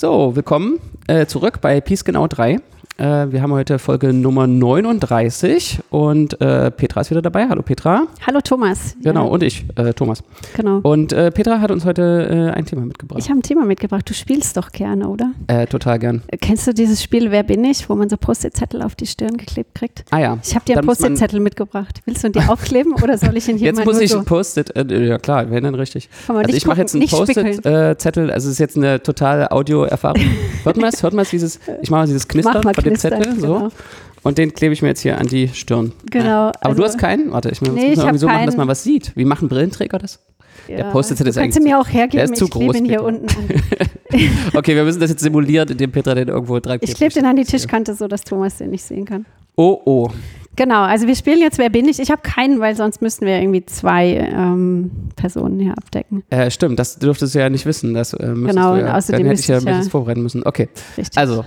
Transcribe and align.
So, 0.00 0.34
willkommen 0.34 0.80
äh, 1.08 1.26
zurück 1.26 1.60
bei 1.60 1.82
Peace 1.82 2.04
Genau 2.06 2.26
3. 2.26 2.56
Äh, 2.96 3.32
wir 3.32 3.42
haben 3.42 3.52
heute 3.52 3.78
Folge 3.78 4.12
Nummer 4.12 4.46
39 4.46 5.80
und 5.90 6.40
äh, 6.40 6.70
Petra 6.70 7.00
ist 7.00 7.10
wieder 7.10 7.22
dabei. 7.22 7.48
Hallo 7.48 7.62
Petra. 7.62 8.06
Hallo 8.26 8.40
Thomas. 8.42 8.96
Genau, 9.02 9.28
und 9.28 9.42
ich, 9.42 9.64
äh, 9.76 9.94
Thomas. 9.94 10.22
Genau. 10.54 10.80
Und 10.82 11.12
äh, 11.12 11.30
Petra 11.30 11.60
hat 11.60 11.70
uns 11.70 11.84
heute 11.84 12.52
äh, 12.52 12.56
ein 12.56 12.66
Thema 12.66 12.82
mitgebracht. 12.82 13.18
Ich 13.18 13.28
habe 13.30 13.38
ein 13.38 13.42
Thema 13.42 13.64
mitgebracht. 13.64 14.08
Du 14.08 14.14
spielst 14.14 14.56
doch 14.56 14.70
gerne, 14.70 15.08
oder? 15.08 15.32
Äh, 15.46 15.66
total 15.66 15.98
gern. 15.98 16.22
Kennst 16.40 16.66
du 16.66 16.74
dieses 16.74 17.02
Spiel 17.02 17.30
Wer 17.30 17.42
bin 17.42 17.64
ich, 17.64 17.88
wo 17.88 17.94
man 17.94 18.08
so 18.08 18.16
Post-it-Zettel 18.16 18.82
auf 18.82 18.94
die 18.94 19.06
Stirn 19.06 19.36
geklebt 19.36 19.74
kriegt? 19.74 20.04
Ah 20.10 20.18
ja. 20.18 20.38
Ich 20.42 20.54
habe 20.54 20.64
dir 20.64 20.76
einen 20.76 20.86
Post-it-Zettel 20.86 21.40
mitgebracht. 21.40 22.00
Willst 22.04 22.22
du 22.22 22.28
ihn 22.28 22.32
dir 22.32 22.50
aufkleben 22.50 22.94
oder 23.02 23.16
soll 23.16 23.36
ich 23.36 23.48
ihn 23.48 23.56
hier 23.56 23.68
Jetzt 23.68 23.84
muss 23.84 24.00
ich 24.00 24.10
so? 24.10 24.22
Post-it, 24.22 24.72
ja 24.90 25.18
klar, 25.18 25.50
wenn 25.50 25.64
dann 25.64 25.74
richtig. 25.74 26.08
Also 26.28 26.42
ich 26.54 26.66
mache 26.66 26.80
jetzt 26.80 26.94
einen. 26.94 27.06
Post-it-Zettel, 27.08 28.30
also 28.30 28.48
es 28.48 28.52
ist 28.52 28.58
jetzt 28.58 28.76
eine 28.76 29.02
totale 29.02 29.50
Audio-Erfahrung. 29.50 30.22
hört 30.64 30.76
man 30.76 30.88
es? 30.92 31.02
Hört 31.02 31.14
man 31.14 31.22
es, 31.22 31.30
dieses, 31.30 31.60
ich 31.82 31.90
mache 31.90 32.02
mal 32.02 32.06
dieses 32.06 32.28
Knistern 32.28 32.54
Mach 32.56 32.64
mal 32.64 32.72
von 32.82 32.90
dem 32.92 32.98
Zettel, 32.98 33.34
genau. 33.34 33.58
so. 33.58 33.68
Und 34.22 34.36
den 34.38 34.52
klebe 34.52 34.72
ich 34.74 34.82
mir 34.82 34.88
jetzt 34.88 35.00
hier 35.00 35.18
an 35.18 35.26
die 35.26 35.48
Stirn. 35.48 35.92
Genau, 36.10 36.24
Ja. 36.26 36.52
Aber 36.60 36.74
du 36.74 36.82
also- 36.82 36.94
hast 36.94 36.98
keinen? 36.98 37.32
Warte, 37.32 37.48
ich 37.50 37.60
muss 37.62 37.70
Nee, 37.70 37.92
ich 37.92 37.96
mal 37.96 38.02
irgendwie 38.04 38.18
so 38.18 38.26
machen, 38.26 38.46
dass 38.46 38.56
man 38.56 38.68
was 38.68 38.82
sieht. 38.82 39.12
Wie 39.16 39.24
machen 39.24 39.48
Brillenträger 39.48 39.98
das? 39.98 40.20
Der 40.68 40.78
Ja, 40.80 40.90
Post-it-Zettel 40.90 41.30
ist 41.30 41.36
du 41.36 41.40
kannst 41.40 41.56
eigentlich 41.56 41.66
ihn 41.66 41.72
mir 41.72 41.80
auch 41.80 41.84
der 41.86 41.92
hergeben. 41.94 42.24
ist 42.32 42.36
zu 42.36 42.44
ich 42.44 42.50
klebe 42.50 42.66
groß, 42.66 42.76
ihn 42.76 42.84
hier 42.84 43.02
unten 43.02 43.26
an. 43.28 43.48
Okay, 44.54 44.74
wir 44.76 44.84
müssen 44.84 45.00
das 45.00 45.10
jetzt 45.10 45.22
simulieren, 45.22 45.68
indem 45.70 45.90
Petra 45.90 46.14
den 46.14 46.28
irgendwo 46.28 46.58
dran 46.60 46.78
Ich 46.82 46.94
klebe 46.94 47.14
den 47.14 47.24
an 47.24 47.36
die 47.36 47.44
Tischkante, 47.44 47.94
so 47.94 48.08
dass 48.08 48.22
Thomas 48.22 48.58
den 48.58 48.70
nicht 48.70 48.82
sehen 48.84 49.04
kann. 49.04 49.24
Oh, 49.56 49.80
oh. 49.84 50.10
Genau, 50.60 50.82
also 50.82 51.06
wir 51.06 51.16
spielen 51.16 51.40
jetzt 51.40 51.56
Wer 51.56 51.70
bin 51.70 51.88
ich? 51.88 51.98
Ich 52.00 52.10
habe 52.10 52.20
keinen, 52.20 52.60
weil 52.60 52.76
sonst 52.76 53.00
müssten 53.00 53.24
wir 53.24 53.40
irgendwie 53.40 53.64
zwei 53.64 54.08
ähm, 54.30 54.90
Personen 55.16 55.58
hier 55.58 55.72
abdecken. 55.72 56.22
Äh, 56.28 56.50
stimmt, 56.50 56.78
das 56.78 56.98
dürftest 56.98 57.34
du 57.34 57.38
ja 57.38 57.48
nicht 57.48 57.64
wissen. 57.64 57.94
Das, 57.94 58.12
äh, 58.12 58.18
Genau, 58.34 58.76
ja, 58.76 58.94
außerdem 58.94 59.20
dann 59.22 59.28
hätte 59.30 59.40
ich 59.40 59.48
ja, 59.48 59.56
ich 59.56 59.64
mich 59.64 59.74
ja- 59.74 59.82
vorbereiten 59.84 60.22
müssen. 60.22 60.42
Okay, 60.44 60.68
Richtig. 60.98 61.16
also, 61.16 61.46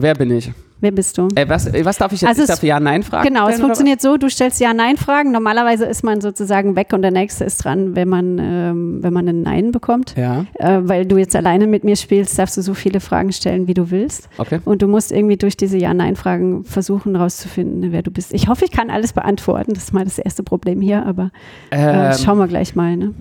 wer 0.00 0.14
bin 0.14 0.30
ich? 0.30 0.50
Wer 0.80 0.90
bist 0.90 1.16
du? 1.16 1.28
Äh, 1.34 1.48
was, 1.48 1.66
äh, 1.66 1.82
was 1.86 1.96
darf 1.96 2.12
ich 2.12 2.20
jetzt? 2.20 2.28
Also 2.28 2.42
ich 2.42 2.48
darf 2.48 2.62
Ja-Nein-Fragen 2.62 3.26
Genau, 3.26 3.48
es 3.48 3.58
funktioniert 3.58 4.02
so, 4.02 4.18
du 4.18 4.28
stellst 4.28 4.60
Ja-Nein-Fragen. 4.60 5.32
Normalerweise 5.32 5.86
ist 5.86 6.04
man 6.04 6.20
sozusagen 6.20 6.76
weg 6.76 6.92
und 6.92 7.00
der 7.00 7.10
Nächste 7.10 7.44
ist 7.44 7.64
dran, 7.64 7.96
wenn 7.96 8.06
man, 8.06 8.38
ähm, 8.38 8.98
wenn 9.02 9.12
man 9.14 9.26
ein 9.26 9.40
Nein 9.42 9.72
bekommt. 9.72 10.14
Ja, 10.14 10.44
Äh, 10.54 10.80
weil 10.82 11.06
du 11.06 11.16
jetzt 11.16 11.34
alleine 11.36 11.66
mit 11.68 11.84
mir 11.84 11.96
spielst, 11.96 12.38
darfst 12.38 12.58
du 12.58 12.60
so 12.62 12.74
viele 12.74 13.00
Fragen 13.00 13.32
stellen, 13.32 13.66
wie 13.66 13.72
du 13.72 13.90
willst. 13.90 14.28
okay. 14.36 14.60
Und 14.66 14.82
du 14.82 14.86
musst 14.88 15.10
irgendwie 15.10 15.38
durch 15.38 15.56
diese 15.56 15.78
Ja-Nein-Fragen 15.78 16.64
versuchen 16.64 17.14
herauszufinden, 17.14 17.90
wer 17.92 18.02
du 18.02 18.10
bist. 18.10 18.34
Ich 18.34 18.48
hoffe, 18.48 18.53
ich 18.62 18.70
kann 18.70 18.90
alles 18.90 19.12
beantworten. 19.12 19.74
Das 19.74 19.84
ist 19.84 19.92
mal 19.92 20.04
das 20.04 20.18
erste 20.18 20.42
Problem 20.42 20.80
hier, 20.80 21.04
aber 21.06 21.30
äh, 21.70 22.10
Ähm, 22.10 22.12
schauen 22.18 22.38
wir 22.38 22.46
gleich 22.48 22.74
mal. 22.74 22.96
Ne? 22.96 23.14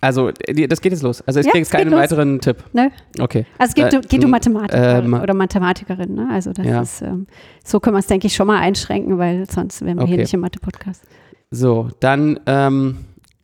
also, 0.00 0.28
äh, 0.46 0.66
das 0.66 0.80
geht 0.80 0.92
jetzt 0.92 1.02
los. 1.02 1.22
Also, 1.22 1.40
ich 1.40 1.46
Ja, 1.46 1.52
kriege 1.52 1.62
jetzt 1.62 1.70
keinen 1.72 1.92
weiteren 1.92 2.40
Tipp. 2.40 2.56
Ne? 2.72 2.90
Okay. 3.20 3.46
Also 3.58 3.70
es 3.70 3.74
geht, 3.74 3.92
Äh, 3.94 4.06
geht 4.08 4.24
um 4.24 4.30
Mathematiker 4.30 4.98
ähm, 5.04 5.14
oder 5.14 5.34
Mathematikerin. 5.34 6.14
Ne? 6.14 6.28
Also 6.30 6.52
das 6.52 6.66
Ja. 6.66 6.82
ist, 6.82 7.02
ähm, 7.02 7.26
so 7.64 7.78
können 7.80 7.94
wir 7.94 8.00
es, 8.00 8.06
denke 8.06 8.26
ich, 8.26 8.34
schon 8.34 8.46
mal 8.48 8.58
einschränken, 8.58 9.18
weil 9.18 9.48
sonst 9.50 9.80
wären 9.84 9.98
wir 9.98 10.06
hier 10.06 10.14
Okay. 10.14 10.22
nicht 10.22 10.34
im 10.34 10.40
Mathe-Podcast. 10.40 11.02
So, 11.50 11.88
dann 12.00 12.40
ähm, 12.46 12.96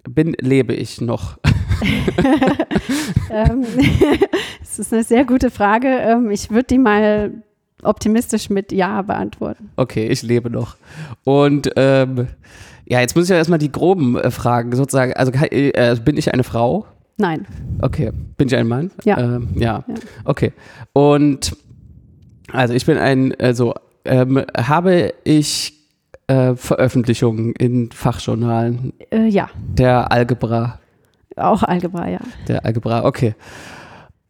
bin, 0.09 0.35
lebe 0.41 0.73
ich 0.75 1.01
noch. 1.01 1.39
ähm, 3.31 3.65
das 4.61 4.79
ist 4.79 4.93
eine 4.93 5.05
sehr 5.05 5.25
gute 5.25 5.51
Frage. 5.51 5.89
Ähm, 5.89 6.31
ich 6.31 6.51
würde 6.51 6.65
die 6.65 6.79
mal 6.79 7.31
optimistisch 7.83 8.51
mit 8.51 8.73
Ja 8.73 9.03
beantworten. 9.03 9.71
Okay, 9.77 10.07
ich 10.09 10.23
lebe 10.23 10.51
noch. 10.51 10.77
Und 11.25 11.71
ähm, 11.77 12.29
ja, 12.87 13.01
jetzt 13.01 13.15
muss 13.17 13.25
ich 13.25 13.31
ja 13.31 13.37
erstmal 13.37 13.59
die 13.59 13.71
groben 13.73 14.17
äh, 14.17 14.31
Fragen 14.31 14.75
sozusagen. 14.75 15.13
Also 15.15 15.33
äh, 15.33 15.97
bin 16.05 16.17
ich 16.17 16.33
eine 16.33 16.45
Frau? 16.45 16.87
Nein. 17.19 17.47
Okay. 17.83 18.13
Bin 18.37 18.47
ich 18.49 18.57
ein 18.57 18.69
Mann? 18.69 18.91
Ja. 19.05 19.19
Ähm, 19.19 19.49
ja. 19.57 19.85
Ja. 19.87 19.95
Okay. 20.25 20.53
Und 20.93 21.57
also 22.53 22.75
ich 22.75 22.87
bin 22.87 22.97
ein, 22.97 23.35
also 23.41 23.75
ähm, 24.05 24.43
habe 24.57 25.13
ich 25.25 25.75
äh, 26.29 26.55
Veröffentlichungen 26.55 27.53
in 27.53 27.91
Fachjournalen 27.91 28.93
Äh, 29.11 29.27
ja, 29.27 29.51
der 29.57 30.11
Algebra. 30.13 30.79
auch 31.37 31.63
Algebra, 31.63 32.09
ja. 32.09 32.21
Der 32.47 32.65
Algebra, 32.65 33.05
okay. 33.05 33.35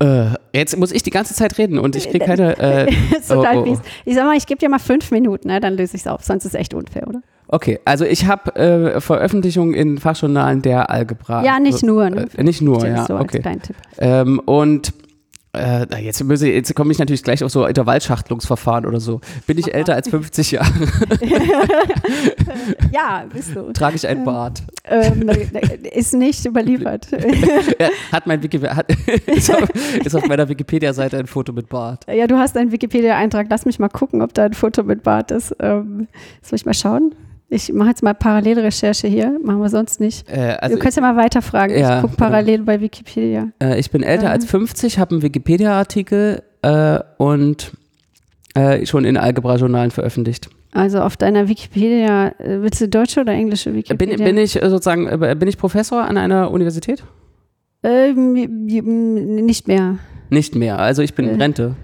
Äh, 0.00 0.26
jetzt 0.52 0.76
muss 0.76 0.92
ich 0.92 1.02
die 1.02 1.10
ganze 1.10 1.34
Zeit 1.34 1.58
reden 1.58 1.78
und 1.78 1.96
ich 1.96 2.08
kriege 2.08 2.24
keine. 2.24 2.56
Äh, 2.58 2.86
Das 3.10 3.20
ist 3.20 3.28
total 3.28 3.58
oh, 3.58 3.64
oh, 3.66 3.72
oh. 3.72 3.80
Ich 4.04 4.14
sag 4.14 4.24
mal, 4.24 4.36
ich 4.36 4.46
gebe 4.46 4.58
dir 4.58 4.68
mal 4.68 4.78
fünf 4.78 5.10
Minuten, 5.10 5.48
ne? 5.48 5.60
dann 5.60 5.74
löse 5.74 5.96
ich 5.96 6.02
es 6.02 6.06
auf. 6.06 6.22
Sonst 6.22 6.44
ist 6.44 6.54
es 6.54 6.60
echt 6.60 6.74
unfair, 6.74 7.06
oder? 7.08 7.20
Okay, 7.48 7.80
also 7.84 8.04
ich 8.04 8.26
habe 8.26 8.54
äh, 8.56 9.00
Veröffentlichungen 9.00 9.74
in 9.74 9.98
Fachjournalen 9.98 10.62
der 10.62 10.90
Algebra. 10.90 11.42
Ja, 11.44 11.58
nicht 11.58 11.82
nur. 11.82 12.10
Ne? 12.10 12.28
Äh, 12.36 12.44
nicht 12.44 12.60
nur, 12.60 12.78
Das 12.80 12.88
ja. 12.88 13.06
so 13.06 13.16
okay. 13.16 13.42
als 13.44 13.62
Tipp. 13.62 13.76
Ähm, 13.98 14.40
und 14.44 14.92
äh, 15.58 15.86
jetzt, 16.02 16.20
ich- 16.20 16.40
jetzt 16.42 16.74
komme 16.74 16.92
ich 16.92 16.98
natürlich 16.98 17.22
gleich 17.22 17.42
auf 17.44 17.50
so 17.50 17.66
Intervallschachtelungsverfahren 17.66 18.86
oder 18.86 19.00
so. 19.00 19.20
Bin 19.46 19.58
ich 19.58 19.74
älter 19.74 19.94
als 19.94 20.08
50 20.08 20.52
Jahre, 20.52 20.72
Ja, 22.92 23.24
bist 23.32 23.54
du. 23.54 23.72
trage 23.72 23.96
ich 23.96 24.06
ein 24.06 24.24
Bart. 24.24 24.62
ähm, 24.84 25.28
ist 25.92 26.14
nicht 26.14 26.44
überliefert. 26.46 27.08
Hat 28.12 28.26
mein 28.26 28.42
Wiki 28.42 28.58
hat, 28.60 28.86
ist, 29.26 29.50
auf, 29.54 29.68
ist 30.04 30.14
auf 30.16 30.26
meiner 30.26 30.48
Wikipedia-Seite 30.48 31.18
ein 31.18 31.26
Foto 31.26 31.52
mit 31.52 31.68
Bart. 31.68 32.04
ja, 32.12 32.26
du 32.26 32.36
hast 32.36 32.56
einen 32.56 32.72
Wikipedia-Eintrag. 32.72 33.46
Lass 33.50 33.64
mich 33.66 33.78
mal 33.78 33.88
gucken, 33.88 34.22
ob 34.22 34.34
da 34.34 34.44
ein 34.44 34.54
Foto 34.54 34.82
mit 34.82 35.02
Bart 35.02 35.30
ist. 35.30 35.54
Ähm, 35.60 36.08
soll 36.42 36.56
ich 36.56 36.66
mal 36.66 36.74
schauen? 36.74 37.14
Ich 37.50 37.72
mache 37.72 37.88
jetzt 37.88 38.02
mal 38.02 38.12
Parallelrecherche 38.14 39.08
hier. 39.08 39.38
Machen 39.42 39.60
wir 39.60 39.70
sonst 39.70 40.00
nicht. 40.00 40.28
Äh, 40.28 40.56
also 40.60 40.76
du 40.76 40.82
kannst 40.82 40.96
ja 40.98 41.02
mal 41.02 41.16
weiterfragen. 41.16 41.78
Ja, 41.78 41.96
ich 41.96 42.02
gucke 42.02 42.16
parallel 42.16 42.62
bei 42.62 42.80
Wikipedia. 42.80 43.48
Äh, 43.62 43.78
ich 43.80 43.90
bin 43.90 44.02
älter 44.02 44.26
Ähm. 44.26 44.32
als 44.32 44.44
50, 44.44 44.98
habe 44.98 45.12
einen 45.12 45.22
Wikipedia-Artikel 45.22 46.42
äh, 46.62 46.98
und 47.16 47.72
äh, 48.54 48.84
schon 48.84 49.04
in 49.06 49.16
Algebra-Journalen 49.16 49.90
veröffentlicht. 49.90 50.50
Also 50.72 51.00
auf 51.00 51.16
deiner 51.16 51.48
Wikipedia, 51.48 52.28
äh, 52.38 52.60
willst 52.60 52.82
du 52.82 52.88
deutsche 52.88 53.20
oder 53.22 53.32
englische 53.32 53.70
Bin, 53.70 53.78
Wikipedia? 53.78 54.24
bin 54.26 54.36
ich 54.36 54.62
äh, 54.62 54.68
sozusagen, 54.68 55.06
äh, 55.08 55.34
bin 55.38 55.48
ich 55.48 55.56
Professor 55.56 56.02
an 56.04 56.18
einer 56.18 56.50
Universität? 56.50 57.02
Ähm, 57.82 58.32
nicht 59.46 59.68
mehr. 59.68 59.98
Nicht 60.28 60.54
mehr. 60.54 60.78
Also 60.78 61.00
ich 61.00 61.14
bin 61.14 61.26
in 61.28 61.40
Äh. 61.40 61.42
Rente 61.42 61.76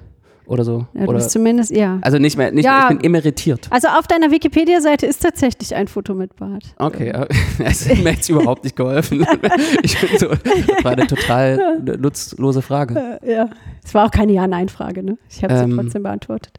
oder 0.47 0.65
so. 0.65 0.87
Ja, 0.94 1.00
du 1.03 1.09
oder, 1.09 1.19
bist 1.19 1.31
zumindest, 1.31 1.71
ja. 1.71 1.99
also 2.03 2.19
nicht 2.19 2.37
mehr, 2.37 2.53
nicht 2.53 2.65
Ja. 2.65 2.72
mehr, 2.72 2.82
ich 2.91 2.97
bin 2.99 3.05
emeritiert. 3.05 3.66
Also 3.71 3.88
auf 3.88 4.06
deiner 4.06 4.31
Wikipedia-Seite 4.31 5.06
ist 5.06 5.22
tatsächlich 5.22 5.75
ein 5.75 5.88
Foto 5.88 6.15
mit 6.15 6.37
Bart. 6.37 6.65
Okay, 6.78 7.09
äh, 7.09 7.27
es 7.65 7.88
hat 7.88 7.99
mir 7.99 8.12
jetzt 8.12 8.28
überhaupt 8.28 8.65
nicht 8.65 8.77
geholfen. 8.77 9.27
Ich 9.82 10.00
bin 10.00 10.19
so, 10.19 10.28
das 10.28 10.84
war 10.84 10.93
eine 10.93 11.06
total 11.06 11.81
nutzlose 11.99 12.62
Frage. 12.62 13.19
Äh, 13.22 13.34
ja. 13.34 13.50
Es 13.84 13.93
war 13.94 14.06
auch 14.06 14.10
keine 14.10 14.32
Ja-Nein-Frage, 14.32 15.03
ne? 15.03 15.19
Ich 15.28 15.43
habe 15.43 15.56
sie 15.56 15.65
Ähm, 15.65 15.77
trotzdem 15.77 16.03
beantwortet. 16.03 16.59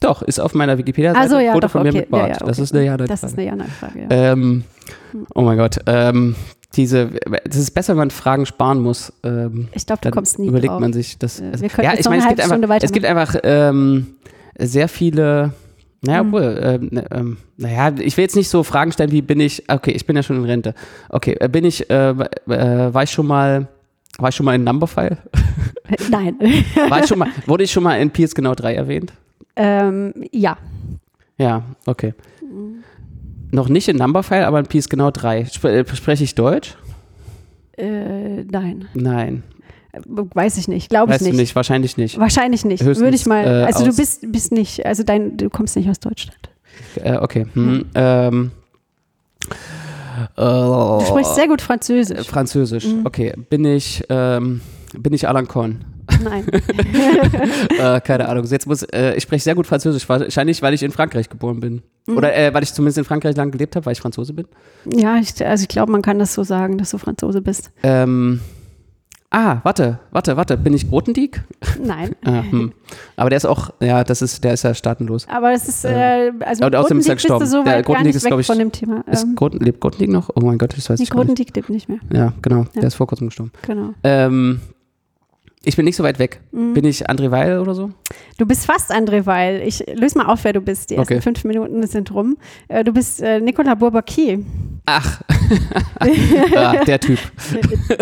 Doch, 0.00 0.22
ist 0.22 0.38
auf 0.38 0.54
meiner 0.54 0.76
Wikipedia-Seite 0.78 1.20
Also 1.22 1.36
ein 1.36 1.46
ja, 1.46 1.52
Foto 1.52 1.66
doch, 1.66 1.70
von 1.72 1.82
mir 1.82 1.88
okay. 1.90 2.00
mit 2.00 2.10
Bart. 2.10 2.28
Ja, 2.28 2.34
okay. 2.36 2.44
Das 2.46 2.58
ist 2.58 2.74
eine 2.74 2.84
ja 2.84 2.96
Das 2.96 3.22
ist 3.22 3.34
eine 3.38 3.46
Ja-Nein-Frage, 3.46 4.00
ja. 4.02 4.32
Ähm, 4.32 4.64
oh 5.34 5.42
mein 5.42 5.56
Gott. 5.56 5.78
Ähm, 5.86 6.34
diese, 6.74 7.10
es 7.44 7.56
ist 7.56 7.70
besser, 7.72 7.92
wenn 7.94 7.98
man 7.98 8.10
Fragen 8.10 8.44
sparen 8.46 8.80
muss. 8.80 9.12
Ähm, 9.22 9.68
ich 9.72 9.86
glaube, 9.86 10.00
du 10.02 10.10
kommst 10.10 10.38
nie 10.38 10.48
überlegt 10.48 10.72
drauf. 10.72 10.80
man 10.80 10.92
sich 10.92 11.18
das. 11.18 11.40
Also- 11.40 11.62
wir 11.62 11.68
könnten 11.70 11.90
ja, 11.92 11.98
ich 11.98 12.04
meine, 12.08 12.18
es 12.18 12.24
eine 12.26 12.34
gibt 12.36 12.52
einfach, 12.52 12.78
es 12.82 12.92
gibt 12.92 13.06
einfach 13.06 13.34
ähm, 13.42 14.06
sehr 14.58 14.88
viele. 14.88 15.52
Naja, 16.02 16.22
Mhm. 16.22 16.28
obwohl, 16.34 16.60
ähm, 16.62 16.88
ne, 16.92 17.04
ähm, 17.10 17.36
naja, 17.56 17.90
ich 17.98 18.16
will 18.16 18.22
jetzt 18.22 18.36
nicht 18.36 18.48
so 18.50 18.62
Fragen 18.62 18.92
stellen, 18.92 19.10
wie 19.12 19.22
bin 19.22 19.40
ich, 19.40 19.64
okay, 19.68 19.92
ich 19.92 20.04
bin 20.06 20.14
ja 20.14 20.22
schon 20.22 20.36
in 20.36 20.44
Rente. 20.44 20.74
Okay, 21.08 21.36
äh, 21.40 21.48
bin 21.48 21.64
ich, 21.64 21.88
äh, 21.88 22.10
äh, 22.10 22.14
war 22.94 23.02
ich 23.02 23.10
schon 23.10 23.26
mal, 23.26 23.66
war 24.18 24.28
ich 24.28 24.34
schon 24.36 24.44
mal 24.46 24.54
in 24.54 24.62
Numberphile? 24.64 25.16
Nein. 26.10 26.36
War 26.88 27.00
ich 27.00 27.06
schon 27.06 27.18
mal, 27.18 27.28
wurde 27.46 27.62
ich 27.64 27.70
schon 27.72 27.82
mal 27.84 27.94
in 28.00 28.10
PS 28.10 28.34
Genau 28.34 28.54
3 28.54 28.74
erwähnt? 28.74 29.12
ähm, 29.56 30.12
ja. 30.32 30.56
Ja, 31.38 31.62
okay. 31.86 32.12
Mhm. 32.42 32.82
Noch 33.52 33.68
nicht 33.68 33.88
in 33.88 33.96
Numberphile, 33.96 34.46
aber 34.46 34.58
in 34.58 34.66
PS 34.66 34.88
Genau 34.88 35.10
3. 35.10 35.46
Spre 35.46 35.78
äh, 35.78 35.94
spreche 35.96 36.24
ich 36.24 36.34
Deutsch? 36.34 36.76
Äh, 37.76 38.42
nein. 38.44 38.86
Nein. 38.94 39.42
Äh, 39.92 40.00
Weiß 40.04 40.56
ich 40.58 40.68
nicht. 40.68 40.88
Glaube 40.90 41.10
ich 41.10 41.14
Weißt 41.14 41.22
nicht. 41.24 41.34
du 41.34 41.40
nicht, 41.40 41.54
wahrscheinlich 41.56 41.96
nicht. 41.96 42.18
Wahrscheinlich 42.18 42.64
nicht. 42.64 42.82
Höchstens, 42.82 43.04
Würde 43.04 43.16
ich 43.16 43.26
mal. 43.26 43.44
äh, 43.44 43.64
also 43.64 43.84
du 43.84 43.90
aus- 43.90 43.96
bist, 43.96 44.32
bist 44.32 44.52
nicht, 44.52 44.84
also 44.86 45.02
dein, 45.02 45.36
du 45.36 45.48
kommst 45.50 45.76
nicht 45.76 45.88
aus 45.88 46.00
Deutschland. 46.00 46.38
Äh, 47.02 47.16
okay. 47.18 47.46
Hm, 47.54 47.84
ähm, 47.94 48.50
Du 50.34 50.42
äh, 50.42 51.06
sprichst 51.06 51.34
sehr 51.34 51.46
gut 51.46 51.60
Französisch. 51.60 52.26
Französisch. 52.26 52.86
Mhm. 52.86 53.04
Okay. 53.06 53.34
Bin 53.50 53.64
ich, 53.66 54.02
ähm, 54.08 54.60
bin 54.98 55.12
ich 55.12 55.28
Alan 55.28 55.46
Cohn? 55.46 55.84
Nein. 56.22 56.46
äh, 57.78 58.00
keine 58.00 58.28
Ahnung. 58.28 58.44
Jetzt 58.44 58.66
muss, 58.66 58.82
äh, 58.82 59.14
ich 59.14 59.22
spreche 59.22 59.44
sehr 59.44 59.54
gut 59.54 59.66
Französisch. 59.66 60.08
Wahrscheinlich, 60.08 60.62
weil 60.62 60.74
ich 60.74 60.82
in 60.82 60.92
Frankreich 60.92 61.28
geboren 61.28 61.60
bin. 61.60 61.82
Mhm. 62.06 62.16
Oder 62.16 62.36
äh, 62.36 62.52
weil 62.54 62.62
ich 62.62 62.72
zumindest 62.72 62.98
in 62.98 63.04
Frankreich 63.04 63.36
lang 63.36 63.50
gelebt 63.50 63.76
habe, 63.76 63.86
weil 63.86 63.92
ich 63.92 64.00
Franzose 64.00 64.32
bin. 64.32 64.46
Ja, 64.92 65.16
ich, 65.16 65.44
also 65.44 65.62
ich 65.62 65.68
glaube, 65.68 65.92
man 65.92 66.02
kann 66.02 66.18
das 66.18 66.34
so 66.34 66.42
sagen, 66.42 66.78
dass 66.78 66.90
du 66.90 66.98
Franzose 66.98 67.42
bist. 67.42 67.70
Ähm, 67.82 68.40
ah, 69.30 69.58
warte, 69.62 69.98
warte, 70.10 70.36
warte. 70.36 70.56
Bin 70.56 70.72
ich 70.74 70.88
Grotendieck? 70.88 71.42
Nein. 71.82 72.14
Ah, 72.24 72.42
hm. 72.42 72.72
Aber 73.16 73.30
der 73.30 73.36
ist 73.36 73.44
auch, 73.44 73.70
ja, 73.80 74.02
das 74.02 74.22
ist, 74.22 74.42
der 74.42 74.54
ist 74.54 74.64
ja 74.64 74.74
staatenlos. 74.74 75.26
Aber 75.28 75.52
es 75.52 75.68
ist, 75.68 75.84
äh, 75.84 76.32
also 76.40 76.64
und 76.66 76.74
außerdem 76.74 76.98
ist 76.98 77.08
er 77.08 77.14
gestorben. 77.14 77.46
so 77.46 77.62
Der 77.62 77.82
nicht 78.02 78.16
ist, 78.16 78.24
weg 78.24 78.30
glaub 78.30 78.40
ich, 78.40 78.46
von 78.46 78.58
dem 78.58 78.72
Thema. 78.72 79.04
Ist 79.06 79.24
Ähm, 79.24 79.36
Groten, 79.36 79.58
lebt 79.58 79.80
Grotendieck 79.80 80.10
noch? 80.10 80.30
Oh 80.34 80.40
mein 80.40 80.58
Gott, 80.58 80.76
das 80.76 80.90
weiß 80.90 80.98
nee, 80.98 81.04
ich. 81.04 81.10
Grothendieck 81.10 81.54
lebt 81.54 81.70
nicht 81.70 81.88
mehr. 81.88 81.98
Ja, 82.12 82.32
genau. 82.42 82.66
Ja. 82.74 82.80
Der 82.80 82.84
ist 82.84 82.94
vor 82.94 83.06
kurzem 83.06 83.28
gestorben. 83.28 83.52
Genau. 83.62 83.94
Ähm, 84.02 84.60
Ich 85.68 85.74
bin 85.74 85.84
nicht 85.84 85.96
so 85.96 86.04
weit 86.04 86.20
weg. 86.20 86.40
Mhm. 86.52 86.74
Bin 86.74 86.84
ich 86.84 87.10
André 87.10 87.32
Weil 87.32 87.58
oder 87.58 87.74
so? 87.74 87.90
Du 88.38 88.46
bist 88.46 88.66
fast 88.66 88.94
André 88.94 89.26
Weil. 89.26 89.62
Ich 89.66 89.84
löse 89.94 90.16
mal 90.16 90.26
auf, 90.26 90.44
wer 90.44 90.52
du 90.52 90.60
bist. 90.60 90.90
Die 90.90 90.94
ersten 90.94 91.14
Okay. 91.14 91.20
fünf 91.20 91.42
Minuten 91.42 91.84
sind 91.88 92.14
rum. 92.14 92.36
Äh, 92.68 92.84
Du 92.84 92.92
bist 92.92 93.20
äh, 93.20 93.40
Nicolas 93.40 93.76
Bourbaki, 93.76 94.46
Ach, 94.88 95.20
ja, 96.54 96.84
der 96.86 97.00
Typ. 97.00 97.18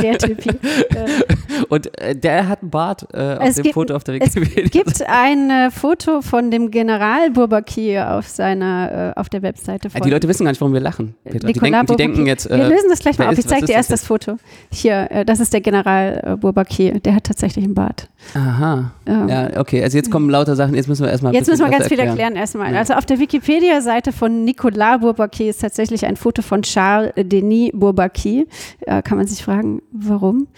der 0.00 0.18
Typ 0.18 0.42
hier. 0.42 0.52
Äh, 0.52 1.64
Und 1.68 1.98
äh, 1.98 2.14
der 2.14 2.48
hat 2.48 2.60
einen 2.62 2.70
Bart 2.70 3.06
äh, 3.14 3.36
auf 3.36 3.48
Es 3.48 3.54
dem 3.56 3.62
gibt- 3.64 3.74
Foto 3.74 3.94
auf 3.94 4.04
der 4.04 4.20
Es 4.20 4.34
Wikipedia. 4.34 4.68
gibt 4.82 5.02
ein 5.08 5.50
äh, 5.50 5.70
Foto 5.70 6.20
von 6.20 6.50
dem 6.50 6.70
General 6.70 7.30
Bourbaki 7.30 7.98
auf 7.98 8.28
seiner, 8.28 9.12
äh, 9.16 9.20
auf 9.20 9.28
der 9.28 9.42
Webseite 9.42 9.88
Ja, 9.88 9.90
von 9.92 10.02
die 10.02 10.10
Leute 10.10 10.28
wissen 10.28 10.44
gar 10.44 10.50
nicht, 10.50 10.60
warum 10.60 10.74
wir 10.74 10.80
lachen. 10.80 11.14
Petra. 11.24 11.48
Die, 11.48 11.52
denken, 11.58 11.86
die 11.86 11.96
denken 11.96 12.26
jetzt, 12.26 12.48
Wir 12.50 12.56
äh, 12.56 12.68
lösen 12.68 12.90
das 12.90 12.98
gleich 13.00 13.18
mal 13.18 13.28
auf. 13.28 13.38
Ich 13.38 13.46
zeige 13.46 13.66
dir 13.66 13.72
erst 13.74 13.90
das 13.90 14.00
das 14.02 14.06
Foto. 14.08 14.36
Hier, 14.72 15.24
das 15.24 15.38
ist 15.40 15.52
der 15.52 15.60
General 15.60 16.36
Bourbaki. 16.40 17.00
Der 17.00 17.14
hat 17.14 17.24
tatsächlich 17.24 17.64
einen 17.64 17.74
Bart. 17.74 18.08
aha. 18.34 18.90
Ähm, 19.06 19.28
Ja, 19.28 19.50
okay, 19.60 19.82
also 19.82 19.96
jetzt 19.96 20.10
kommen 20.10 20.28
lauter 20.30 20.56
Sachen, 20.56 20.74
jetzt 20.74 20.88
müssen 20.88 21.04
wir 21.04 21.10
erstmal. 21.10 21.32
Jetzt 21.32 21.48
müssen 21.48 21.64
wir 21.64 21.70
ganz 21.70 21.86
viel 21.88 21.98
erklären 21.98 22.36
erstmal. 22.36 22.76
Also 22.76 22.94
auf 22.94 23.06
der 23.06 23.18
Wikipedia-Seite 23.20 24.12
von 24.12 24.44
Nicolas 24.44 25.00
Bourbaki 25.00 25.48
ist 25.48 25.60
tatsächlich 25.60 26.04
ein 26.06 26.16
Foto 26.16 26.42
von 26.42 26.64
Charles 26.74 27.12
Denis 27.16 27.70
Bourbaki. 27.72 28.46
Äh, 28.80 29.02
kann 29.02 29.16
man 29.18 29.26
sich 29.28 29.44
fragen, 29.44 29.80
warum? 29.92 30.48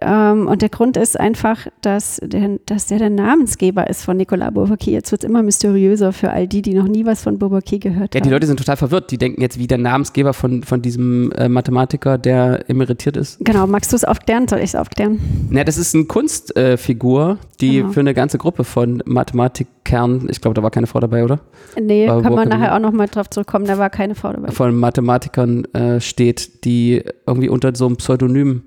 Ähm, 0.00 0.46
und 0.46 0.62
der 0.62 0.68
Grund 0.68 0.96
ist 0.96 1.18
einfach, 1.18 1.66
dass 1.80 2.20
der, 2.22 2.58
dass 2.66 2.86
der 2.86 2.98
der 2.98 3.10
Namensgeber 3.10 3.88
ist 3.88 4.04
von 4.04 4.16
Nicolas 4.16 4.54
Bourbaki. 4.54 4.92
Jetzt 4.92 5.10
wird 5.10 5.24
es 5.24 5.28
immer 5.30 5.42
mysteriöser 5.42 6.12
für 6.12 6.30
all 6.30 6.46
die, 6.46 6.62
die 6.62 6.74
noch 6.74 6.86
nie 6.86 7.04
was 7.04 7.22
von 7.22 7.38
Bourbaki 7.38 7.78
gehört 7.80 8.14
Ja, 8.14 8.20
haben. 8.20 8.28
die 8.28 8.32
Leute 8.32 8.46
sind 8.46 8.58
total 8.58 8.76
verwirrt. 8.76 9.10
Die 9.10 9.18
denken 9.18 9.40
jetzt, 9.40 9.58
wie 9.58 9.66
der 9.66 9.78
Namensgeber 9.78 10.32
von, 10.32 10.62
von 10.62 10.80
diesem 10.80 11.32
äh, 11.32 11.48
Mathematiker, 11.48 12.18
der 12.18 12.68
emeritiert 12.70 13.16
ist. 13.16 13.38
Genau, 13.44 13.66
magst 13.66 13.90
du 13.92 13.96
es 13.96 14.04
aufklären? 14.04 14.46
Soll 14.48 14.60
ich 14.60 14.66
es 14.66 14.74
aufklären? 14.76 15.18
Na, 15.50 15.64
das 15.64 15.76
ist 15.76 15.94
eine 15.94 16.04
Kunstfigur, 16.04 17.30
äh, 17.42 17.46
die 17.60 17.78
Genau. 17.78 17.90
für 17.92 18.00
eine 18.00 18.14
ganze 18.14 18.38
Gruppe 18.38 18.64
von 18.64 19.02
Mathematikern, 19.04 20.26
ich 20.30 20.40
glaube, 20.40 20.54
da 20.54 20.62
war 20.62 20.70
keine 20.70 20.86
Frau 20.86 21.00
dabei, 21.00 21.24
oder? 21.24 21.40
Nee, 21.80 22.08
Aber 22.08 22.22
kann 22.22 22.34
man 22.34 22.48
nachher 22.48 22.74
auch 22.74 22.78
nochmal 22.80 23.06
drauf 23.08 23.28
zurückkommen. 23.30 23.66
Da 23.66 23.78
war 23.78 23.90
keine 23.90 24.14
Frau 24.14 24.32
dabei. 24.32 24.50
Von 24.50 24.74
Mathematikern 24.78 25.63
äh, 25.72 26.00
steht, 26.00 26.64
die 26.64 27.02
irgendwie 27.26 27.48
unter 27.48 27.74
so 27.74 27.86
einem 27.86 27.96
Pseudonym 27.96 28.62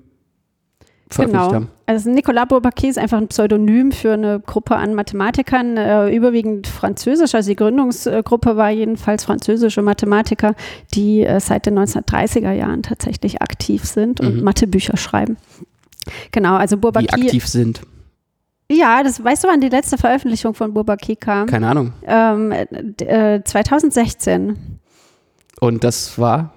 veröffentlicht 1.10 1.46
Genau. 1.46 1.54
haben. 1.54 1.68
Also 1.86 2.10
Nicolas 2.10 2.48
Bourbaki 2.48 2.86
ist 2.88 2.98
einfach 2.98 3.16
ein 3.16 3.28
Pseudonym 3.28 3.92
für 3.92 4.12
eine 4.12 4.40
Gruppe 4.40 4.76
an 4.76 4.94
Mathematikern, 4.94 5.78
äh, 5.78 6.14
überwiegend 6.14 6.66
französisch. 6.66 7.34
Also 7.34 7.48
die 7.50 7.56
Gründungsgruppe 7.56 8.56
war 8.56 8.68
jedenfalls 8.70 9.24
französische 9.24 9.80
Mathematiker, 9.80 10.54
die 10.94 11.22
äh, 11.24 11.40
seit 11.40 11.64
den 11.64 11.78
1930er 11.78 12.52
Jahren 12.52 12.82
tatsächlich 12.82 13.40
aktiv 13.40 13.84
sind 13.84 14.20
und 14.20 14.36
Mhm. 14.36 14.42
Mathebücher 14.44 14.98
schreiben. 14.98 15.38
Genau, 16.30 16.56
also 16.56 16.76
Die 16.76 16.80
Bourbaki. 16.80 17.08
aktiv 17.10 17.46
sind. 17.46 17.80
Ja, 18.70 19.02
das 19.02 19.24
weißt 19.24 19.44
du, 19.44 19.48
wann 19.48 19.62
die 19.62 19.70
letzte 19.70 19.96
Veröffentlichung 19.96 20.52
von 20.52 20.74
Bourbaki 20.74 21.16
kam? 21.16 21.46
Keine 21.46 21.68
Ahnung. 21.68 21.94
Ähm, 22.06 22.52
äh, 22.52 23.40
2016. 23.42 24.78
Und 25.58 25.84
das 25.84 26.18
war? 26.18 26.52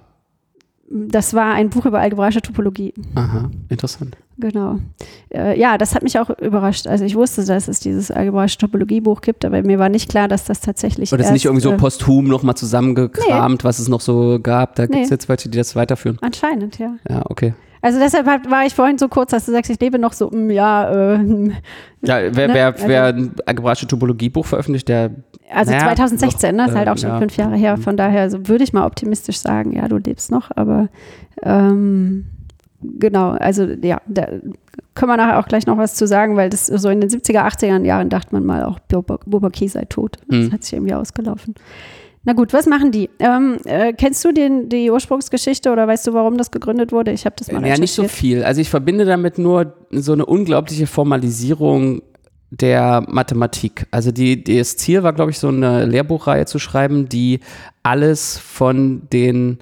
Das 0.94 1.34
war 1.34 1.54
ein 1.54 1.70
Buch 1.70 1.86
über 1.86 2.00
algebraische 2.00 2.42
Topologie. 2.42 2.94
Aha, 3.16 3.50
interessant. 3.70 4.18
Genau. 4.38 4.78
Äh, 5.34 5.58
ja, 5.58 5.78
das 5.78 5.96
hat 5.96 6.04
mich 6.04 6.20
auch 6.20 6.30
überrascht. 6.40 6.86
Also 6.88 7.06
ich 7.06 7.16
wusste, 7.16 7.46
dass 7.46 7.68
es 7.70 7.80
dieses 7.80 8.12
algebraische 8.12 8.58
Topologiebuch 8.58 9.22
gibt, 9.22 9.46
aber 9.46 9.62
mir 9.62 9.80
war 9.80 9.88
nicht 9.90 10.10
klar, 10.10 10.28
dass 10.28 10.44
das 10.44 10.60
tatsächlich. 10.60 11.10
Das 11.12 11.22
ist 11.22 11.32
nicht 11.32 11.46
irgendwie 11.46 11.62
so 11.64 11.72
äh, 11.72 11.78
posthum 11.78 12.26
nochmal 12.26 12.56
zusammengekramt, 12.56 13.64
was 13.64 13.80
es 13.80 13.88
noch 13.88 14.02
so 14.02 14.40
gab. 14.42 14.76
Da 14.76 14.86
gibt 14.88 14.96
es 15.04 15.10
Nee. 15.10 15.14
jetzt 15.16 15.30
welche, 15.30 15.48
die 15.50 15.58
das 15.58 15.76
weiterführen. 15.76 16.18
Anscheinend, 16.22 16.78
ja. 16.80 16.96
Ja, 17.10 17.22
okay. 17.30 17.54
Also 17.84 17.98
deshalb 18.00 18.28
war 18.28 18.66
ich 18.66 18.76
vorhin 18.76 18.98
so 19.00 19.08
kurz, 19.08 19.32
dass 19.32 19.46
du 19.46 19.52
sagst, 19.54 19.72
ich 19.72 19.80
lebe 19.80 19.98
noch 19.98 20.14
so, 20.14 20.30
mm, 20.30 20.52
ja, 20.52 20.92
äh. 21.16 21.18
Ja, 22.04 22.20
wer, 22.36 22.48
Ne, 22.48 22.54
wer, 22.54 22.66
also- 22.74 22.88
wer 22.88 23.06
ein 23.06 23.32
algebraische 23.46 23.88
Topologiebuch 23.88 24.46
veröffentlicht, 24.46 24.88
der 24.88 25.12
also 25.54 25.72
Naja, 25.72 25.84
2016, 25.86 26.56
ne, 26.56 26.68
ist 26.68 26.76
halt 26.76 26.88
äh, 26.88 26.92
auch 26.92 26.98
schon 26.98 27.10
ja. 27.10 27.20
fünf 27.20 27.38
Jahre 27.38 27.56
her. 27.56 27.78
Von 27.78 27.98
daher 27.98 28.30
so 28.30 28.48
würde 28.48 28.64
ich 28.64 28.74
mal 28.74 28.86
optimistisch 28.86 29.38
sagen, 29.40 29.74
ja, 29.74 29.88
du 29.88 29.98
lebst 29.98 30.32
noch, 30.32 30.52
aber 30.56 30.90
ähm, 31.44 32.26
genau, 32.82 33.32
also 33.32 33.66
ja, 33.82 34.02
da 34.08 34.28
können 34.96 35.12
wir 35.12 35.18
nachher 35.18 35.40
auch 35.40 35.48
gleich 35.48 35.66
noch 35.68 35.78
was 35.78 35.96
zu 35.96 36.06
sagen, 36.08 36.36
weil 36.36 36.50
das 36.50 36.68
so 36.68 36.90
in 36.90 37.02
den 37.02 37.10
70er, 37.10 37.46
80er 37.48 37.84
Jahren 37.84 38.10
dachte 38.10 38.30
man 38.34 38.46
mal 38.46 38.64
auch, 38.64 38.80
Bourbaki 38.80 39.68
sei 39.68 39.86
tot. 39.86 40.18
Das 40.28 40.48
Mhm. 40.48 40.52
hat 40.52 40.64
sich 40.64 40.74
irgendwie 40.74 40.94
ausgelaufen. 40.94 41.56
Na 42.24 42.34
gut, 42.34 42.54
was 42.54 42.68
machen 42.68 42.92
die? 42.92 43.10
Ähm, 43.18 43.58
äh, 43.66 43.94
kennst 43.94 44.24
du 44.24 44.32
den, 44.32 44.70
die 44.70 44.92
Ursprungsgeschichte 44.92 45.72
oder 45.72 45.88
weißt 45.88 46.06
du, 46.06 46.14
warum 46.14 46.38
das 46.38 46.52
gegründet 46.52 46.92
wurde? 46.92 47.12
Ich 47.12 47.26
habe 47.26 47.36
das 47.40 47.52
mal 47.52 47.66
Ja, 47.66 47.78
nicht 47.80 47.94
so 47.94 48.08
viel. 48.08 48.44
Also 48.44 48.62
ich 48.62 48.70
verbinde 48.70 49.06
damit 49.06 49.40
nur 49.40 49.74
so 49.90 50.14
eine 50.14 50.26
unglaubliche 50.28 50.86
Formalisierung 50.86 52.04
der 52.52 53.06
Mathematik. 53.08 53.88
Also 53.92 54.12
die, 54.12 54.44
das 54.44 54.78
Ziel 54.78 55.04
war, 55.04 55.14
glaube 55.14 55.32
ich, 55.32 55.40
so 55.40 55.48
eine 55.48 55.86
Lehrbuchreihe 55.86 56.46
zu 56.46 56.60
schreiben, 56.60 57.08
die 57.08 57.40
alles 57.82 58.38
von 58.38 59.04
den 59.12 59.60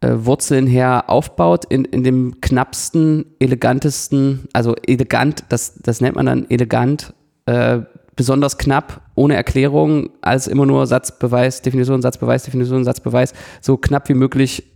äh, 0.00 0.10
Wurzeln 0.14 0.66
her 0.66 1.04
aufbaut 1.08 1.64
in, 1.64 1.84
in 1.84 2.04
dem 2.04 2.40
knappsten, 2.40 3.26
elegantesten, 3.40 4.48
also 4.52 4.74
elegant, 4.86 5.44
das, 5.48 5.74
das 5.82 6.00
nennt 6.00 6.16
man 6.16 6.26
dann 6.26 6.48
elegant, 6.48 7.12
äh, 7.46 7.80
besonders 8.14 8.56
knapp, 8.56 9.00
ohne 9.16 9.34
Erklärung, 9.34 10.10
als 10.20 10.46
immer 10.46 10.64
nur 10.64 10.86
Satzbeweis, 10.86 11.60
Definition, 11.62 12.02
Satzbeweis, 12.02 12.44
Definition, 12.44 12.84
Satzbeweis, 12.84 13.32
so 13.60 13.76
knapp 13.76 14.08
wie 14.08 14.14
möglich 14.14 14.71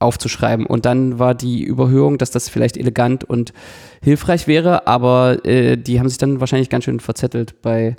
aufzuschreiben. 0.00 0.66
Und 0.66 0.86
dann 0.86 1.18
war 1.18 1.34
die 1.34 1.62
Überhöhung, 1.62 2.18
dass 2.18 2.30
das 2.30 2.48
vielleicht 2.48 2.76
elegant 2.76 3.22
und 3.22 3.52
hilfreich 4.02 4.48
wäre, 4.48 4.86
aber 4.86 5.44
äh, 5.44 5.76
die 5.76 6.00
haben 6.00 6.08
sich 6.08 6.18
dann 6.18 6.40
wahrscheinlich 6.40 6.70
ganz 6.70 6.84
schön 6.84 7.00
verzettelt 7.00 7.62
bei, 7.62 7.96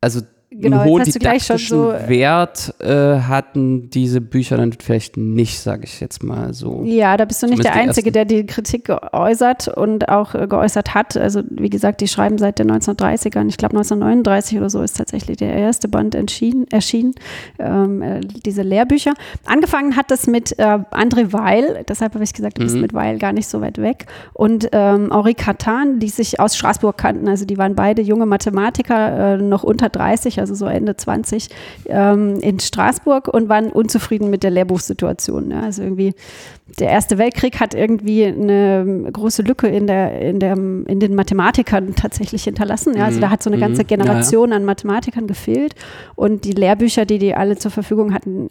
also 0.00 0.20
Genau, 0.54 0.80
einen 0.80 0.90
hohen 0.90 1.04
didaktischen 1.04 1.78
so- 1.78 1.92
Wert 2.06 2.74
äh, 2.80 3.20
hatten 3.20 3.90
diese 3.90 4.20
Bücher 4.20 4.56
dann 4.56 4.72
vielleicht 4.72 5.16
nicht, 5.16 5.58
sage 5.60 5.84
ich 5.84 6.00
jetzt 6.00 6.22
mal 6.22 6.52
so. 6.52 6.82
Ja, 6.84 7.16
da 7.16 7.24
bist 7.24 7.42
du 7.42 7.46
nicht 7.46 7.64
der 7.64 7.74
Einzige, 7.74 8.12
der 8.12 8.24
die 8.24 8.44
Kritik 8.46 8.84
geäußert 8.84 9.68
und 9.68 10.08
auch 10.08 10.34
äh, 10.34 10.46
geäußert 10.46 10.94
hat. 10.94 11.16
Also 11.16 11.42
wie 11.50 11.70
gesagt, 11.70 12.00
die 12.00 12.08
schreiben 12.08 12.38
seit 12.38 12.58
den 12.58 12.70
1930ern. 12.70 13.48
Ich 13.48 13.56
glaube 13.56 13.76
1939 13.76 14.58
oder 14.58 14.70
so 14.70 14.82
ist 14.82 14.96
tatsächlich 14.96 15.36
der 15.38 15.52
erste 15.54 15.88
Band 15.88 16.14
entschieden, 16.14 16.66
erschienen, 16.70 17.14
ähm, 17.58 18.02
äh, 18.02 18.20
diese 18.44 18.62
Lehrbücher. 18.62 19.14
Angefangen 19.46 19.96
hat 19.96 20.10
das 20.10 20.26
mit 20.26 20.58
äh, 20.58 20.62
André 20.90 21.32
Weil, 21.32 21.84
deshalb 21.88 22.14
habe 22.14 22.24
ich 22.24 22.32
gesagt, 22.34 22.58
du 22.58 22.62
bist 22.62 22.74
Mhm. 22.76 22.82
mit 22.82 22.94
Weil 22.94 23.18
gar 23.18 23.32
nicht 23.32 23.46
so 23.48 23.60
weit 23.60 23.78
weg. 23.78 24.06
Und 24.34 24.68
ähm, 24.72 25.10
Henri 25.12 25.34
Catan, 25.34 25.98
die 25.98 26.08
sich 26.08 26.40
aus 26.40 26.56
Straßburg 26.56 26.96
kannten. 26.98 27.28
Also 27.28 27.44
die 27.44 27.58
waren 27.58 27.74
beide 27.74 28.02
junge 28.02 28.26
Mathematiker, 28.26 29.34
äh, 29.34 29.36
noch 29.38 29.62
unter 29.62 29.88
30, 29.88 30.40
also 30.42 30.54
so 30.54 30.66
Ende 30.66 30.94
20, 30.96 31.48
ähm, 31.86 32.38
in 32.40 32.60
Straßburg 32.60 33.28
und 33.28 33.48
waren 33.48 33.70
unzufrieden 33.70 34.28
mit 34.28 34.42
der 34.42 34.50
Lehrbuchsituation. 34.50 35.50
Ja. 35.50 35.60
Also 35.62 35.82
irgendwie 35.82 36.14
der 36.78 36.88
Erste 36.90 37.18
Weltkrieg 37.18 37.60
hat 37.60 37.74
irgendwie 37.74 38.24
eine 38.24 39.08
große 39.12 39.42
Lücke 39.42 39.68
in, 39.68 39.86
der, 39.86 40.20
in, 40.20 40.38
der, 40.40 40.52
in 40.52 41.00
den 41.00 41.14
Mathematikern 41.14 41.94
tatsächlich 41.94 42.44
hinterlassen. 42.44 42.96
Ja. 42.96 43.04
Also 43.06 43.20
da 43.20 43.30
hat 43.30 43.42
so 43.42 43.50
eine 43.50 43.56
Mhm. 43.56 43.60
ganze 43.60 43.82
Ja, 43.82 43.88
ja. 43.88 43.96
Generation 43.96 44.52
an 44.52 44.64
Mathematikern 44.64 45.26
gefehlt 45.26 45.74
und 46.14 46.44
die 46.44 46.52
Lehrbücher, 46.52 47.04
die 47.06 47.18
die 47.18 47.34
alle 47.34 47.56
zur 47.56 47.70
Verfügung 47.70 48.12
hatten, 48.14 48.50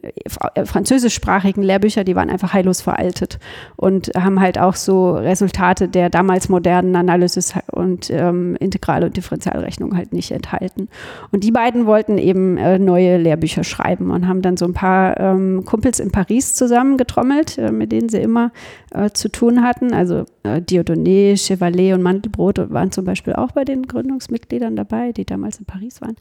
äh, 0.56 0.66
französischsprachigen 0.66 1.64
Lehrbücher, 1.64 2.04
die 2.04 2.16
waren 2.16 2.30
einfach 2.30 2.54
heillos 2.54 2.82
veraltet 2.82 3.40
und 3.76 4.12
haben 4.16 4.40
halt 4.40 4.58
auch 4.60 4.76
so 4.76 5.12
Resultate 5.12 5.88
der 5.88 6.10
damals 6.10 6.48
modernen 6.50 6.96
Analysis 6.96 7.54
und 7.72 8.10
ähm, 8.12 8.56
Integral- 8.60 9.04
und 9.04 9.18
Differentialrechnung 9.18 9.96
halt 9.98 10.14
nicht 10.14 10.32
enthalten. 10.32 10.90
Und 11.32 11.44
die 11.44 11.52
beiden 11.52 11.81
wollten 11.86 12.18
eben 12.18 12.58
äh, 12.58 12.80
neue 12.80 13.18
Lehrbücher 13.18 13.64
schreiben 13.64 14.12
und 14.12 14.28
haben 14.28 14.42
dann 14.42 14.58
so 14.58 14.66
ein 14.66 14.74
paar 14.74 15.20
ähm, 15.20 15.64
Kumpels 15.66 16.00
in 16.00 16.12
Paris 16.12 16.56
zusammengetrommelt, 16.56 17.58
äh, 17.58 17.72
mit 17.72 17.92
denen 17.92 18.10
sie 18.10 18.20
immer 18.20 18.52
äh, 18.92 19.10
zu 19.12 19.30
tun 19.30 19.64
hatten. 19.64 19.94
Also 19.94 20.26
äh, 20.44 20.62
Dieudonné, 20.62 21.38
Chevalier 21.38 21.96
und 21.96 22.04
Mandelbrot 22.04 22.72
waren 22.72 22.92
zum 22.92 23.06
Beispiel 23.06 23.34
auch 23.34 23.52
bei 23.52 23.64
den 23.64 23.84
Gründungsmitgliedern 23.84 24.76
dabei, 24.76 25.12
die 25.12 25.26
damals 25.26 25.60
in 25.60 25.66
Paris 25.66 26.02
waren. 26.02 26.16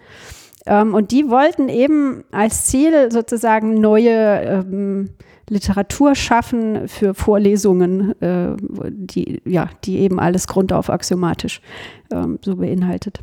Ähm, 0.67 0.95
und 0.95 1.11
die 1.11 1.29
wollten 1.29 1.69
eben 1.69 2.25
als 2.31 2.67
Ziel 2.67 3.11
sozusagen 3.11 3.81
neue 3.81 4.11
ähm, 4.11 5.11
Literatur 5.49 6.14
schaffen 6.14 6.87
für 6.87 7.12
Vorlesungen, 7.12 8.21
äh, 8.23 8.57
die, 8.88 9.43
ja, 9.45 9.69
die 9.85 9.99
eben 9.99 10.21
alles 10.21 10.47
grundauf 10.47 10.88
axiomatisch 10.88 11.61
ähm, 12.12 12.38
so 12.43 12.57
beinhaltet. 12.57 13.21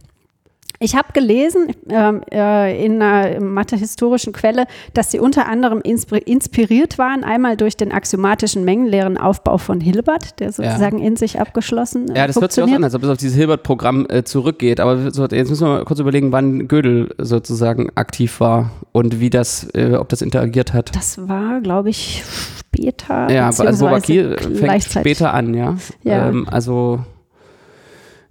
Ich 0.79 0.95
habe 0.95 1.07
gelesen 1.13 1.67
ähm, 1.89 2.21
äh, 2.31 2.85
in 2.85 3.01
einer 3.01 3.39
mathehistorischen 3.41 4.31
Quelle, 4.33 4.65
dass 4.93 5.11
sie 5.11 5.19
unter 5.19 5.47
anderem 5.47 5.81
inspir 5.81 6.25
inspiriert 6.27 6.97
waren, 6.97 7.23
einmal 7.23 7.57
durch 7.57 7.77
den 7.77 7.91
axiomatischen 7.91 8.63
mengenleeren 8.63 9.17
Aufbau 9.17 9.57
von 9.57 9.81
Hilbert, 9.81 10.39
der 10.39 10.51
sozusagen 10.51 10.99
in 10.99 11.15
sich 11.15 11.39
abgeschlossen 11.39 12.11
äh, 12.11 12.19
Ja, 12.19 12.27
das 12.27 12.39
hört 12.39 12.51
sich 12.51 12.63
auch 12.63 12.71
an, 12.71 12.83
als 12.83 12.93
ob 12.93 13.03
es 13.03 13.09
auf 13.09 13.17
dieses 13.17 13.35
Hilbert-Programm 13.35 14.05
äh, 14.09 14.23
zurückgeht. 14.23 14.79
Aber 14.79 15.11
so, 15.11 15.23
jetzt 15.23 15.49
müssen 15.49 15.65
wir 15.65 15.77
mal 15.77 15.85
kurz 15.85 15.99
überlegen, 15.99 16.31
wann 16.31 16.67
Gödel 16.67 17.09
sozusagen 17.17 17.89
aktiv 17.95 18.39
war 18.39 18.71
und 18.91 19.19
wie 19.19 19.29
das, 19.29 19.67
äh, 19.73 19.95
ob 19.95 20.09
das 20.09 20.21
interagiert 20.21 20.73
hat. 20.73 20.95
Das 20.95 21.27
war, 21.27 21.59
glaube 21.61 21.89
ich, 21.89 22.23
später. 22.59 23.31
Ja, 23.31 23.47
also 23.47 23.63
Bourbaki 23.63 24.35
fängt 24.55 24.83
später 24.83 25.33
an, 25.33 25.53
ja. 25.53 25.75
Ja. 26.03 26.29
Ähm, 26.29 26.47
also 26.49 26.99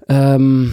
Ähm, 0.09 0.73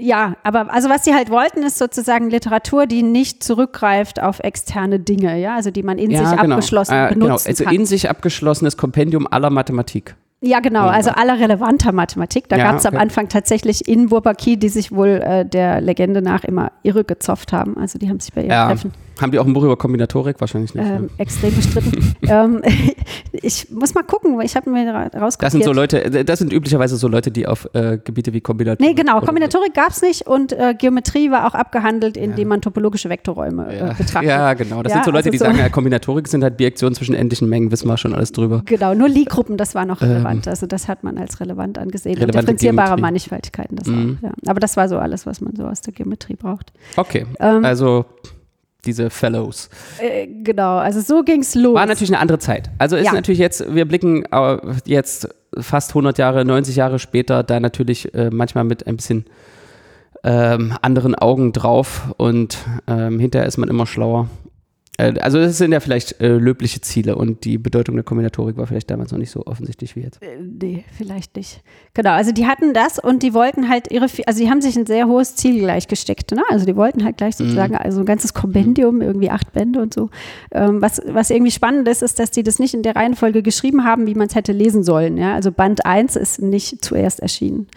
Ja, 0.00 0.36
aber 0.44 0.72
also 0.72 0.88
was 0.88 1.04
sie 1.04 1.12
halt 1.12 1.28
wollten, 1.28 1.64
ist 1.64 1.76
sozusagen 1.76 2.30
Literatur, 2.30 2.86
die 2.86 3.02
nicht 3.02 3.42
zurückgreift 3.42 4.22
auf 4.22 4.38
externe 4.38 5.00
Dinge, 5.00 5.38
ja, 5.40 5.56
also 5.56 5.72
die 5.72 5.82
man 5.82 5.98
in 5.98 6.12
ja, 6.12 6.24
sich 6.24 6.40
genau. 6.40 6.54
abgeschlossen 6.54 6.94
äh, 6.94 7.08
genau. 7.08 7.26
benutzen 7.26 7.48
Also 7.48 7.64
kann. 7.64 7.74
in 7.74 7.84
sich 7.84 8.08
abgeschlossenes 8.08 8.76
Kompendium 8.76 9.26
aller 9.28 9.50
Mathematik. 9.50 10.14
Ja, 10.40 10.60
genau, 10.60 10.86
also 10.86 11.10
aller 11.10 11.40
relevanter 11.40 11.90
Mathematik. 11.90 12.48
Da 12.48 12.56
Ja, 12.56 12.70
gab 12.70 12.76
es 12.76 12.86
am 12.86 12.94
okay. 12.94 13.02
Anfang 13.02 13.28
tatsächlich 13.28 13.88
in 13.88 14.08
Bourbaki, 14.08 14.56
die 14.56 14.68
sich 14.68 14.92
wohl 14.92 15.20
äh, 15.20 15.44
der 15.44 15.80
Legende 15.80 16.22
nach 16.22 16.44
immer 16.44 16.70
irre 16.84 17.02
gezopft 17.02 17.52
haben. 17.52 17.76
Also 17.76 17.98
die 17.98 18.08
haben 18.08 18.20
sich 18.20 18.32
bei 18.32 18.42
ihren 18.42 18.50
Ja. 18.50 18.66
Treffen 18.68 18.92
Haben 19.20 19.32
die 19.32 19.38
auch 19.38 19.46
ein 19.46 19.52
Buch 19.52 19.64
über 19.64 19.76
Kombinatorik? 19.76 20.40
Wahrscheinlich 20.40 20.74
nicht. 20.74 20.86
ähm, 20.86 21.02
ne? 21.02 21.08
extrem 21.18 21.54
bestritten. 21.54 22.14
ähm, 22.28 22.62
ich 23.32 23.68
muss 23.70 23.94
mal 23.94 24.02
gucken, 24.02 24.36
weil 24.38 24.46
ich 24.46 24.56
habe 24.56 24.70
mir 24.70 24.92
ra- 24.92 25.06
rauskopiert. 25.18 25.42
Das 25.42 25.52
sind 25.52 25.64
so 25.64 25.72
Leute, 25.72 26.04
äh, 26.04 26.24
das 26.24 26.38
sind 26.38 26.52
üblicherweise 26.52 26.96
so 26.96 27.08
Leute, 27.08 27.30
die 27.30 27.46
auf 27.46 27.68
äh, 27.74 27.98
Gebiete 28.02 28.32
wie 28.32 28.40
Kombinatorik. 28.40 28.80
Nee, 28.88 28.94
genau. 28.94 29.20
Kombinatorik 29.20 29.74
gab 29.74 29.90
es 29.90 30.02
nicht 30.02 30.26
und 30.26 30.52
äh, 30.52 30.74
Geometrie 30.78 31.30
war 31.30 31.46
auch 31.46 31.54
abgehandelt, 31.54 32.16
indem 32.16 32.48
man 32.48 32.60
topologische 32.60 33.08
Vektorräume 33.08 33.66
äh, 33.72 33.78
Ja, 33.78 33.92
betrachtet. 33.92 34.28
ja, 34.28 34.54
genau. 34.54 34.82
Das 34.82 34.92
Ja, 34.92 34.96
sind 34.98 35.04
so 35.06 35.10
Leute, 35.10 35.28
also 35.28 35.30
die 35.30 35.38
so- 35.38 35.44
sagen, 35.44 35.58
ja, 35.58 35.68
Kombinatorik 35.68 36.28
sind 36.28 36.42
halt 36.42 36.56
Biektionen 36.56 36.94
zwischen 36.94 37.14
endlichen 37.14 37.48
Mengen, 37.48 37.70
wissen 37.70 37.88
wir 37.88 37.96
schon 37.96 38.14
alles 38.14 38.32
drüber. 38.32 38.62
Genau, 38.66 38.94
nur 38.94 39.08
Lie-Gruppen, 39.08 39.56
das 39.56 39.74
war 39.74 39.84
noch 39.84 40.00
relevant. 40.00 40.46
also 40.48 40.66
das 40.66 40.88
hat 40.88 41.04
man 41.04 41.18
als 41.18 41.40
relevant 41.40 41.78
angesehen. 41.78 42.16
Und 42.16 42.22
Ähm. 42.22 42.28
Differenzierbare 42.28 42.86
Geometrie. 42.88 43.02
Mannigfaltigkeiten, 43.02 43.76
das 43.76 43.88
Mhm. 43.88 44.18
auch. 44.20 44.28
Ja. 44.28 44.32
Aber 44.46 44.60
das 44.60 44.76
war 44.76 44.88
so 44.88 44.98
alles, 44.98 45.26
was 45.26 45.40
man 45.40 45.54
so 45.56 45.64
aus 45.64 45.80
der 45.80 45.92
Geometrie 45.92 46.36
braucht. 46.36 46.72
Okay, 46.96 47.26
Ähm, 47.40 47.64
also 47.64 48.04
diese 48.84 49.10
Fellows. 49.10 49.68
Äh, 50.00 50.26
genau, 50.44 50.76
also 50.78 51.00
so 51.00 51.22
ging 51.24 51.40
es 51.40 51.54
los. 51.54 51.74
War 51.74 51.86
natürlich 51.86 52.10
eine 52.10 52.20
andere 52.20 52.38
Zeit. 52.38 52.70
Also 52.78 52.96
ist 52.96 53.06
Ja. 53.06 53.12
natürlich 53.12 53.38
jetzt, 53.40 53.74
wir 53.74 53.86
blicken 53.86 54.24
äh, 54.30 54.58
jetzt 54.84 55.28
fast 55.58 55.90
100 55.90 56.18
Jahre, 56.18 56.44
90 56.44 56.76
Jahre 56.76 56.98
später 56.98 57.42
da 57.42 57.58
natürlich 57.60 58.14
äh, 58.14 58.30
manchmal 58.30 58.64
mit 58.64 58.86
ein 58.86 58.96
bisschen 58.96 59.24
ähm, 60.24 60.74
anderen 60.82 61.14
Augen 61.14 61.52
drauf 61.52 62.12
und 62.16 62.58
ähm, 62.86 63.18
hinterher 63.18 63.46
ist 63.46 63.56
man 63.56 63.68
immer 63.68 63.86
schlauer. 63.86 64.28
Äh, 64.98 65.14
also 65.20 65.38
das 65.38 65.56
sind 65.56 65.72
ja 65.72 65.80
vielleicht 65.80 66.20
äh, 66.20 66.36
löbliche 66.36 66.80
Ziele 66.82 67.16
und 67.16 67.44
die 67.44 67.56
Bedeutung 67.56 67.94
der 67.94 68.04
Kombinatorik 68.04 68.56
war 68.58 68.66
vielleicht 68.66 68.90
damals 68.90 69.12
noch 69.12 69.18
nicht 69.18 69.30
so 69.30 69.46
offensichtlich 69.46 69.96
wie 69.96 70.00
jetzt. 70.00 70.22
Äh, 70.22 70.38
Nee, 70.60 70.84
vielleicht 70.96 71.36
nicht. 71.36 71.62
Genau, 71.94 72.10
also 72.10 72.32
die 72.32 72.46
hatten 72.46 72.74
das 72.74 72.98
und 72.98 73.22
die 73.22 73.32
wollten 73.32 73.68
halt 73.68 73.90
ihre, 73.92 74.06
also 74.26 74.42
die 74.42 74.50
haben 74.50 74.60
sich 74.60 74.76
ein 74.76 74.86
sehr 74.86 75.06
hohes 75.06 75.36
Ziel 75.36 75.60
gleich 75.60 75.86
gesteckt. 75.86 76.32
Ne? 76.32 76.42
Also 76.50 76.66
die 76.66 76.74
wollten 76.74 77.04
halt 77.04 77.16
gleich 77.16 77.36
sozusagen, 77.36 77.76
also 77.76 78.00
ein 78.00 78.06
ganzes 78.06 78.34
Kompendium, 78.34 79.00
irgendwie 79.00 79.30
acht 79.30 79.52
Bände 79.52 79.80
und 79.80 79.94
so. 79.94 80.10
Ähm, 80.50 80.82
was, 80.82 81.00
was 81.06 81.30
irgendwie 81.30 81.52
spannend 81.52 81.86
ist, 81.88 82.02
ist, 82.02 82.18
dass 82.18 82.30
die 82.30 82.42
das 82.42 82.58
nicht 82.58 82.74
in 82.74 82.82
der 82.82 82.96
Reihenfolge 82.96 83.42
geschrieben 83.42 83.84
haben, 83.84 84.06
wie 84.06 84.14
man 84.14 84.26
es 84.26 84.34
hätte 84.34 84.52
lesen 84.52 84.82
sollen. 84.82 85.16
Ja? 85.16 85.34
Also 85.34 85.52
Band 85.52 85.86
1 85.86 86.16
ist 86.16 86.42
nicht 86.42 86.84
zuerst 86.84 87.20
erschienen. 87.20 87.68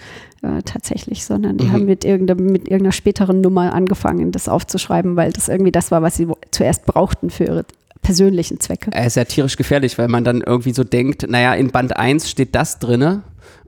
Äh, 0.43 0.63
tatsächlich, 0.63 1.23
sondern 1.23 1.57
die 1.57 1.69
haben 1.69 1.85
mit, 1.85 2.03
irgendeiner, 2.03 2.41
mit 2.41 2.63
irgendeiner 2.63 2.93
späteren 2.93 3.41
Nummer 3.41 3.73
angefangen, 3.73 4.31
das 4.31 4.49
aufzuschreiben, 4.49 5.15
weil 5.15 5.31
das 5.31 5.49
irgendwie 5.49 5.71
das 5.71 5.91
war, 5.91 6.01
was 6.01 6.17
sie 6.17 6.27
zuerst 6.49 6.87
brauchten 6.87 7.29
für 7.29 7.43
ihre 7.43 7.65
persönlichen 8.01 8.59
Zwecke. 8.59 8.89
Er 8.91 9.05
ist 9.05 9.15
ja 9.15 9.25
tierisch 9.25 9.55
gefährlich, 9.55 9.99
weil 9.99 10.07
man 10.07 10.23
dann 10.23 10.41
irgendwie 10.41 10.73
so 10.73 10.83
denkt, 10.83 11.29
naja, 11.29 11.53
in 11.53 11.69
Band 11.69 11.95
1 11.95 12.27
steht 12.27 12.55
das 12.55 12.79
drinne 12.79 13.21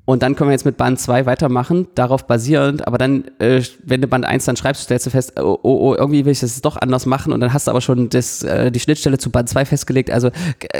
und 0.05 0.21
dann 0.21 0.35
können 0.35 0.49
wir 0.49 0.53
jetzt 0.53 0.65
mit 0.65 0.75
Band 0.77 0.99
2 0.99 1.25
weitermachen, 1.25 1.87
darauf 1.95 2.27
basierend, 2.27 2.85
aber 2.87 2.97
dann, 2.97 3.23
äh, 3.39 3.61
wenn 3.85 4.01
du 4.01 4.07
Band 4.07 4.25
1 4.25 4.43
dann 4.45 4.57
schreibst, 4.57 4.83
stellst 4.83 5.05
du 5.05 5.09
fest, 5.09 5.39
oh, 5.39 5.57
oh, 5.63 5.91
oh 5.91 5.95
irgendwie 5.97 6.25
will 6.25 6.33
ich 6.33 6.41
das 6.41 6.59
doch 6.61 6.75
anders 6.75 7.05
machen 7.05 7.31
und 7.31 7.39
dann 7.39 7.53
hast 7.53 7.67
du 7.67 7.71
aber 7.71 7.79
schon 7.81 8.09
das, 8.09 8.43
äh, 8.43 8.69
die 8.71 8.79
Schnittstelle 8.81 9.17
zu 9.17 9.29
Band 9.29 9.47
2 9.49 9.65
festgelegt, 9.65 10.11
also 10.11 10.27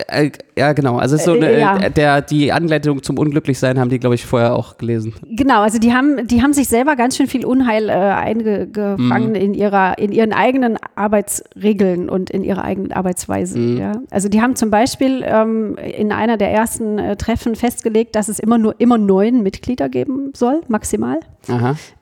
äh, 0.10 0.26
äh, 0.28 0.32
ja 0.58 0.74
genau, 0.74 0.98
also 0.98 1.16
so 1.18 1.34
eine, 1.34 1.50
Äh, 1.52 1.60
ja. 1.62 1.78
äh, 1.78 1.92
der, 1.92 2.22
die 2.22 2.52
Anleitung 2.52 3.02
zum 3.02 3.18
Unglücklichsein 3.18 3.80
haben 3.80 3.90
die, 3.90 4.00
glaube 4.00 4.16
ich, 4.16 4.26
vorher 4.26 4.56
auch 4.56 4.78
gelesen. 4.78 5.14
Genau, 5.30 5.62
also 5.62 5.80
die 5.80 5.94
haben, 5.94 6.28
die 6.28 6.42
haben 6.42 6.54
sich 6.54 6.68
selber 6.68 6.96
ganz 6.96 7.16
schön 7.18 7.28
viel 7.28 7.46
Unheil 7.46 7.90
eingefangen 7.90 9.30
Mhm. 9.30 9.36
in 9.36 9.54
ihrer, 9.54 9.98
in 9.98 10.12
ihren 10.12 10.34
eigenen 10.34 10.78
Arbeitsregeln 10.96 12.10
und 12.10 12.30
in 12.30 12.44
ihrer 12.44 12.64
eigenen 12.64 12.92
Arbeitsweise. 12.92 13.58
Mhm. 13.58 13.78
Ja. 13.78 13.92
Also 14.12 14.30
die 14.30 14.42
haben 14.42 14.56
zum 14.56 14.70
Beispiel 14.70 15.24
ähm, 15.26 15.76
in 15.78 16.12
einer 16.12 16.38
der 16.38 16.52
ersten 16.52 17.00
Treffen 17.18 17.56
festgelegt, 17.56 18.16
dass 18.16 18.28
es 18.30 18.40
immer 18.40 18.58
nur 18.58 18.76
immer 18.80 18.98
neun 19.14 19.44
Mitglieder 19.44 19.90
geben 19.90 20.32
soll, 20.36 20.62
maximal. 20.68 21.20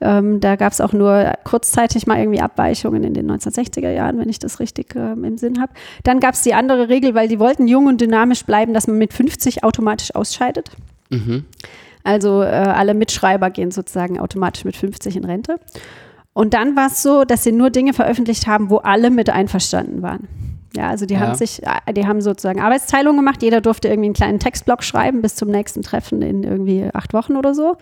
Ähm, 0.00 0.40
da 0.40 0.56
gab 0.56 0.72
es 0.72 0.80
auch 0.80 0.92
nur 0.92 1.32
kurzzeitig 1.44 2.06
mal 2.06 2.18
irgendwie 2.18 2.40
Abweichungen 2.40 3.04
in 3.04 3.12
den 3.12 3.30
1960er 3.30 3.90
Jahren, 3.90 4.18
wenn 4.18 4.28
ich 4.28 4.38
das 4.38 4.60
richtig 4.60 4.94
ähm, 4.96 5.24
im 5.24 5.36
Sinn 5.36 5.60
habe. 5.60 5.72
Dann 6.04 6.20
gab 6.20 6.34
es 6.34 6.42
die 6.42 6.54
andere 6.54 6.88
Regel, 6.88 7.14
weil 7.14 7.28
die 7.28 7.38
wollten 7.38 7.68
jung 7.68 7.86
und 7.86 8.00
dynamisch 8.00 8.44
bleiben, 8.44 8.72
dass 8.72 8.86
man 8.86 8.96
mit 8.96 9.12
50 9.12 9.62
automatisch 9.62 10.14
ausscheidet. 10.14 10.70
Also 12.04 12.42
äh, 12.42 12.46
alle 12.46 12.94
Mitschreiber 12.94 13.50
gehen 13.50 13.70
sozusagen 13.70 14.18
automatisch 14.18 14.64
mit 14.64 14.76
50 14.76 15.16
in 15.16 15.24
Rente. 15.24 15.56
Und 16.32 16.54
dann 16.54 16.74
war 16.76 16.86
es 16.86 17.02
so, 17.02 17.24
dass 17.24 17.44
sie 17.44 17.52
nur 17.52 17.68
Dinge 17.68 17.92
veröffentlicht 17.92 18.46
haben, 18.46 18.70
wo 18.70 18.78
alle 18.78 19.10
mit 19.10 19.28
einverstanden 19.28 20.00
waren. 20.00 20.28
Ja, 20.74 20.88
also 20.88 21.04
die 21.06 21.14
Ja. 21.14 21.20
haben 21.20 21.34
sich, 21.34 21.62
äh, 21.62 21.92
die 21.92 22.06
haben 22.06 22.20
sozusagen 22.22 22.60
Arbeitsteilung 22.60 23.16
gemacht. 23.16 23.42
Jeder 23.42 23.60
durfte 23.60 23.88
irgendwie 23.88 24.06
einen 24.06 24.14
kleinen 24.14 24.38
Textblock 24.38 24.82
schreiben 24.82 25.20
bis 25.20 25.34
zum 25.36 25.50
nächsten 25.50 25.82
Treffen 25.82 26.22
in 26.22 26.42
irgendwie 26.44 26.88
acht 26.94 27.12
Wochen 27.12 27.36
oder 27.36 27.54
so. 27.54 27.76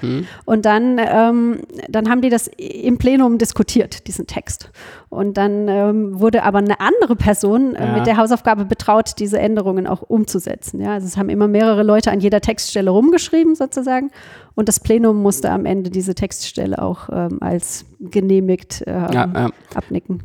Und 0.45 0.65
dann, 0.67 0.99
ähm, 0.99 1.61
dann 1.89 2.09
haben 2.11 2.21
die 2.21 2.31
das 2.31 2.49
im 2.57 2.99
Plenum 2.99 3.39
diskutiert, 3.39 4.07
diesen 4.09 4.27
Text. 4.27 4.71
Und 5.09 5.37
dann 5.37 5.69
ähm, 5.69 6.19
wurde 6.21 6.43
aber 6.43 6.59
eine 6.59 6.81
andere 6.81 7.15
Person 7.17 7.75
äh, 7.77 7.87
Ja. 7.87 7.93
mit 7.97 8.07
der 8.07 8.17
Hausaufgabe 8.17 8.65
betraut, 8.65 9.13
diese 9.19 9.39
Änderungen 9.39 9.87
auch 9.87 10.03
umzusetzen. 10.03 10.81
Ja, 10.81 10.95
also 10.95 11.07
es 11.07 11.17
haben 11.17 11.29
immer 11.29 11.47
mehrere 11.49 11.83
Leute 11.85 12.11
an 12.11 12.21
jeder 12.21 12.41
Textstelle 12.41 12.91
rumgeschrieben 12.91 13.55
sozusagen. 13.55 14.11
Und 14.57 14.69
das 14.69 14.81
Plenum 14.81 15.23
musste 15.23 15.51
am 15.51 15.65
Ende 15.65 15.91
diese 15.91 16.15
Textstelle 16.15 16.83
auch 16.83 17.09
ähm, 17.13 17.39
als 17.41 17.85
genehmigt 18.01 18.83
Ja, 18.87 19.11
ja. 19.13 19.51
abnicken. 19.75 20.23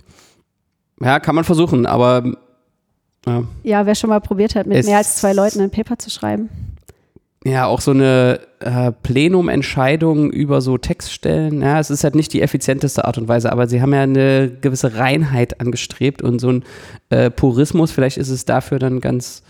ja, 1.02 1.20
kann 1.20 1.36
man 1.36 1.44
versuchen, 1.44 1.86
aber 1.86 2.24
ja. 3.26 3.44
Ja, 3.64 3.86
wer 3.86 3.96
schon 3.96 4.10
mal 4.10 4.22
probiert 4.22 4.56
hat, 4.56 4.68
mit 4.68 4.78
Es- 4.78 4.86
mehr 4.86 4.98
als 4.98 5.18
zwei 5.18 5.34
Leuten 5.34 5.60
ein 5.62 5.70
Paper 5.72 5.98
zu 5.98 6.10
schreiben. 6.10 6.50
Ja, 7.48 7.68
auch 7.68 7.80
so 7.80 7.92
eine 7.92 8.40
äh, 8.60 8.92
Plenumentscheidung 9.04 10.32
über 10.32 10.62
so 10.62 10.80
Textstellen. 10.80 11.62
Ja, 11.62 11.80
es 11.80 11.92
ist 11.92 12.04
halt 12.04 12.16
nicht 12.16 12.34
die 12.34 12.42
effizienteste 12.42 13.06
Art 13.06 13.20
und 13.20 13.28
Weise, 13.28 13.52
aber 13.52 13.68
sie 13.68 13.84
haben 13.84 13.94
ja 13.94 14.02
eine 14.02 14.50
gewisse 14.62 14.96
Reinheit 14.96 15.62
angestrebt 15.62 16.24
und 16.24 16.40
so 16.40 16.50
ein 16.52 16.64
äh, 17.12 17.30
Purismus. 17.30 17.92
Vielleicht 17.92 18.18
ist 18.18 18.30
es 18.30 18.46
dafür 18.46 18.80
dann 18.80 19.00
ganz 19.00 19.44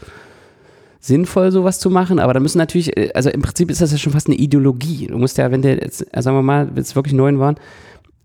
sinnvoll, 0.99 1.51
sowas 1.51 1.79
zu 1.79 1.89
machen. 1.89 2.19
Aber 2.19 2.33
da 2.33 2.39
müssen 2.41 2.57
natürlich, 2.57 2.97
äh, 2.97 3.11
also 3.13 3.29
im 3.29 3.41
Prinzip 3.41 3.71
ist 3.71 3.81
das 3.81 3.93
ja 3.93 3.97
schon 3.97 4.11
fast 4.13 4.27
eine 4.27 4.35
Ideologie. 4.35 5.07
Du 5.07 5.17
musst 5.17 5.37
ja, 5.37 5.49
wenn 5.51 5.61
der 5.61 5.75
jetzt, 5.75 6.05
äh, 6.13 6.21
sagen 6.21 6.35
wir 6.35 6.41
mal, 6.43 6.67
wenn 6.73 6.81
es 6.81 6.95
wirklich 6.97 7.13
neun 7.13 7.39
waren, 7.39 7.55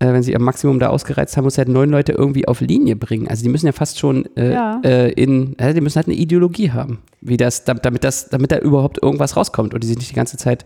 äh, 0.01 0.13
wenn 0.13 0.23
sie 0.23 0.33
ihr 0.33 0.41
Maximum 0.41 0.79
da 0.81 0.89
ausgereizt 0.89 1.37
haben, 1.37 1.45
muss 1.45 1.57
halt 1.59 1.69
neun 1.69 1.91
Leute 1.91 2.13
irgendwie 2.13 2.49
auf 2.49 2.61
Linie 2.61 2.97
bringen. 2.97 3.29
Also 3.29 3.43
die 3.45 3.49
müssen 3.49 3.67
ja 3.67 3.73
fast 3.73 3.99
schon 3.99 4.27
äh, 4.37 4.53
Ja. 4.53 4.81
äh, 4.85 5.11
in, 5.13 5.57
die 5.59 5.81
müssen 5.81 5.97
halt 5.97 6.09
eine 6.09 6.17
Ideologie 6.17 6.73
haben, 6.73 6.99
wie 7.21 7.37
das, 7.37 7.65
damit, 7.65 8.03
das, 8.05 8.29
damit 8.29 8.51
da 8.51 8.59
überhaupt 8.59 9.03
irgendwas 9.03 9.37
rauskommt 9.37 9.73
und 9.75 9.83
die 9.85 9.87
sich 9.87 9.97
nicht 9.99 10.11
die 10.11 10.15
ganze 10.17 10.37
Zeit 10.37 10.65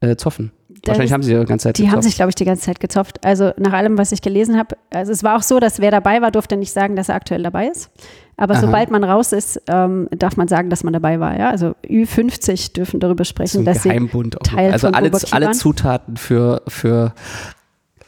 äh, 0.00 0.16
zoffen. 0.16 0.52
Wahrscheinlich 0.86 1.10
Das- 1.10 1.14
haben 1.14 1.22
sie 1.22 1.34
die 1.38 1.44
ganze 1.44 1.64
Zeit 1.64 1.76
Die 1.78 1.82
haben 1.82 1.90
gezofft. 1.96 2.04
sich, 2.04 2.14
glaube 2.16 2.30
ich, 2.30 2.34
die 2.36 2.44
ganze 2.46 2.62
Zeit 2.62 2.80
gezopft. 2.80 3.22
Also 3.24 3.52
nach 3.58 3.74
allem, 3.74 3.98
was 3.98 4.12
ich 4.12 4.22
gelesen 4.22 4.56
habe, 4.56 4.76
also 4.90 5.12
es 5.12 5.22
war 5.22 5.36
auch 5.36 5.42
so, 5.42 5.60
dass 5.60 5.78
wer 5.80 5.90
dabei 5.90 6.22
war, 6.22 6.30
durfte 6.30 6.56
nicht 6.56 6.72
sagen, 6.72 6.96
dass 6.96 7.10
er 7.10 7.16
aktuell 7.16 7.42
dabei 7.42 7.66
ist. 7.68 7.90
Aber 8.38 8.54
Aha. 8.54 8.60
sobald 8.62 8.90
man 8.90 9.04
raus 9.04 9.32
ist, 9.32 9.60
ähm, 9.68 10.08
darf 10.16 10.38
man 10.38 10.48
sagen, 10.48 10.70
dass 10.70 10.84
man 10.84 10.94
dabei 10.94 11.20
war. 11.20 11.38
Ja? 11.38 11.50
Also 11.50 11.74
Ü50 11.86 12.72
dürfen 12.72 12.98
darüber 13.00 13.24
so 13.24 13.28
sprechen, 13.28 13.58
ein 13.58 13.64
dass 13.66 13.82
sie 13.82 13.90
Geheimbund. 13.90 14.40
auch. 14.40 14.44
Teil 14.44 14.72
also 14.72 14.86
alle, 14.88 15.10
alle 15.32 15.50
Zutaten 15.50 16.16
für, 16.16 16.62
für 16.66 17.12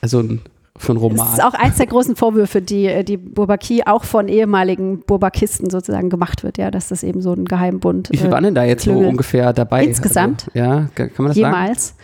also 0.00 0.20
ein, 0.20 0.40
für 0.82 0.92
einen 0.92 1.00
Das 1.00 1.10
Roman. 1.20 1.32
ist 1.34 1.44
auch 1.44 1.54
eins 1.54 1.76
der 1.76 1.86
großen 1.86 2.16
Vorwürfe, 2.16 2.60
die 2.60 2.86
äh, 2.86 3.04
die 3.04 3.16
Bourbaki 3.16 3.82
auch 3.86 4.04
von 4.04 4.28
ehemaligen 4.28 5.00
Bourbakisten 5.00 5.70
sozusagen 5.70 6.10
gemacht 6.10 6.42
wird, 6.44 6.58
ja, 6.58 6.70
dass 6.70 6.88
das 6.88 7.02
eben 7.02 7.22
so 7.22 7.32
ein 7.32 7.44
Geheimbund 7.44 8.08
Wie 8.10 8.16
viel 8.16 8.26
äh, 8.28 8.30
waren 8.32 8.44
denn 8.44 8.54
da 8.54 8.64
jetzt 8.64 8.84
so 8.84 8.90
Klüngel. 8.92 9.08
ungefähr 9.08 9.52
dabei? 9.52 9.84
Insgesamt? 9.84 10.48
Also, 10.54 10.58
ja, 10.58 10.88
kann 10.94 11.10
man 11.18 11.26
das 11.28 11.36
sagen? 11.36 11.54
jemals. 11.54 11.94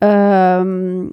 Ähm, 0.00 1.10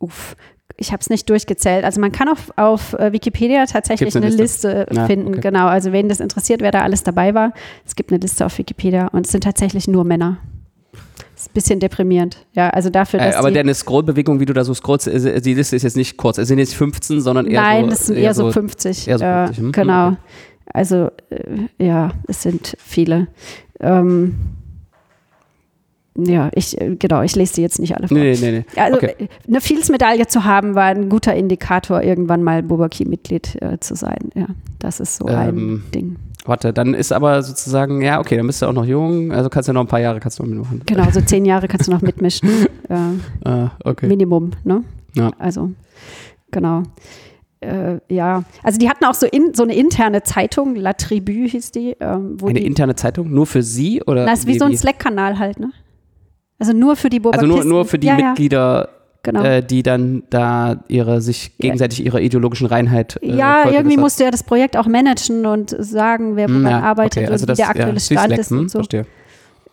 uff, 0.00 0.36
ich 0.76 0.90
habe 0.92 1.00
es 1.00 1.08
nicht 1.08 1.30
durchgezählt. 1.30 1.84
Also 1.84 2.00
man 2.00 2.10
kann 2.10 2.28
auf, 2.28 2.50
auf 2.56 2.94
äh, 2.94 3.12
Wikipedia 3.12 3.64
tatsächlich 3.66 4.14
eine 4.16 4.26
eine 4.26 4.34
Liste? 4.34 4.68
Liste, 4.86 4.94
Ja, 4.94 5.06
finden. 5.06 5.28
okay. 5.28 5.40
Genau, 5.40 5.66
also 5.66 5.92
wen 5.92 6.08
das 6.08 6.18
interessiert, 6.20 6.60
wer 6.60 6.72
da 6.72 6.80
alles 6.82 7.04
dabei 7.04 7.32
war. 7.34 7.52
Es 7.86 7.94
gibt 7.94 8.10
eine 8.10 8.18
Liste 8.20 8.44
auf 8.44 8.58
Wikipedia 8.58 9.06
und 9.08 9.26
es 9.26 9.32
sind 9.32 9.44
tatsächlich 9.44 9.86
nur 9.86 10.04
Männer. 10.04 10.38
Bisschen 11.54 11.80
deprimierend. 11.80 12.44
Ja, 12.52 12.70
also 12.70 12.90
dafür, 12.90 13.20
Äh, 13.20 13.26
dass 13.26 13.36
aber 13.36 13.48
die, 13.48 13.54
deine 13.54 13.72
Scrollbewegung, 13.74 14.40
wie 14.40 14.44
du 14.44 14.52
da 14.52 14.64
so 14.64 14.74
scrollst, 14.74 15.06
ist, 15.06 15.24
äh, 15.24 15.40
die 15.40 15.54
Liste 15.54 15.76
ist 15.76 15.84
jetzt 15.84 15.96
nicht 15.96 16.16
kurz. 16.16 16.36
Es 16.38 16.48
sind 16.48 16.58
jetzt 16.58 16.74
15, 16.74 17.20
sondern 17.20 17.46
eher 17.46 17.62
Nein, 17.62 17.84
so. 17.84 17.90
das 17.90 18.06
sind 18.06 18.16
eher 18.16 18.34
so 18.34 18.50
50. 18.50 19.08
eher 19.08 19.18
so 19.18 19.24
äh, 19.24 19.46
50, 19.46 19.64
hm, 19.64 19.72
genau. 19.72 20.08
okay. 20.08 20.16
Also 20.72 21.10
äh, 21.30 21.84
ja, 21.84 22.10
es 22.26 22.42
sind 22.42 22.76
viele. 22.78 23.28
Ähm, 23.80 24.34
ja, 26.16 26.50
ich, 26.54 26.80
äh, 26.80 26.94
genau, 26.96 27.22
ich 27.22 27.34
lese 27.34 27.54
die 27.54 27.62
jetzt 27.62 27.78
nicht 27.80 27.96
alle 27.96 28.06
vor. 28.08 28.16
Nee, 28.16 28.36
nee, 28.40 28.50
nee. 28.50 28.80
Also 28.80 28.96
okay. 28.96 29.14
äh, 29.18 29.26
eine 29.48 29.60
Fields-Medaille 29.60 30.26
zu 30.28 30.44
haben, 30.44 30.74
war 30.74 30.84
ein 30.84 31.08
guter 31.08 31.34
Indikator, 31.34 32.02
irgendwann 32.02 32.42
mal 32.42 32.62
Bourbaki-Mitglied 32.62 33.60
äh, 33.62 33.78
zu 33.80 33.96
sein. 33.96 34.30
Ja, 34.34 34.46
das 34.78 35.00
ist 35.00 35.16
so 35.16 35.28
Ähm, 35.28 35.82
ein 35.86 35.90
Ding. 35.92 36.16
Warte, 36.46 36.72
dann 36.74 36.92
ist 36.92 37.10
aber 37.12 37.42
sozusagen, 37.42 38.02
ja, 38.02 38.20
okay, 38.20 38.36
dann 38.36 38.46
bist 38.46 38.60
du 38.60 38.66
auch 38.66 38.72
noch 38.72 38.84
jung, 38.84 39.32
also 39.32 39.48
kannst 39.48 39.68
du 39.68 39.70
ja 39.70 39.74
noch 39.74 39.80
ein 39.80 39.86
paar 39.88 40.00
Jahre 40.00 40.20
kannst 40.20 40.38
du 40.38 40.42
noch 40.42 40.50
mitmachen. 40.50 40.82
Genau, 40.84 41.10
so 41.10 41.20
zehn 41.22 41.44
Jahre 41.46 41.68
kannst 41.68 41.88
du 41.88 41.92
noch 41.92 42.02
mitmischen. 42.02 42.48
äh, 42.88 43.48
Ah, 43.48 43.70
okay. 43.82 44.06
Minimum, 44.06 44.50
ne? 44.62 44.84
Ja. 45.14 45.30
Also, 45.38 45.70
genau. 46.50 46.82
Äh, 47.60 47.98
ja, 48.10 48.44
also 48.62 48.78
die 48.78 48.90
hatten 48.90 49.06
auch 49.06 49.14
so, 49.14 49.26
in, 49.26 49.54
so 49.54 49.62
eine 49.62 49.74
interne 49.74 50.22
Zeitung, 50.22 50.74
La 50.76 50.92
Tribu 50.92 51.32
hieß 51.48 51.70
die, 51.72 51.96
ähm, 51.98 52.36
wo 52.38 52.48
Eine 52.48 52.60
die, 52.60 52.66
interne 52.66 52.94
Zeitung, 52.94 53.30
nur 53.32 53.46
für 53.46 53.62
sie 53.62 54.02
oder? 54.02 54.26
na, 54.26 54.32
ist 54.34 54.46
wie 54.46 54.58
so 54.58 54.66
ein 54.66 54.76
Slack-Kanal 54.76 55.38
halt, 55.38 55.58
ne? 55.58 55.70
Also 56.58 56.72
nur 56.74 56.94
für 56.96 57.08
die 57.08 57.16
Also 57.18 57.30
Bourbakisten. 57.30 57.56
nur, 57.56 57.64
nur 57.64 57.84
für 57.86 57.98
die 57.98 58.06
ja, 58.06 58.16
Mitglieder, 58.16 58.90
genau. 59.24 59.42
äh, 59.42 59.62
die 59.62 59.82
dann 59.82 60.22
da 60.30 60.84
ihre 60.86 61.20
sich 61.20 61.58
gegenseitig 61.58 62.04
ihrer 62.04 62.20
ideologischen 62.20 62.66
Reinheit. 62.66 63.18
Äh, 63.22 63.34
ja, 63.34 63.68
irgendwie 63.68 63.96
musst 63.96 64.20
du 64.20 64.24
ja 64.24 64.30
das 64.30 64.44
Projekt 64.44 64.76
auch 64.76 64.86
managen 64.86 65.46
und 65.46 65.74
sagen, 65.78 66.36
wer 66.36 66.48
woran 66.48 66.66
ja, 66.66 66.80
arbeitet 66.80 67.24
okay, 67.24 67.32
also 67.32 67.42
und 67.42 67.50
das, 67.50 67.58
wie 67.58 67.62
der 67.62 67.66
ja, 67.66 67.70
aktuelle 67.70 67.96
wie 67.96 68.00
Stand 68.00 68.26
Slack, 68.26 68.38
ist 68.38 68.52
und 68.52 68.58
hm, 68.58 68.68
so. 68.68 68.78
Verstehe. 68.78 69.06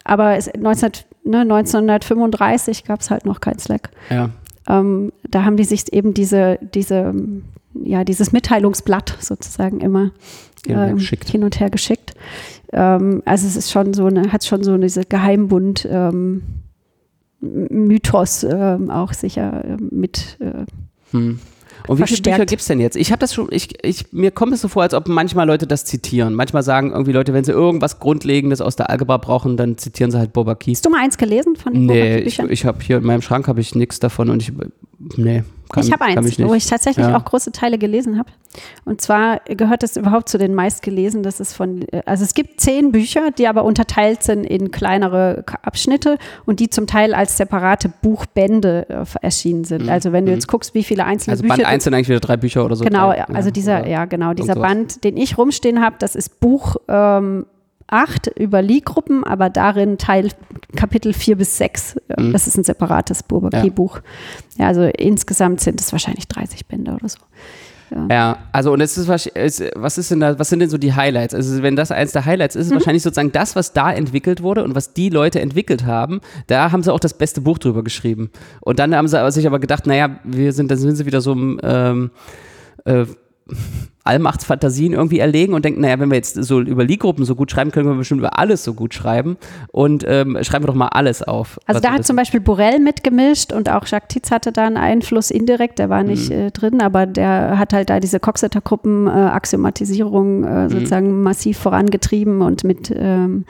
Aber 0.04 0.36
es, 0.36 0.50
19, 0.58 0.92
ne, 1.26 1.42
1935 1.42 2.86
gab 2.86 3.02
es 3.02 3.12
halt 3.12 3.26
noch 3.26 3.40
kein 3.40 3.60
Slack. 3.60 3.92
Ja. 4.10 4.32
Ähm, 4.68 5.12
da 5.30 5.44
haben 5.44 5.58
die 5.58 5.64
sich 5.64 5.94
eben 5.94 6.14
diese, 6.14 6.58
diese, 6.74 7.14
ja, 7.84 8.04
dieses 8.04 8.32
Mitteilungsblatt 8.32 9.18
sozusagen 9.20 9.80
immer 9.82 10.12
Hin 10.66 10.76
und 10.76 10.82
her 10.82 10.88
ähm, 10.88 10.96
geschickt. 10.98 11.30
hin 11.30 11.44
und 11.44 11.60
her 11.60 11.70
geschickt. 11.70 12.14
Ähm, 12.74 13.22
also 13.26 13.48
es 13.48 13.56
ist 13.56 13.72
schon 13.72 13.94
so 13.94 14.06
eine, 14.06 14.32
hat 14.32 14.46
schon 14.46 14.64
so 14.64 14.78
diese 14.78 15.04
Geheimbund 15.06 15.88
ähm, 15.90 16.44
Mythos 17.42 18.44
ähm, 18.44 18.90
auch 18.90 19.14
sicher 19.14 19.64
ähm, 19.66 19.90
mit. 19.92 20.38
Äh, 20.40 20.66
Hm. 21.12 21.40
Und 21.88 21.98
wie 21.98 22.04
viele 22.04 22.08
Verstärkt. 22.08 22.38
Bücher 22.38 22.46
gibt 22.46 22.62
es 22.62 22.68
denn 22.68 22.80
jetzt? 22.80 22.96
Ich 22.96 23.12
habe 23.12 23.20
das 23.20 23.34
schon, 23.34 23.48
ich, 23.50 23.84
ich, 23.84 24.14
mir 24.14 24.30
kommt 24.32 24.54
es 24.54 24.62
so 24.62 24.68
vor, 24.68 24.84
als 24.84 24.94
ob 24.94 25.08
manchmal 25.08 25.48
Leute 25.48 25.66
das 25.66 25.84
zitieren. 25.84 26.36
Manchmal 26.36 26.62
sagen 26.64 26.92
irgendwie 26.92 27.12
Leute, 27.12 27.34
wenn 27.34 27.44
sie 27.44 27.52
irgendwas 27.52 28.00
Grundlegendes 28.00 28.62
aus 28.62 28.76
der 28.76 28.90
Algebra 28.90 29.18
brauchen, 29.18 29.58
dann 29.58 29.78
zitieren 29.78 30.12
sie 30.12 30.20
halt 30.20 30.32
Bourbaki. 30.32 30.74
hast 30.74 30.86
du 30.86 30.90
mal 30.90 31.04
eins 31.04 31.18
gelesen 31.18 31.56
von 31.56 31.74
den 31.74 31.88
Nee, 31.88 32.20
ich, 32.20 32.38
ich 32.38 32.66
habe 32.66 32.84
hier 32.84 32.98
in 32.98 33.04
meinem 33.04 33.22
Schrank 33.24 33.48
habe 33.48 33.62
ich 33.62 33.74
nichts 33.74 34.00
davon 34.00 34.30
und 34.30 34.44
ich, 34.44 34.54
nee, 35.18 35.44
kann, 35.72 35.84
ich 35.84 35.92
habe 35.92 36.04
eins, 36.04 36.26
nicht. 36.26 36.44
wo 36.46 36.54
ich 36.54 36.66
tatsächlich 36.66 37.08
Ja. 37.08 37.18
auch 37.18 37.26
große 37.26 37.52
Teile 37.52 37.78
gelesen 37.78 38.18
habe. 38.18 38.30
Und 38.84 39.00
zwar 39.00 39.40
gehört 39.48 39.84
es 39.84 39.96
überhaupt 39.96 40.28
zu 40.28 40.38
den 40.38 40.54
meistgelesenen. 40.54 41.24
Das 41.24 41.40
ist 41.40 41.54
von, 41.54 41.84
äh, 41.92 42.02
also 42.06 42.24
es 42.24 42.34
gibt 42.34 42.60
zehn 42.60 42.92
Bücher, 42.92 43.32
die 43.32 43.48
aber 43.48 43.64
unterteilt 43.64 44.24
sind 44.24 44.44
in 44.44 44.72
kleinere 44.72 45.46
Abschnitte 45.62 46.18
und 46.46 46.60
die 46.60 46.70
zum 46.70 46.88
Teil 46.88 47.14
als 47.14 47.38
separate 47.38 47.92
Buchbände 48.02 48.86
äh, 48.90 49.06
erschienen 49.22 49.64
sind. 49.64 49.90
Also 49.90 50.12
wenn 50.12 50.26
du 50.26 50.34
jetzt 50.34 50.48
guckst, 50.48 50.74
wie 50.74 50.84
viele 50.84 51.06
einzelne 51.06 51.34
also 51.34 51.44
Bücher. 51.44 51.56
Band 51.56 51.68
1 51.68 51.84
sind 51.86 51.94
eigentlich 51.94 52.10
wieder 52.10 52.20
drei 52.20 52.38
Bücher 52.38 52.66
oder 52.66 52.76
so. 52.76 52.84
Genau, 52.84 53.10
drei, 53.10 53.20
ja, 53.20 53.26
also 53.26 53.52
dieser, 53.52 53.88
ja 53.88 54.06
genau, 54.06 54.34
dieser. 54.34 54.56
Band, 54.56 55.04
den 55.06 55.16
ich 55.16 55.38
rumstehen 55.38 55.82
habe, 55.82 55.96
das 56.00 56.16
ist 56.16 56.40
Buch 56.42 56.76
ähm, 56.88 57.46
8 57.92 58.28
über 58.40 58.62
Lee-Gruppen, 58.62 59.24
aber 59.24 59.50
darin 59.50 59.98
Teil 59.98 60.30
Kapitel 60.76 61.14
4 61.14 61.36
bis 61.38 61.58
6. 61.58 61.98
äh, 62.08 62.22
Mhm. 62.22 62.34
Das 62.34 62.48
ist 62.48 62.58
ein 62.58 62.64
separates 62.64 63.24
Bourbaki-Buch. 63.24 64.00
Ja, 64.58 64.68
also 64.68 64.84
insgesamt 64.84 65.62
sind 65.62 65.80
es 65.82 65.92
wahrscheinlich 65.92 66.28
30 66.28 66.66
Bände 66.66 66.92
oder 66.94 67.08
so. 67.10 67.20
Ja, 68.10 68.38
also 68.54 68.72
und 68.72 68.80
es 68.80 68.98
ist 68.98 69.10
was, 69.10 69.26
ist 69.26 70.12
denn 70.12 70.22
da, 70.22 70.40
was 70.40 70.48
sind 70.48 70.60
denn 70.60 70.70
so 70.70 70.78
die 70.78 70.94
Highlights? 70.94 71.36
Also 71.36 71.62
wenn 71.62 71.76
das 71.76 71.92
eins 71.92 72.14
der 72.14 72.24
Highlights 72.26 72.56
ist, 72.56 72.68
ist 72.68 72.72
Mhm. 72.72 72.76
wahrscheinlich 72.76 73.04
sozusagen 73.04 73.34
das, 73.34 73.58
was 73.58 73.74
da 73.74 73.92
entwickelt 73.92 74.42
wurde 74.42 74.64
und 74.64 74.76
was 74.76 74.94
die 74.94 75.10
Leute 75.10 75.42
entwickelt 75.42 75.86
haben, 75.86 76.22
da 76.48 76.72
haben 76.72 76.84
sie 76.84 76.94
auch 76.94 77.02
das 77.02 77.14
beste 77.18 77.42
Buch 77.42 77.58
drüber 77.58 77.84
geschrieben. 77.84 78.30
Und 78.62 78.80
dann 78.80 78.96
haben 78.96 79.10
sie 79.10 79.32
sich 79.34 79.46
aber 79.46 79.60
gedacht, 79.60 79.88
naja, 79.88 80.22
wir 80.24 80.54
sind, 80.54 80.72
dann 80.72 80.78
sind 80.78 80.96
sie 80.96 81.06
wieder 81.06 81.20
so 81.20 81.34
im 81.34 81.60
ähm, 81.64 82.12
äh, 82.86 83.04
Allmachtsfantasien 84.04 84.94
irgendwie 84.94 85.20
erlegen 85.20 85.54
und 85.54 85.64
denken, 85.64 85.82
naja, 85.82 86.00
wenn 86.00 86.10
wir 86.10 86.16
jetzt 86.16 86.36
so 86.44 86.60
über 86.60 86.84
Lee-Gruppen 86.84 87.26
so 87.26 87.36
gut 87.36 87.52
schreiben, 87.52 87.72
können 87.72 87.88
wir 87.88 87.96
bestimmt 87.96 88.20
über 88.20 88.40
alles 88.40 88.64
so 88.64 88.74
gut 88.74 88.94
schreiben. 88.94 89.38
Und 89.72 90.04
ähm, 90.08 90.38
schreiben 90.42 90.64
wir 90.64 90.68
doch 90.68 90.76
mal 90.76 90.88
alles 90.88 91.22
auf. 91.22 91.60
Also 91.66 91.82
da 91.82 91.92
hat 91.92 92.06
zum 92.06 92.16
Beispiel 92.16 92.40
Borel 92.40 92.80
mitgemischt 92.80 93.54
und 93.54 93.70
auch 93.70 93.86
Jacques 93.86 94.10
Titz 94.10 94.32
hatte 94.32 94.52
da 94.52 94.66
einen 94.66 94.78
Einfluss 94.78 95.32
indirekt, 95.32 95.80
der 95.80 95.90
war 95.90 96.04
nicht 96.04 96.32
äh, 96.32 96.52
drin, 96.52 96.82
aber 96.82 97.06
der 97.06 97.58
hat 97.58 97.74
halt 97.74 97.90
da 97.90 98.00
diese 98.00 98.20
Coxeter-Gruppen 98.20 99.08
äh, 99.08 99.12
Axiomatisierung 99.12 100.44
äh, 100.44 100.70
sozusagen 100.70 101.22
massiv 101.22 101.58
vorangetrieben 101.60 102.42
und 102.42 102.64
mit 102.64 102.92
ähm, 102.96 103.46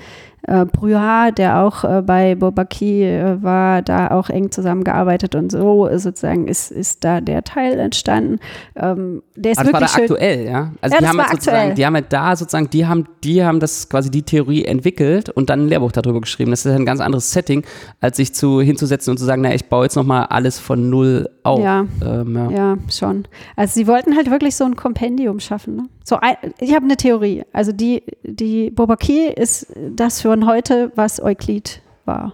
äh, 0.48 0.66
Bruyard, 0.66 1.38
der 1.38 1.64
auch 1.64 1.84
äh, 1.84 2.02
bei 2.02 2.36
Bourbaki 2.36 3.04
äh, 3.04 3.42
war, 3.42 3.82
da 3.82 4.12
auch 4.12 4.30
eng 4.30 4.52
zusammengearbeitet 4.52 5.36
und 5.36 5.52
so 5.52 5.90
sozusagen 5.98 6.48
ist, 6.48 6.72
ist 6.72 7.04
da 7.04 7.22
der 7.22 7.44
Teil 7.44 7.80
entstanden. 7.80 8.40
Ähm, 8.76 9.22
der 9.36 9.52
ist 9.52 9.60
Ah, 9.60 9.64
das 9.64 9.74
war 9.74 9.80
da 9.80 9.88
wirklich 9.88 10.04
aktuell, 10.04 10.46
ja? 10.46 10.72
Also 10.82 10.96
Ja, 10.96 11.02
die 11.02 11.08
haben 11.08 11.20
halt 11.20 11.30
sozusagen, 11.32 11.76
die 11.76 11.86
haben 11.86 11.94
halt 11.96 12.06
da 12.14 12.36
sozusagen, 12.36 12.70
die 12.70 12.86
haben, 12.86 13.06
die 13.24 13.44
haben 13.44 13.60
das 13.60 13.90
quasi 13.90 14.10
die 14.10 14.24
Theorie 14.24 14.66
entwickelt 14.66 15.30
und 15.30 15.50
dann 15.50 15.66
ein 15.66 15.68
Lehrbuch 15.68 15.92
darüber 15.92 16.22
geschrieben. 16.22 16.52
Das 16.52 16.66
ist 16.66 16.74
ein 16.74 16.86
ganz 16.86 17.00
anderes 17.02 17.32
Setting, 17.32 17.64
als 18.00 18.18
sich 18.18 18.34
zu 18.34 18.62
hinzusetzen 18.62 19.12
und 19.12 19.18
zu 19.18 19.26
sagen, 19.26 19.42
na, 19.42 19.54
ich 19.54 19.66
baue 19.66 19.86
jetzt 19.86 19.96
nochmal 19.96 20.26
alles 20.26 20.60
von 20.60 20.90
null 20.90 21.30
auf. 21.44 21.60
Ja. 21.60 21.86
Ähm, 22.04 22.36
ja. 22.36 22.52
Ja, 22.52 22.78
schon. 22.90 23.26
Also 23.56 23.74
sie 23.76 23.88
wollten 23.88 24.16
halt 24.16 24.32
wirklich 24.32 24.56
so 24.56 24.64
ein 24.64 24.76
Kompendium 24.76 25.40
schaffen. 25.40 25.76
Ne? 25.76 25.84
So 26.04 26.18
ein, 26.18 26.36
ich 26.60 26.74
habe 26.74 26.86
eine 26.86 26.98
Theorie. 26.98 27.44
Also 27.54 27.72
die, 27.72 28.04
die 28.24 28.72
Bourbaki 28.72 29.28
ist 29.28 29.68
das 29.96 30.22
für 30.22 30.36
heute, 30.46 30.92
was 30.96 31.22
Euklid 31.22 31.82
war. 32.06 32.34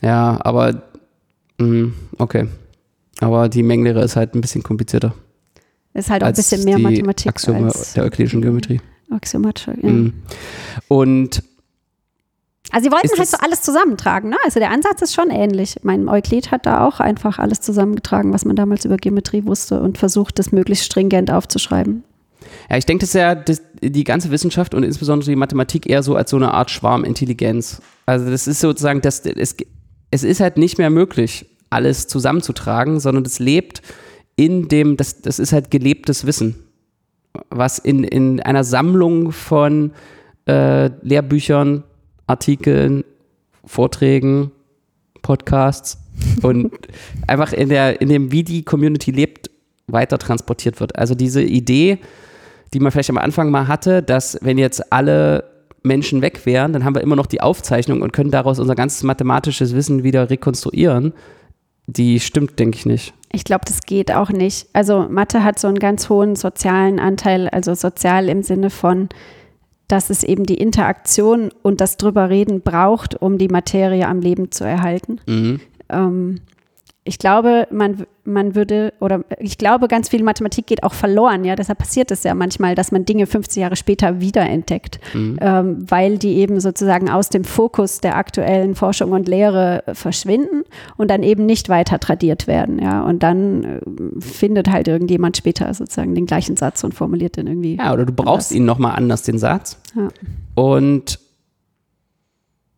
ja, 0.00 0.38
aber 0.42 0.82
mh, 1.58 1.92
okay. 2.18 2.48
Aber 3.20 3.48
die 3.48 3.62
Mengenlehre 3.62 4.02
ist 4.02 4.16
halt 4.16 4.34
ein 4.34 4.40
bisschen 4.40 4.62
komplizierter 4.62 5.14
Ist 5.92 6.10
halt 6.10 6.22
auch 6.24 6.28
ein 6.28 6.34
bisschen 6.34 6.64
mehr 6.64 6.78
Mathematik 6.78 7.28
Axiome 7.28 7.66
als 7.66 7.92
der 7.92 8.04
euklidischen 8.04 8.42
Geometrie. 8.42 8.80
Axiomatische. 9.10 9.76
Ja. 9.82 9.90
Mhm. 9.90 10.14
Und 10.88 11.42
Also 12.72 12.86
sie 12.86 12.92
wollten 12.92 13.16
halt 13.16 13.28
so 13.28 13.36
alles 13.36 13.62
zusammentragen. 13.62 14.30
Ne? 14.30 14.36
Also 14.44 14.58
der 14.58 14.70
Ansatz 14.70 15.02
ist 15.02 15.14
schon 15.14 15.30
ähnlich. 15.30 15.76
Mein 15.82 16.08
Euklid 16.08 16.50
hat 16.50 16.66
da 16.66 16.86
auch 16.86 16.98
einfach 16.98 17.38
alles 17.38 17.60
zusammengetragen, 17.60 18.32
was 18.32 18.44
man 18.44 18.56
damals 18.56 18.84
über 18.84 18.96
Geometrie 18.96 19.44
wusste 19.44 19.80
und 19.80 19.98
versucht, 19.98 20.38
das 20.38 20.50
möglichst 20.50 20.86
stringent 20.86 21.30
aufzuschreiben. 21.30 22.02
Ja, 22.70 22.76
ich 22.76 22.86
denke, 22.86 23.02
das 23.02 23.10
ist 23.10 23.14
ja 23.14 23.34
das, 23.34 23.62
die 23.80 24.04
ganze 24.04 24.30
Wissenschaft 24.30 24.74
und 24.74 24.82
insbesondere 24.82 25.30
die 25.30 25.36
Mathematik 25.36 25.88
eher 25.88 26.02
so 26.02 26.16
als 26.16 26.30
so 26.30 26.36
eine 26.36 26.52
Art 26.52 26.70
Schwarmintelligenz. 26.70 27.80
Also 28.06 28.30
das 28.30 28.46
ist 28.46 28.60
sozusagen, 28.60 29.00
das, 29.00 29.20
es, 29.20 29.56
es 30.10 30.24
ist 30.24 30.40
halt 30.40 30.56
nicht 30.56 30.78
mehr 30.78 30.90
möglich, 30.90 31.46
alles 31.70 32.06
zusammenzutragen, 32.06 33.00
sondern 33.00 33.24
es 33.24 33.38
lebt 33.38 33.82
in 34.36 34.68
dem, 34.68 34.96
das, 34.96 35.20
das 35.22 35.38
ist 35.38 35.52
halt 35.52 35.70
gelebtes 35.70 36.26
Wissen, 36.26 36.56
was 37.50 37.78
in, 37.78 38.04
in 38.04 38.40
einer 38.40 38.64
Sammlung 38.64 39.32
von 39.32 39.92
äh, 40.46 40.90
Lehrbüchern, 41.02 41.84
Artikeln, 42.26 43.04
Vorträgen, 43.64 44.50
Podcasts 45.22 45.98
und 46.42 46.72
einfach 47.26 47.52
in, 47.52 47.68
der, 47.68 48.00
in 48.00 48.08
dem, 48.08 48.32
wie 48.32 48.44
die 48.44 48.62
Community 48.62 49.10
lebt, 49.10 49.50
weiter 49.86 50.18
transportiert 50.18 50.80
wird. 50.80 50.96
Also 50.98 51.14
diese 51.14 51.42
Idee, 51.42 51.98
die 52.74 52.80
man 52.80 52.92
vielleicht 52.92 53.10
am 53.10 53.18
Anfang 53.18 53.50
mal 53.50 53.68
hatte, 53.68 54.02
dass 54.02 54.38
wenn 54.42 54.58
jetzt 54.58 54.92
alle 54.92 55.44
Menschen 55.82 56.22
weg 56.22 56.44
wären, 56.44 56.72
dann 56.72 56.84
haben 56.84 56.94
wir 56.94 57.02
immer 57.02 57.16
noch 57.16 57.26
die 57.26 57.40
Aufzeichnung 57.40 58.02
und 58.02 58.12
können 58.12 58.30
daraus 58.30 58.58
unser 58.58 58.74
ganzes 58.74 59.02
mathematisches 59.02 59.74
Wissen 59.74 60.02
wieder 60.02 60.28
rekonstruieren. 60.30 61.12
Die 61.86 62.18
stimmt, 62.20 62.58
denke 62.58 62.78
ich 62.78 62.86
nicht. 62.86 63.14
Ich 63.30 63.44
glaube, 63.44 63.64
das 63.66 63.82
geht 63.82 64.12
auch 64.12 64.30
nicht. 64.30 64.68
Also 64.72 65.06
Mathe 65.08 65.44
hat 65.44 65.58
so 65.58 65.68
einen 65.68 65.78
ganz 65.78 66.08
hohen 66.08 66.34
sozialen 66.34 66.98
Anteil, 66.98 67.48
also 67.48 67.74
sozial 67.74 68.28
im 68.28 68.42
Sinne 68.42 68.70
von, 68.70 69.08
dass 69.86 70.08
es 70.08 70.22
eben 70.22 70.44
die 70.44 70.54
Interaktion 70.54 71.50
und 71.62 71.80
das 71.80 71.98
drüber 71.98 72.30
reden 72.30 72.62
braucht, 72.62 73.20
um 73.20 73.36
die 73.36 73.48
Materie 73.48 74.08
am 74.08 74.20
Leben 74.20 74.50
zu 74.50 74.64
erhalten. 74.64 75.20
Mhm. 75.26 75.60
Ähm, 75.90 76.40
ich 77.06 77.18
glaube, 77.18 77.68
man, 77.70 78.06
man 78.24 78.54
würde, 78.54 78.94
oder 78.98 79.24
ich 79.38 79.58
glaube, 79.58 79.88
ganz 79.88 80.08
viel 80.08 80.22
Mathematik 80.22 80.66
geht 80.66 80.82
auch 80.82 80.94
verloren. 80.94 81.44
Ja, 81.44 81.54
deshalb 81.54 81.78
passiert 81.78 82.10
es 82.10 82.22
ja 82.22 82.34
manchmal, 82.34 82.74
dass 82.74 82.92
man 82.92 83.04
Dinge 83.04 83.26
50 83.26 83.60
Jahre 83.60 83.76
später 83.76 84.20
wiederentdeckt, 84.20 85.00
ähm, 85.14 85.84
weil 85.90 86.16
die 86.16 86.36
eben 86.36 86.60
sozusagen 86.60 87.10
aus 87.10 87.28
dem 87.28 87.44
Fokus 87.44 88.00
der 88.00 88.16
aktuellen 88.16 88.74
Forschung 88.74 89.12
und 89.12 89.28
Lehre 89.28 89.84
verschwinden 89.92 90.62
und 90.96 91.10
dann 91.10 91.22
eben 91.22 91.44
nicht 91.44 91.68
weiter 91.68 92.00
tradiert 92.00 92.46
werden. 92.46 92.78
Ja, 92.78 93.02
und 93.02 93.22
dann 93.22 93.64
äh, 93.64 93.80
findet 94.20 94.70
halt 94.70 94.88
irgendjemand 94.88 95.36
später 95.36 95.74
sozusagen 95.74 96.14
den 96.14 96.24
gleichen 96.24 96.56
Satz 96.56 96.84
und 96.84 96.94
formuliert 96.94 97.36
den 97.36 97.48
irgendwie. 97.48 97.76
Ja, 97.76 97.92
oder 97.92 98.06
du 98.06 98.14
brauchst 98.14 98.50
anders. 98.50 98.52
ihn 98.52 98.64
nochmal 98.64 98.96
anders, 98.96 99.22
den 99.24 99.38
Satz. 99.38 99.78
Ja. 99.94 100.08
Und 100.54 101.18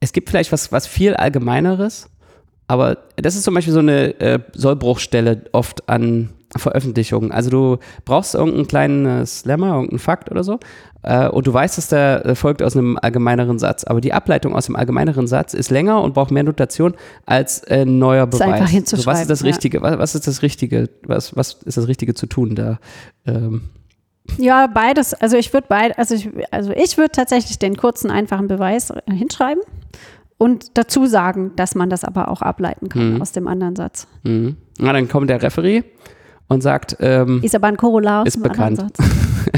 es 0.01 0.13
gibt 0.13 0.31
vielleicht 0.31 0.51
was, 0.51 0.73
was 0.73 0.89
viel 0.89 1.15
Allgemeineres, 1.15 2.09
aber 2.69 2.99
das 3.17 3.37
ist 3.37 3.45
zum 3.45 3.55
Beispiel 3.55 3.73
so 3.73 3.81
eine 3.81 4.19
äh, 4.21 4.39
Sollbruchstelle 4.55 5.43
oft 5.53 5.89
an 5.89 6.31
Veröffentlichungen. 6.57 7.33
Also 7.33 7.51
du 7.51 7.79
brauchst 8.05 8.35
irgendeinen 8.35 8.67
kleinen 8.67 9.07
äh, 9.07 9.27
Slammer, 9.27 9.75
irgendeinen 9.75 9.99
Fakt 9.99 10.31
oder 10.31 10.45
so 10.45 10.59
äh, 11.07 11.29
und 11.29 11.47
du 11.47 11.53
weißt, 11.53 11.79
dass 11.79 11.89
der 11.89 12.27
äh, 12.27 12.35
folgt 12.35 12.63
aus 12.63 12.77
einem 12.77 12.99
allgemeineren 13.01 13.59
Satz. 13.59 13.85
Aber 13.85 14.01
die 14.01 14.13
Ableitung 14.13 14.55
aus 14.55 14.67
dem 14.67 14.77
allgemeineren 14.77 15.27
Satz 15.27 15.55
ist 15.55 15.71
länger 15.71 16.03
und 16.03 16.15
braucht 16.15 16.31
mehr 16.31 16.43
Notation 16.43 16.95
als 17.25 17.61
äh, 17.65 17.83
ein 17.83 17.99
neuer 17.99 18.25
Ist 18.25 18.31
Beweis. 18.31 18.43
einfach 18.43 18.59
so, 18.59 18.65
was 18.65 18.71
hinzuschreiben, 18.71 19.23
ist 19.23 19.31
das 19.31 19.41
ja. 19.41 19.47
Richtige? 19.47 19.83
Was, 19.83 19.99
was 19.99 20.15
ist 20.15 20.27
das 20.27 20.43
Richtige? 20.43 20.91
Was, 21.05 21.37
was 21.37 21.59
ist 21.65 21.77
das 21.77 21.89
Richtige 21.89 22.15
zu 22.15 22.27
tun 22.27 22.55
da? 22.55 22.79
Ähm, 23.27 23.63
Ja, 24.39 24.67
beides. 24.67 25.15
Also 25.15 25.37
ich 25.37 25.53
würde 25.53 25.69
beid, 25.69 25.97
also 25.99 26.17
ich, 26.17 26.29
also 26.51 26.73
ich 26.73 26.99
würde 26.99 27.13
tatsächlich 27.13 27.59
den 27.59 27.77
kurzen, 27.77 28.11
einfachen 28.11 28.49
Beweis 28.49 28.91
äh, 28.91 29.01
hinschreiben 29.13 29.63
und 30.39 30.77
dazu 30.79 31.07
sagen, 31.07 31.53
dass 31.57 31.75
man 31.75 31.89
das 31.91 32.05
aber 32.05 32.29
auch 32.29 32.43
ableiten 32.43 32.89
kann 32.89 33.15
Mhm. 33.15 33.23
aus 33.23 33.33
dem 33.33 33.49
anderen 33.49 33.77
Satz. 33.77 34.07
Mhm. 34.23 34.57
Na, 34.79 34.93
dann 34.93 35.09
kommt 35.09 35.31
der 35.31 35.43
Referee 35.43 35.83
und 36.49 36.63
sagt, 36.63 36.97
ähm, 37.01 37.41
Ist 37.43 37.55
aber 37.55 37.67
ein 37.69 37.77
Korollar 37.77 38.23
aus 38.23 38.29
Ist 38.29 38.37
dem 38.37 38.45
anderen 38.51 38.77
bekannt. 38.77 38.97
Satz. 38.99 39.09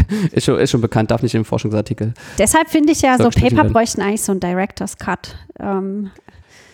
ist, 0.32 0.44
schon, 0.44 0.58
ist 0.58 0.70
schon 0.70 0.80
bekannt, 0.80 1.10
darf 1.10 1.22
nicht 1.22 1.34
im 1.34 1.44
Forschungsartikel. 1.44 2.14
Deshalb 2.38 2.68
finde 2.70 2.92
ich 2.92 3.02
ja, 3.02 3.16
Soll 3.18 3.32
so 3.32 3.40
Paper 3.40 3.64
bräuchten 3.64 4.00
eigentlich 4.02 4.22
so 4.22 4.32
einen 4.32 4.40
Director's 4.40 4.96
Cut. 4.96 5.34
Ähm, 5.58 6.10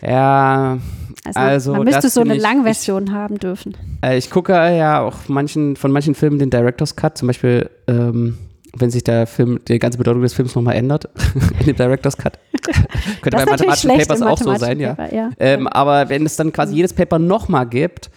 Ja, 0.03 0.79
also, 1.25 1.41
Also, 1.41 1.73
man 1.75 1.85
müsste 1.85 2.11
so 2.11 2.21
eine 2.21 2.37
ich- 2.37 2.43
Langversion 2.43 3.13
haben 3.13 3.39
dürfen. 3.39 3.75
äh, 4.05 4.19
ich 4.19 4.31
gucke 4.31 4.53
ja 4.53 5.01
auch 5.01 5.15
manchen, 5.29 5.77
von 5.77 5.91
manchen 5.93 6.15
Filmen 6.15 6.39
den 6.39 6.51
Director's 6.51 6.95
Cut, 6.97 7.17
zum 7.17 7.29
Beispiel, 7.29 7.71
ähm, 7.87 8.37
wenn 8.79 8.91
sich 8.91 9.05
der 9.05 9.27
Film, 9.27 9.61
die 9.69 9.79
ganze 9.79 9.99
Bedeutung 9.99 10.23
des 10.23 10.35
Films 10.35 10.55
nochmal 10.55 10.77
ändert, 10.77 11.09
in 11.61 11.67
dem 11.67 11.77
Director's 11.77 12.17
Cut. 12.17 12.39
Könnte 13.23 13.37
bei 13.39 13.45
mathematischen 13.47 13.91
Papers 13.91 14.23
auch 14.23 14.39
so 14.39 14.55
sein, 14.57 14.81
ja. 14.81 14.95
Paper, 14.95 15.15
ja. 15.15 15.31
Ähm, 15.39 15.67
aber 15.67 16.09
wenn 16.09 16.27
es 16.27 16.37
dann 16.37 16.53
quasi 16.53 16.75
jedes 16.75 16.93
Paper 16.93 17.19
nochmal 17.19 17.67
gibt 17.67 18.11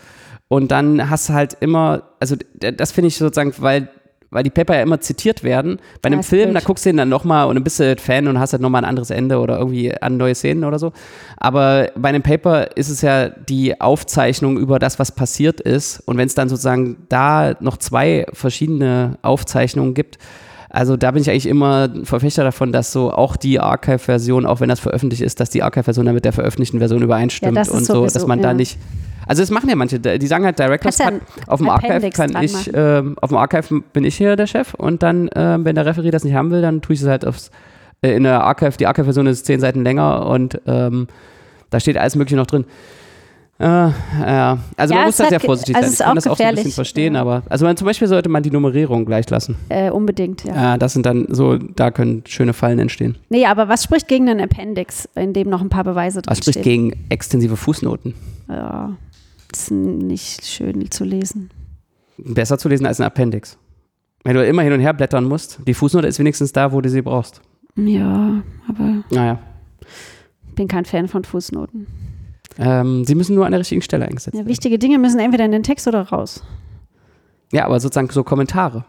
und 0.48 0.72
dann 0.72 1.10
hast 1.10 1.30
du 1.30 1.34
halt 1.34 1.58
immer, 1.60 2.04
also 2.20 2.36
das 2.56 2.92
finde 2.92 3.10
ich 3.10 3.18
sozusagen, 3.18 3.54
weil, 3.58 3.90
weil 4.30 4.44
die 4.44 4.50
Paper 4.50 4.76
ja 4.76 4.82
immer 4.82 5.00
zitiert 5.02 5.44
werden. 5.44 5.80
Bei 6.02 6.08
einem 6.08 6.22
ist 6.22 6.30
Film, 6.30 6.54
da 6.54 6.62
guckst 6.62 6.86
du 6.86 6.90
ihn 6.90 6.98
dann 6.98 7.10
nochmal 7.10 7.48
und 7.48 7.56
dann 7.56 7.64
bist 7.64 7.80
du 7.80 7.96
Fan 7.98 8.28
und 8.28 8.40
hast 8.40 8.54
halt 8.54 8.62
nochmal 8.62 8.84
ein 8.84 8.90
anderes 8.90 9.10
Ende 9.10 9.40
oder 9.40 9.58
irgendwie 9.58 9.94
an 10.02 10.18
neue 10.18 10.36
Szenen 10.36 10.64
oder 10.64 10.80
so. 10.80 10.94
Aber 11.38 11.90
bei 11.96 12.10
einem 12.10 12.24
Paper 12.24 12.78
ist 12.78 12.90
es 12.90 13.02
ja 13.02 13.30
die 13.30 13.80
Aufzeichnung 13.80 14.58
über 14.58 14.80
das, 14.80 15.00
was 15.00 15.12
passiert 15.12 15.60
ist. 15.60 16.00
Und 16.06 16.18
wenn 16.18 16.28
es 16.28 16.36
dann 16.36 16.50
sozusagen 16.50 17.06
da 17.10 17.56
noch 17.60 17.78
zwei 17.78 18.26
verschiedene 18.32 19.18
Aufzeichnungen 19.22 19.94
gibt, 19.94 20.18
also 20.70 20.98
da 20.98 21.12
bin 21.12 21.22
ich 21.22 21.30
eigentlich 21.30 21.48
immer 21.48 21.90
Verfechter 22.04 22.44
davon, 22.44 22.72
dass 22.72 22.92
so 22.92 23.12
auch 23.12 23.36
die 23.38 23.60
Archive-Version, 23.60 24.46
auch 24.46 24.60
wenn 24.60 24.70
das 24.70 24.80
veröffentlicht 24.80 25.22
ist, 25.22 25.40
dass 25.40 25.50
die 25.50 25.64
Archive-Version 25.64 26.06
dann 26.06 26.16
mit 26.16 26.26
der 26.26 26.34
veröffentlichten 26.34 26.80
Version 26.80 27.02
übereinstimmt 27.02 27.56
Ja, 27.56 27.72
und 27.72 27.86
so, 27.86 28.06
dass 28.06 28.28
man 28.28 28.42
da 28.42 28.50
ja. 28.50 28.54
nicht. 28.54 28.78
Also 29.28 29.42
das 29.42 29.50
machen 29.52 29.70
ja 29.70 29.76
manche, 29.76 30.00
die 30.00 30.28
sagen 30.28 30.46
halt 30.46 30.58
Directors 30.58 30.98
Cut. 30.98 31.16
Auf 31.48 31.60
dem 31.60 31.70
Archive 31.70 32.10
kann 32.12 32.32
ich, 32.42 32.54
machen. 32.54 32.74
ähm, 32.74 33.16
auf 33.20 33.30
dem 33.30 33.38
Archive 33.38 33.82
bin 33.92 34.06
ich 34.06 34.16
hier 34.16 34.36
der 34.36 34.48
Chef 34.48 34.74
und 34.74 35.04
dann, 35.04 35.30
ähm, 35.36 35.66
wenn 35.66 35.76
der 35.76 35.86
Referee 35.86 36.12
das 36.12 36.24
nicht 36.24 36.34
haben 36.34 36.50
will, 36.52 36.62
dann 36.62 36.82
tue 36.82 36.94
ich 36.94 37.02
es 37.02 37.08
halt 37.08 37.26
aufs, 37.26 37.52
äh, 38.02 38.16
in 38.16 38.24
der 38.24 38.44
Archive, 38.44 38.78
die 38.78 38.88
Archive-Version 38.88 39.28
ist 39.28 39.46
zehn 39.46 39.60
Seiten 39.60 39.84
länger 39.84 40.26
und 40.28 40.62
ähm, 40.66 41.08
da 41.70 41.80
steht 41.80 41.98
alles 41.98 42.16
Mögliche 42.16 42.38
noch 42.38 42.48
drin. 42.48 42.66
Äh, 43.60 43.64
ja, 43.66 44.60
also 44.76 44.94
Ja, 44.94 45.00
man 45.00 45.08
muss 45.08 45.18
da 45.18 45.30
sehr 45.30 45.40
vorsichtig 45.40 45.76
also 45.76 45.88
sein. 45.88 45.94
Ich 45.94 46.06
kann 46.06 46.16
das 46.16 46.28
auch 46.28 46.38
so 46.38 46.44
ein 46.44 46.56
bisschen 46.56 46.72
verstehen, 46.72 47.16
ja. 47.16 47.22
aber 47.22 47.42
also 47.50 47.66
man, 47.66 47.76
zum 47.76 47.86
Beispiel 47.86 48.08
sollte 48.08 48.30
man 48.30 48.44
die 48.44 48.52
Nummerierung 48.52 49.06
gleich 49.06 49.28
lassen. 49.30 49.56
Äh, 49.70 49.90
unbedingt, 49.90 50.44
ja. 50.44 50.56
Ja, 50.56 50.78
das 50.78 50.94
sind 50.94 51.08
dann 51.08 51.26
so, 51.30 51.58
da 51.58 51.90
können 51.90 52.24
schöne 52.28 52.54
Fallen 52.54 52.78
entstehen. 52.78 53.18
Nee, 53.30 53.46
aber 53.48 53.68
was 53.68 53.84
spricht 53.84 54.08
gegen 54.08 54.30
einen 54.30 54.42
Appendix, 54.42 55.10
in 55.16 55.34
dem 55.34 55.50
noch 55.50 55.62
ein 55.62 55.70
paar 55.70 55.84
Beweise 55.84 56.22
drin 56.22 56.32
Was 56.32 56.38
spricht 56.38 56.62
gegen 56.62 57.06
extensive 57.10 57.58
Fußnoten? 57.58 58.14
Ja, 58.48 58.96
das 59.50 59.64
ist 59.64 59.72
nicht 59.72 60.46
schön 60.46 60.90
zu 60.92 61.04
lesen. 61.04 61.50
Besser 62.20 62.60
zu 62.60 62.70
lesen 62.70 62.86
als 62.86 63.00
ein 63.00 63.08
Appendix. 63.08 63.58
Wenn 64.24 64.36
du 64.36 64.46
immer 64.46 64.62
hin 64.62 64.74
und 64.74 64.82
her 64.82 64.94
blättern 64.94 65.24
musst, 65.24 65.60
die 65.66 65.74
Fußnote 65.74 66.06
ist 66.08 66.20
wenigstens 66.20 66.52
da, 66.52 66.72
wo 66.72 66.82
du 66.82 66.90
sie 66.90 67.02
brauchst. 67.02 67.42
Ja, 67.76 68.44
aber 68.68 69.04
Naja. 69.10 69.40
bin 70.56 70.68
kein 70.68 70.86
Fan 70.86 71.08
von 71.08 71.24
Fußnoten. 71.24 71.88
Ähm, 72.60 73.06
sie 73.06 73.16
müssen 73.16 73.36
nur 73.36 73.46
an 73.46 73.52
der 73.52 73.60
richtigen 73.60 73.82
Stelle 73.82 74.06
eingesetzt 74.06 74.34
Ja, 74.34 74.40
werden. 74.40 74.50
wichtige 74.50 74.80
Dinge 74.80 74.98
müssen 74.98 75.20
entweder 75.20 75.46
in 75.46 75.52
den 75.52 75.64
Text 75.64 75.88
oder 75.88 76.02
raus. 76.02 76.44
Ja, 77.52 77.66
aber 77.66 77.80
sozusagen 77.80 78.10
so 78.10 78.24
Kommentare. 78.24 78.84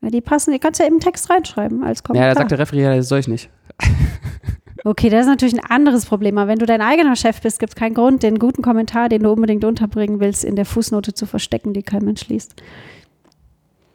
Ja, 0.00 0.10
die 0.10 0.20
passen, 0.20 0.52
die 0.52 0.58
kannst 0.58 0.80
du 0.80 0.84
ja 0.84 0.88
im 0.90 1.00
Text 1.00 1.28
reinschreiben 1.30 1.82
als 1.84 1.98
Ja, 2.00 2.02
Kommentar. 2.06 2.28
da 2.30 2.34
sagt 2.40 2.50
der 2.52 2.58
Referee, 2.58 2.82
ja, 2.82 2.96
das 2.96 3.08
soll 3.08 3.18
ich 3.18 3.28
nicht. 3.28 3.50
okay, 4.84 5.08
das 5.10 5.22
ist 5.22 5.26
natürlich 5.26 5.54
ein 5.54 5.70
anderes 5.70 6.06
Problem. 6.06 6.38
Aber 6.38 6.48
wenn 6.48 6.58
du 6.58 6.66
dein 6.66 6.80
eigener 6.80 7.16
Chef 7.16 7.40
bist, 7.42 7.58
gibt 7.58 7.70
es 7.70 7.76
keinen 7.76 7.94
Grund, 7.94 8.22
den 8.22 8.38
guten 8.38 8.62
Kommentar, 8.62 9.08
den 9.08 9.22
du 9.22 9.30
unbedingt 9.32 9.64
unterbringen 9.64 10.20
willst, 10.20 10.44
in 10.44 10.56
der 10.56 10.64
Fußnote 10.64 11.14
zu 11.14 11.26
verstecken, 11.26 11.72
die 11.72 11.82
kein 11.82 12.04
Mensch 12.04 12.28
liest. 12.28 12.62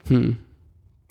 Hm. 0.08 0.38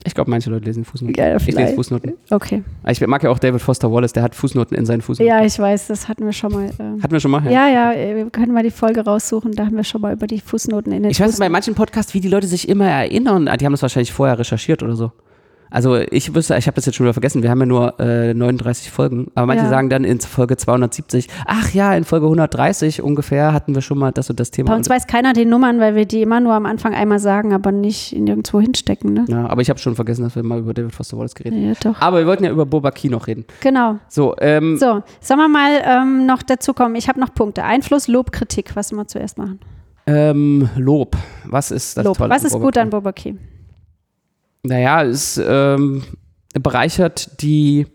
Ich 0.04 0.14
glaube, 0.14 0.30
manche 0.30 0.50
Leute 0.50 0.64
lesen 0.64 0.84
Fußnoten. 0.84 1.14
Ja, 1.16 1.36
ich 1.36 1.46
lese. 1.46 1.74
Fußnoten. 1.74 2.14
Okay. 2.30 2.62
Ich 2.88 3.00
mag 3.06 3.22
ja 3.22 3.30
auch 3.30 3.38
David 3.38 3.60
Foster 3.62 3.90
Wallace, 3.92 4.12
der 4.12 4.22
hat 4.22 4.34
Fußnoten 4.34 4.76
in 4.76 4.84
seinen 4.84 5.00
Fußnoten. 5.00 5.28
Ja, 5.32 5.44
ich 5.44 5.58
weiß, 5.58 5.86
das 5.86 6.08
hatten 6.08 6.24
wir 6.24 6.32
schon 6.32 6.52
mal. 6.52 6.64
Äh, 6.66 7.00
Hatten 7.02 7.10
wir 7.12 7.20
schon 7.20 7.30
mal? 7.30 7.44
ja, 7.50 7.68
ja, 7.68 7.92
äh, 7.92 8.16
wir 8.16 8.30
können 8.30 8.52
mal 8.52 8.62
die 8.62 8.70
Folge 8.70 9.02
raussuchen. 9.04 9.52
Da 9.52 9.66
haben 9.66 9.76
wir 9.76 9.84
schon 9.84 10.00
mal 10.00 10.12
über 10.12 10.26
die 10.26 10.40
Fußnoten 10.40 10.92
in 10.92 11.02
den 11.04 11.10
Ich 11.10 11.18
weiß 11.20 11.26
bei 11.26 11.30
Fußnoten. 11.32 11.52
manchen 11.52 11.74
Podcasts, 11.74 12.14
wie 12.14 12.20
die 12.20 12.28
Leute 12.28 12.46
sich 12.46 12.68
immer 12.68 12.88
erinnern. 12.88 13.46
Ah, 13.48 13.56
Die 13.56 13.64
haben 13.64 13.72
das 13.72 13.82
wahrscheinlich 13.82 14.12
vorher 14.12 14.38
recherchiert 14.38 14.82
oder 14.82 14.96
so. 14.96 15.12
Also 15.72 15.96
ich 15.96 16.34
wüsste, 16.34 16.56
ich 16.58 16.66
habe 16.66 16.74
das 16.74 16.84
jetzt 16.86 16.96
schon 16.96 17.06
wieder 17.06 17.14
vergessen, 17.14 17.42
wir 17.42 17.50
haben 17.50 17.60
ja 17.60 17.66
nur 17.66 17.98
äh, 17.98 18.34
39 18.34 18.90
Folgen, 18.90 19.28
aber 19.34 19.46
manche 19.46 19.64
Ja. 19.64 19.70
sagen 19.70 19.88
dann 19.88 20.04
in 20.04 20.20
Folge 20.20 20.56
270, 20.58 21.28
ach 21.46 21.70
ja, 21.72 21.94
in 21.94 22.04
Folge 22.04 22.26
130 22.26 23.00
ungefähr 23.02 23.52
hatten 23.52 23.74
wir 23.74 23.80
schon 23.82 23.98
mal 23.98 24.12
das 24.12 24.28
und 24.28 24.38
das 24.38 24.50
Thema. 24.50 24.70
Bei 24.70 24.76
uns 24.76 24.90
weiß 24.90 25.06
keiner 25.06 25.32
die 25.32 25.46
Nummern, 25.46 25.80
weil 25.80 25.94
wir 25.94 26.04
die 26.04 26.20
immer 26.22 26.40
nur 26.40 26.52
am 26.52 26.66
Anfang 26.66 26.94
einmal 26.94 27.18
sagen, 27.18 27.52
aber 27.54 27.72
nicht 27.72 28.12
in 28.12 28.24
nirgendwo 28.24 28.60
hinstecken. 28.60 29.14
Ne? 29.14 29.24
ja, 29.28 29.46
aber 29.48 29.62
ich 29.62 29.70
habe 29.70 29.78
schon 29.80 29.94
vergessen, 29.94 30.22
dass 30.24 30.36
wir 30.36 30.42
mal 30.42 30.58
über 30.58 30.74
David 30.74 30.94
Foster 30.94 31.16
Wallace 31.16 31.34
geredet 31.34 31.58
haben. 31.58 31.68
Ja, 31.68 31.74
doch. 31.92 32.00
Aber 32.02 32.18
wir 32.18 32.26
wollten 32.26 32.44
ja 32.44 32.50
über 32.50 32.66
Bobaki 32.66 33.08
noch 33.08 33.26
reden. 33.26 33.44
Genau. 33.60 33.98
So, 34.08 34.34
ähm, 34.40 34.76
So, 34.76 35.02
sollen 35.20 35.40
wir 35.40 35.48
mal 35.48 35.70
ähm, 35.84 36.26
noch 36.26 36.42
dazu 36.42 36.74
kommen? 36.74 36.96
Ich 36.96 37.08
habe 37.08 37.18
noch 37.18 37.32
Punkte. 37.32 37.64
Einfluss, 37.64 38.08
Lob, 38.08 38.30
Kritik. 38.32 38.76
Was 38.76 38.92
wir 38.92 39.06
zuerst 39.06 39.38
machen? 39.38 39.58
ähm, 40.06 40.68
Lob. 40.76 41.16
Was 41.46 41.70
ist 41.70 41.96
das 41.96 42.04
Lob. 42.04 42.18
Tolle 42.18 42.30
Was 42.30 42.42
an 42.42 42.46
ist 42.48 42.52
gut 42.52 42.60
Bobaki? 42.62 42.80
an 42.80 42.90
Bobaki? 42.90 43.38
Naja, 44.64 45.02
es 45.02 45.40
ähm, 45.44 46.04
bereichert 46.54 47.42
die 47.42 47.86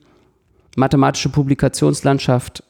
mathematische 0.75 1.29
Publikationslandschaft 1.29 2.63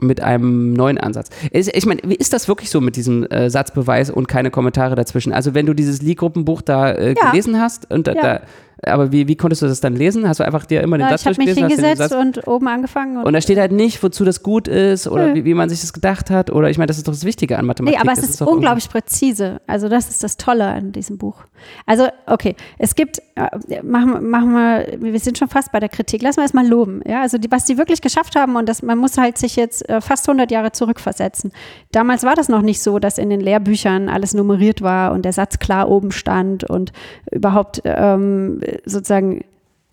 mit 0.00 0.20
einem 0.20 0.72
neuen 0.72 0.98
Ansatz. 0.98 1.30
Ich 1.52 1.86
meine, 1.86 2.00
wie 2.04 2.14
ist 2.16 2.32
das 2.32 2.48
wirklich 2.48 2.68
so 2.70 2.80
mit 2.80 2.96
diesem 2.96 3.24
äh, 3.26 3.48
Satzbeweis 3.48 4.10
und 4.10 4.26
keine 4.28 4.50
Kommentare 4.50 4.94
dazwischen? 4.96 5.32
Also 5.32 5.54
wenn 5.54 5.66
du 5.66 5.74
dieses 5.74 6.02
Lee-Gruppenbuch 6.02 6.62
da 6.62 6.90
äh, 6.92 7.14
Ja. 7.16 7.30
gelesen 7.30 7.60
hast, 7.60 7.90
und 7.90 8.06
Ja. 8.08 8.14
da, 8.14 8.40
aber 8.86 9.12
wie, 9.12 9.28
wie 9.28 9.36
konntest 9.36 9.62
du 9.62 9.66
das 9.66 9.80
dann 9.80 9.94
lesen? 9.96 10.28
Hast 10.28 10.40
du 10.40 10.44
einfach 10.44 10.66
dir 10.66 10.82
immer 10.82 10.98
den 10.98 11.04
Na, 11.06 11.10
Satz 11.16 11.22
ich 11.22 11.26
habe 11.28 11.36
mich 11.38 11.46
durchgelesen? 11.54 11.84
hast 11.84 12.00
dir 12.00 12.06
den 12.06 12.22
hingesetzt 12.22 12.38
und 12.44 12.48
oben 12.48 12.68
angefangen. 12.68 13.16
Und, 13.18 13.24
und 13.24 13.32
da 13.32 13.40
steht 13.40 13.56
halt 13.58 13.72
nicht, 13.72 14.02
wozu 14.02 14.24
das 14.24 14.42
gut 14.42 14.68
ist 14.68 15.06
oder 15.08 15.28
Nö. 15.28 15.34
wie, 15.36 15.44
wie 15.46 15.54
man 15.54 15.68
sich 15.70 15.80
das 15.80 15.92
gedacht 15.94 16.28
hat. 16.28 16.50
Oder 16.50 16.68
ich 16.68 16.76
meine, 16.76 16.88
das 16.88 16.98
ist 16.98 17.06
doch 17.08 17.12
das 17.12 17.24
Wichtige 17.24 17.56
an 17.58 17.64
Mathematik. 17.66 17.98
nee, 17.98 18.02
aber 18.10 18.18
es 18.18 18.28
ist 18.28 18.40
doch 18.40 18.46
unglaublich 18.46 18.90
präzise. 18.90 19.60
Also 19.66 19.88
das 19.88 20.10
ist 20.10 20.22
das 20.22 20.36
Tolle 20.36 20.66
an 20.66 20.92
diesem 20.92 21.16
Buch. 21.16 21.44
Also 21.86 22.08
okay, 22.26 22.56
es 22.78 22.94
gibt, 22.94 23.22
äh, 23.36 23.82
machen, 23.82 24.28
machen 24.28 24.52
wir, 24.52 24.86
wir 25.00 25.20
sind 25.20 25.38
schon 25.38 25.48
fast 25.48 25.72
bei 25.72 25.80
der 25.80 25.88
Kritik. 25.88 26.20
Lass 26.22 26.36
mal 26.36 26.42
erstmal 26.42 26.66
loben. 26.66 27.00
Ja, 27.06 27.22
also 27.22 27.38
die, 27.38 27.50
was 27.50 27.64
die 27.64 27.78
wirklich 27.78 28.02
geschafft 28.02 28.36
haben 28.36 28.56
und 28.56 28.68
das, 28.68 28.82
man 28.82 28.98
muss 28.98 29.16
halt 29.16 29.38
sich 29.38 29.56
jetzt 29.56 29.88
äh, 29.96 30.00
fast 30.00 30.28
100 30.28 30.50
Jahre 30.50 30.72
zurückversetzen. 30.72 31.52
Damals 31.92 32.22
war 32.24 32.34
das 32.34 32.48
noch 32.48 32.62
nicht 32.62 32.82
so, 32.82 32.98
dass 32.98 33.18
in 33.18 33.30
den 33.30 33.40
Lehrbüchern 33.40 34.08
alles 34.08 34.34
nummeriert 34.34 34.82
war 34.82 35.12
und 35.12 35.24
der 35.24 35.32
Satz 35.32 35.58
klar 35.58 35.88
oben 35.88 36.12
stand 36.12 36.64
und 36.64 36.92
überhaupt 37.30 37.82
ähm, 37.84 38.60
sozusagen 38.84 39.44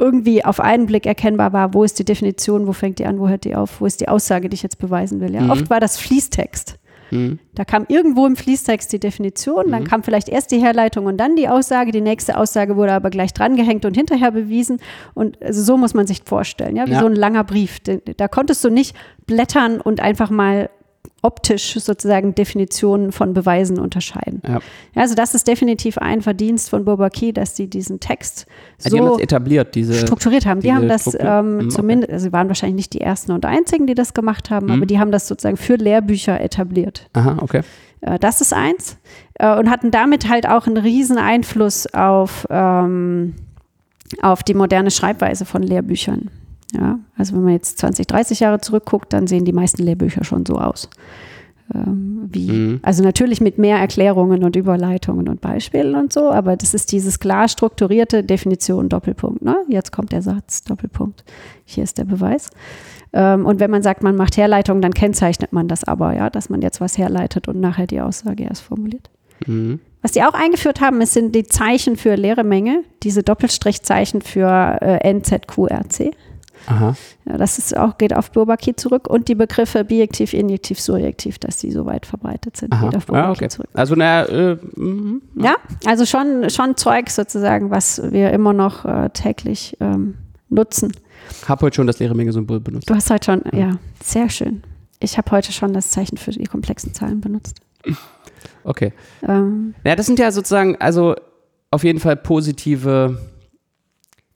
irgendwie 0.02 0.44
auf 0.44 0.60
einen 0.60 0.88
Blick 0.88 1.06
erkennbar 1.06 1.54
war, 1.54 1.76
wo 1.76 1.84
ist 1.84 2.00
die 2.00 2.06
Definition, 2.06 2.66
wo 2.66 2.74
fängt 2.74 2.98
die 2.98 3.06
an, 3.06 3.20
wo 3.20 3.30
hört 3.30 3.46
die 3.46 3.56
auf, 3.56 3.82
wo 3.82 3.86
ist 3.86 4.02
die 4.02 4.08
Aussage, 4.08 4.50
die 4.50 4.56
ich 4.56 4.64
jetzt 4.64 4.80
beweisen 4.80 5.22
will. 5.22 5.34
Ja? 5.34 5.42
Mhm. 5.42 5.52
Oft 5.52 5.70
war 5.70 5.80
das 5.80 5.98
Fließtext. 5.98 6.80
Mhm. 7.12 7.40
Da 7.56 7.66
kam 7.66 7.86
irgendwo 7.88 8.26
im 8.26 8.36
Fließtext 8.36 8.92
die 8.94 9.00
Definition, 9.00 9.70
dann 9.72 9.84
kam 9.84 10.04
vielleicht 10.04 10.30
erst 10.30 10.52
die 10.52 10.60
Herleitung 10.60 11.06
und 11.06 11.18
dann 11.18 11.36
die 11.36 11.48
Aussage. 11.50 11.92
Die 11.92 12.02
nächste 12.02 12.38
Aussage 12.38 12.76
wurde 12.78 12.94
aber 12.94 13.10
gleich 13.10 13.34
drangehängt 13.34 13.86
und 13.86 13.96
hinterher 13.96 14.32
bewiesen. 14.32 14.80
Und 15.14 15.42
also 15.42 15.62
so 15.62 15.78
muss 15.78 15.94
man 15.94 16.08
sich 16.08 16.22
vorstellen, 16.26 16.76
ja, 16.76 16.88
wie 16.88 16.92
Ja. 16.94 17.00
so 17.02 17.06
ein 17.08 17.16
langer 17.16 17.44
Brief. 17.44 17.80
Da 18.18 18.28
konntest 18.28 18.64
du 18.64 18.70
nicht 18.70 18.96
blättern 19.28 19.82
und 19.82 20.00
einfach 20.00 20.30
mal 20.30 20.70
optisch 21.24 21.76
sozusagen 21.80 22.34
Definitionen 22.34 23.12
von 23.12 23.34
Beweisen 23.34 23.80
unterscheiden. 23.80 24.42
Ja. 24.48 24.60
Also 24.96 25.14
das 25.14 25.36
ist 25.36 25.48
definitiv 25.48 25.98
ein 26.00 26.22
Verdienst 26.22 26.70
von 26.72 26.84
Bourbaki, 26.84 27.32
dass 27.32 27.56
sie 27.56 27.68
diesen 27.68 28.00
Text 28.00 28.48
Ja, 28.84 28.90
die 28.90 29.00
haben 29.00 29.08
so 29.08 29.20
etabliert, 29.20 29.76
diese. 29.76 29.94
strukturiert 29.94 30.46
haben. 30.46 30.62
Die 30.62 30.74
haben 30.74 30.88
das 30.88 31.02
Struktur. 31.04 31.42
Mhm, 31.44 31.50
ähm, 31.50 31.66
okay. 31.68 31.70
zumindest, 31.76 32.12
also 32.14 32.24
sie 32.26 32.34
waren 32.34 32.48
wahrscheinlich 32.48 32.76
nicht 32.76 32.94
die 32.94 33.02
ersten 33.02 33.32
und 33.34 33.46
einzigen, 33.46 33.86
die 33.86 33.94
das 33.94 34.14
gemacht 34.14 34.50
haben, 34.50 34.66
Mhm. 34.68 34.72
aber 34.74 34.86
die 34.88 35.00
haben 35.00 35.12
das 35.12 35.28
sozusagen 35.28 35.58
für 35.58 35.76
Lehrbücher 35.76 36.42
etabliert. 36.42 37.08
Aha, 37.14 37.38
okay. 37.42 37.62
Äh, 38.02 38.18
Das 38.18 38.42
ist 38.42 38.52
eins. 38.54 38.98
Äh, 39.36 39.56
Und 39.58 39.70
hatten 39.70 39.92
damit 39.92 40.28
halt 40.28 40.48
auch 40.48 40.66
einen 40.66 40.78
riesen 40.78 41.18
Einfluss 41.20 41.86
auf, 41.94 42.48
ähm, 42.50 43.36
auf 44.24 44.42
die 44.44 44.56
moderne 44.56 44.90
Schreibweise 44.90 45.46
von 45.46 45.62
Lehrbüchern. 45.62 46.30
Ja, 46.74 47.00
also 47.18 47.36
wenn 47.36 47.44
man 47.44 47.54
jetzt 47.54 47.78
20, 47.80 48.08
30 48.08 48.40
Jahre 48.40 48.62
zurückguckt, 48.62 49.12
dann 49.14 49.28
sehen 49.28 49.46
die 49.46 49.54
meisten 49.54 49.84
Lehrbücher 49.84 50.24
schon 50.24 50.46
so 50.46 50.56
aus. 50.56 50.90
Ähm, 51.74 52.30
wie, 52.32 52.52
Mhm. 52.52 52.80
Also 52.82 53.04
natürlich 53.04 53.42
mit 53.42 53.58
mehr 53.58 53.78
Erklärungen 53.78 54.44
und 54.44 54.56
Überleitungen 54.56 55.30
und 55.30 55.42
Beispielen 55.42 55.96
und 55.96 56.14
so, 56.14 56.32
aber 56.32 56.56
das 56.56 56.74
ist 56.74 56.92
dieses 56.92 57.20
klar 57.20 57.48
strukturierte 57.48 58.24
Definition 58.24 58.90
Doppelpunkt. 58.90 59.42
Ne? 59.42 59.56
Jetzt 59.68 59.92
kommt 59.92 60.12
der 60.12 60.22
Satz 60.22 60.64
Doppelpunkt. 60.64 61.24
Hier 61.66 61.84
ist 61.84 61.98
der 61.98 62.06
Beweis. 62.06 62.50
Ähm, 63.14 63.46
und 63.46 63.60
wenn 63.60 63.72
man 63.72 63.84
sagt, 63.84 64.04
man 64.04 64.16
macht 64.16 64.38
Herleitung, 64.38 64.82
dann 64.82 64.94
kennzeichnet 64.94 65.54
man 65.54 65.68
das 65.68 65.84
aber, 65.84 66.16
ja, 66.16 66.30
dass 66.30 66.50
man 66.50 66.62
jetzt 66.62 66.82
was 66.82 66.98
herleitet 66.98 67.48
und 67.48 67.60
nachher 67.60 67.88
die 67.88 68.02
Aussage 68.02 68.44
erst 68.44 68.62
formuliert. 68.62 69.10
Mhm. 69.46 69.80
Was 70.02 70.14
die 70.14 70.24
auch 70.24 70.34
eingeführt 70.34 70.82
haben, 70.82 71.00
es 71.02 71.14
sind 71.14 71.36
die 71.36 71.44
Zeichen 71.44 71.96
für 71.96 72.16
leere 72.16 72.44
Menge, 72.44 72.84
diese 73.04 73.22
Doppelstrichzeichen 73.22 74.22
für 74.22 74.78
äh, 74.82 75.14
NZQRC. 75.14 76.16
Aha. 76.68 76.96
Ja, 77.26 77.38
das 77.38 77.58
ist 77.58 77.76
auch, 77.76 77.98
geht 77.98 78.16
auf 78.16 78.32
Bourbaki 78.32 78.76
zurück 78.76 79.08
und 79.10 79.28
die 79.28 79.36
Begriffe 79.36 79.84
bijektiv, 79.84 80.34
injektiv, 80.34 80.80
surjektiv, 80.80 81.40
dass 81.40 81.58
die 81.58 81.72
so 81.72 81.86
weit 81.86 82.06
verbreitet 82.06 82.58
sind, 82.58 82.72
Aha. 82.74 82.86
geht 82.88 82.96
auf 82.98 83.08
Ja, 83.08 83.14
Bourbaki 83.14 83.32
okay. 83.46 83.50
zurück. 83.50 83.70
Also, 83.74 83.96
naja, 83.96 84.26
äh, 84.26 84.58
mhm. 84.76 85.22
Ja, 85.36 85.56
also 85.86 86.06
schon, 86.06 86.50
schon 86.50 86.78
Zeug 86.78 87.10
sozusagen, 87.10 87.72
was 87.72 88.02
wir 88.12 88.32
immer 88.32 88.54
noch 88.54 88.86
äh, 88.86 89.10
täglich 89.10 89.76
ähm, 89.80 90.16
nutzen. 90.50 90.92
hab 91.48 91.62
heute 91.62 91.76
schon 91.76 91.88
das 91.88 92.00
leere 92.00 92.16
Menge-Symbol 92.16 92.60
benutzt. 92.60 92.90
Du 92.90 92.94
hast 92.96 93.10
heute 93.10 93.26
schon, 93.26 93.42
ja, 93.54 93.78
sehr 94.04 94.30
schön. 94.30 94.64
Ich 95.00 95.18
habe 95.18 95.32
heute 95.32 95.52
schon 95.52 95.74
das 95.74 95.90
Zeichen 95.90 96.18
für 96.18 96.32
die 96.32 96.44
komplexen 96.46 96.94
Zahlen 96.94 97.22
benutzt. 97.22 97.60
Okay. 98.64 98.94
Ähm, 99.28 99.74
Ja, 99.84 99.96
das 99.96 100.06
sind 100.06 100.20
ja 100.20 100.32
sozusagen, 100.32 100.76
also 100.80 101.16
auf 101.72 101.84
jeden 101.84 102.00
Fall 102.00 102.16
positive 102.18 103.18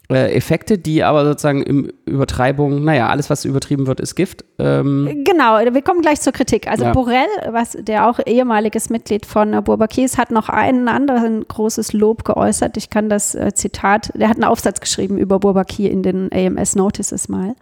äh, 0.10 0.34
Effekte, 0.36 0.78
die 0.78 1.04
aber 1.04 1.26
sozusagen 1.26 1.64
im 1.64 1.92
Übertreibung, 2.06 2.84
naja, 2.84 3.10
alles, 3.10 3.30
was 3.30 3.46
übertrieben 3.46 3.88
wird, 3.88 4.00
ist 4.00 4.16
Gift. 4.16 4.46
Ähm, 4.60 5.24
Genau, 5.26 5.58
wir 5.60 5.82
kommen 5.82 6.02
gleich 6.02 6.22
zur 6.22 6.34
Kritik. 6.34 6.68
Also 6.68 6.86
Ja. 6.86 6.94
Borrell, 6.94 7.28
was 7.50 7.78
der 7.80 8.08
auch 8.08 8.20
ehemaliges 8.26 8.90
Mitglied 8.90 9.26
von 9.26 9.64
Bourbaki 9.64 10.04
ist, 10.04 10.18
hat 10.18 10.32
noch 10.32 10.50
einen 10.50 10.88
anderen 10.88 11.48
großes 11.48 11.94
Lob 11.94 12.24
geäußert. 12.24 12.78
Ich 12.78 12.90
kann 12.90 13.10
das 13.10 13.36
äh, 13.36 13.54
Zitat, 13.54 14.12
der 14.16 14.30
hat 14.30 14.36
einen 14.36 14.44
Aufsatz 14.46 14.80
geschrieben 14.80 15.18
über 15.18 15.40
Bourbaki 15.40 15.88
in 15.88 16.04
den 16.04 16.30
AMS 16.32 16.76
Notices 16.76 17.28
mal. 17.30 17.56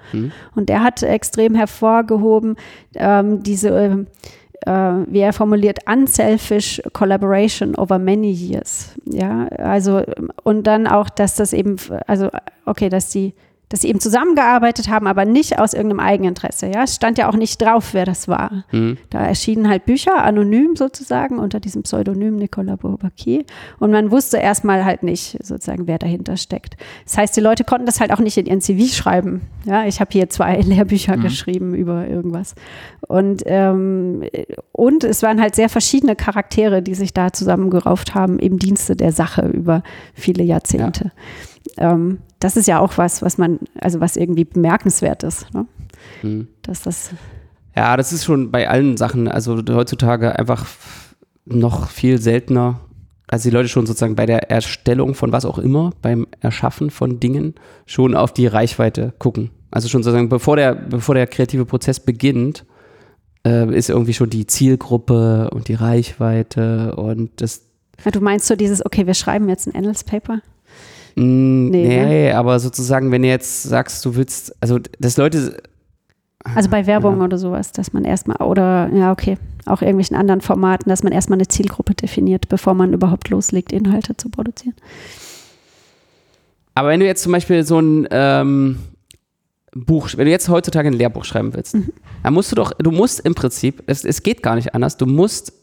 Und 0.56 0.70
der 0.70 0.84
hat 0.84 1.02
extrem 1.04 1.56
hervorgehoben, 1.56 2.56
ähm, 2.96 3.42
diese, 3.44 3.70
äh, 3.70 4.06
wie 4.65 5.19
er 5.19 5.34
formuliert, 5.34 5.80
unselfish 5.91 6.82
collaboration 6.93 7.76
over 7.76 7.99
many 7.99 8.32
years. 8.32 8.95
Ja, 9.06 9.47
also, 9.47 10.02
und 10.43 10.67
dann 10.67 10.88
auch, 10.88 11.10
dass 11.10 11.36
das 11.36 11.54
eben, 11.54 11.78
also, 12.08 12.30
okay, 12.65 12.89
dass 12.89 13.10
die 13.10 13.34
dass 13.74 13.82
sie 13.82 13.90
eben 13.90 14.00
zusammengearbeitet 14.00 14.88
haben, 14.88 15.08
aber 15.08 15.26
nicht 15.26 15.58
aus 15.58 15.74
irgendeinem 15.74 16.00
Eigeninteresse. 16.00 16.68
Ja, 16.68 16.84
es 16.84 16.94
stand 16.94 17.18
ja 17.18 17.28
auch 17.28 17.36
nicht 17.36 17.60
drauf, 17.60 17.96
wer 17.96 18.06
das 18.06 18.28
war. 18.28 18.66
Da 19.10 19.18
erschienen 19.18 19.68
halt 19.68 19.88
Bücher, 19.88 20.24
anonym 20.24 20.76
sozusagen, 20.76 21.40
unter 21.40 21.60
diesem 21.60 21.82
Pseudonym 21.82 22.36
Nicolas 22.36 22.78
Bourbaki. 22.78 23.48
Und 23.80 23.90
man 23.90 24.12
wusste 24.12 24.38
erstmal 24.38 24.86
halt 24.86 25.02
nicht 25.02 25.40
sozusagen, 25.44 25.88
wer 25.88 25.98
dahinter 25.98 26.38
steckt. 26.38 26.78
Das 27.06 27.18
heißt, 27.18 27.36
die 27.36 27.42
Leute 27.42 27.64
konnten 27.64 27.88
das 27.88 28.00
halt 28.00 28.12
auch 28.14 28.20
nicht 28.20 28.38
in 28.38 28.46
ihren 28.46 28.62
CV 28.62 28.94
schreiben. 28.94 29.42
Ja, 29.66 29.88
ich 29.88 30.00
habe 30.00 30.12
hier 30.12 30.30
zwei 30.30 30.58
Lehrbücher 30.62 31.18
geschrieben 31.18 31.74
über 31.74 32.08
irgendwas. 32.08 32.54
Und, 33.08 33.42
ähm, 33.48 34.24
und 34.72 35.04
es 35.04 35.24
waren 35.24 35.42
halt 35.42 35.56
sehr 35.56 35.70
verschiedene 35.70 36.16
Charaktere, 36.16 36.84
die 36.84 36.94
sich 36.94 37.12
da 37.12 37.34
zusammengerauft 37.34 38.14
haben 38.14 38.38
im 38.38 38.60
Dienste 38.60 38.96
der 38.96 39.14
Sache 39.14 39.48
über 39.48 39.82
viele 40.14 40.44
Jahrzehnte. 40.44 41.12
Ähm, 41.78 42.19
das 42.39 42.58
ist 42.58 42.67
ja 42.67 42.80
auch 42.80 42.97
was, 42.97 43.21
was 43.21 43.38
man, 43.38 43.60
also 43.80 43.99
was 43.99 44.17
irgendwie 44.17 44.45
bemerkenswert 44.45 45.23
ist. 45.23 45.47
Ne? 45.54 46.47
Dass 46.62 46.82
das 46.82 47.12
ja, 47.76 47.97
das 47.97 48.13
ist 48.13 48.26
schon 48.26 48.52
bei 48.52 48.69
allen 48.69 48.97
Sachen, 48.97 49.28
also 49.28 49.62
heutzutage 49.69 50.38
einfach 50.38 50.65
noch 51.45 51.89
viel 51.89 52.21
seltener, 52.21 52.82
als 53.28 53.43
die 53.43 53.49
Leute 53.49 53.67
schon 53.67 53.86
sozusagen 53.86 54.15
bei 54.15 54.26
der 54.26 54.52
Erstellung 54.52 55.15
von 55.15 55.32
was 55.32 55.45
auch 55.45 55.58
immer, 55.58 55.91
beim 56.02 56.28
Erschaffen 56.39 56.91
von 56.91 57.19
Dingen, 57.19 57.56
schon 57.86 58.15
auf 58.15 58.32
die 58.32 58.47
Reichweite 58.47 59.13
gucken. 59.17 59.49
Also 59.71 59.89
schon 59.89 60.04
sozusagen, 60.04 60.30
bevor 60.30 60.56
der, 60.56 60.76
bevor 60.76 61.15
der 61.15 61.26
kreative 61.26 61.65
Prozess 61.65 61.99
beginnt, 61.99 62.65
äh, 63.45 63.76
ist 63.76 63.89
irgendwie 63.89 64.13
schon 64.13 64.30
die 64.30 64.45
Zielgruppe 64.45 65.49
und 65.49 65.67
die 65.67 65.73
Reichweite 65.73 66.95
und 66.95 67.41
das 67.41 67.65
Ja, 68.06 68.12
du 68.12 68.21
meinst 68.21 68.45
so 68.45 68.56
dieses, 68.56 68.86
okay, 68.86 69.08
wir 69.08 69.15
schreiben 69.15 69.49
jetzt 69.49 69.67
ein 69.67 69.73
Endless 69.73 70.04
Paper? 70.04 70.41
Mm, 71.15 71.69
Nee, 71.69 72.06
nee, 72.06 72.32
aber 72.32 72.60
sozusagen, 72.60 73.12
wenn 73.12 73.21
du 73.21 73.28
jetzt 73.28 73.63
sagst, 73.63 74.04
du 74.06 74.15
willst, 74.15 74.56
also 74.62 74.80
dass 74.99 75.17
Leute, 75.17 75.62
Also 76.56 76.69
bei 76.69 76.86
Werbung 76.88 77.21
oder 77.21 77.38
sowas, 77.38 77.71
dass 77.71 77.93
man 77.93 78.04
erstmal, 78.06 78.38
oder 78.38 78.89
ja, 78.93 79.12
okay, 79.12 79.38
auch 79.65 79.82
irgendwelchen 79.82 80.17
anderen 80.17 80.41
Formaten, 80.41 80.89
dass 80.89 81.04
man 81.04 81.13
erstmal 81.13 81.38
eine 81.38 81.47
Zielgruppe 81.47 81.93
definiert, 81.95 82.49
bevor 82.49 82.73
man 82.73 82.93
überhaupt 82.93 83.30
loslegt, 83.30 83.71
Inhalte 83.71 84.17
zu 84.17 84.30
produzieren. 84.30 84.76
aber 86.76 86.89
wenn 86.89 86.99
du 86.99 87.06
jetzt 87.06 87.23
zum 87.23 87.32
Beispiel 87.32 87.63
so 87.63 87.80
ein 87.80 88.08
ähm, 88.12 88.80
Buch, 89.76 90.10
wenn 90.15 90.26
du 90.26 90.32
jetzt 90.32 90.49
heutzutage 90.49 90.88
ein 90.89 90.93
Lehrbuch 90.93 91.23
schreiben 91.26 91.54
willst, 91.54 91.76
Mhm. 91.76 91.89
dann 92.23 92.34
musst 92.34 92.52
du 92.52 92.56
doch, 92.56 92.73
du 92.73 92.91
musst 92.91 93.19
im 93.21 93.36
Prinzip, 93.36 93.84
es, 93.88 94.04
es 94.06 94.23
geht 94.23 94.41
gar 94.43 94.56
nicht 94.56 94.73
anders, 94.76 94.97
du 94.97 95.06
musst 95.06 95.54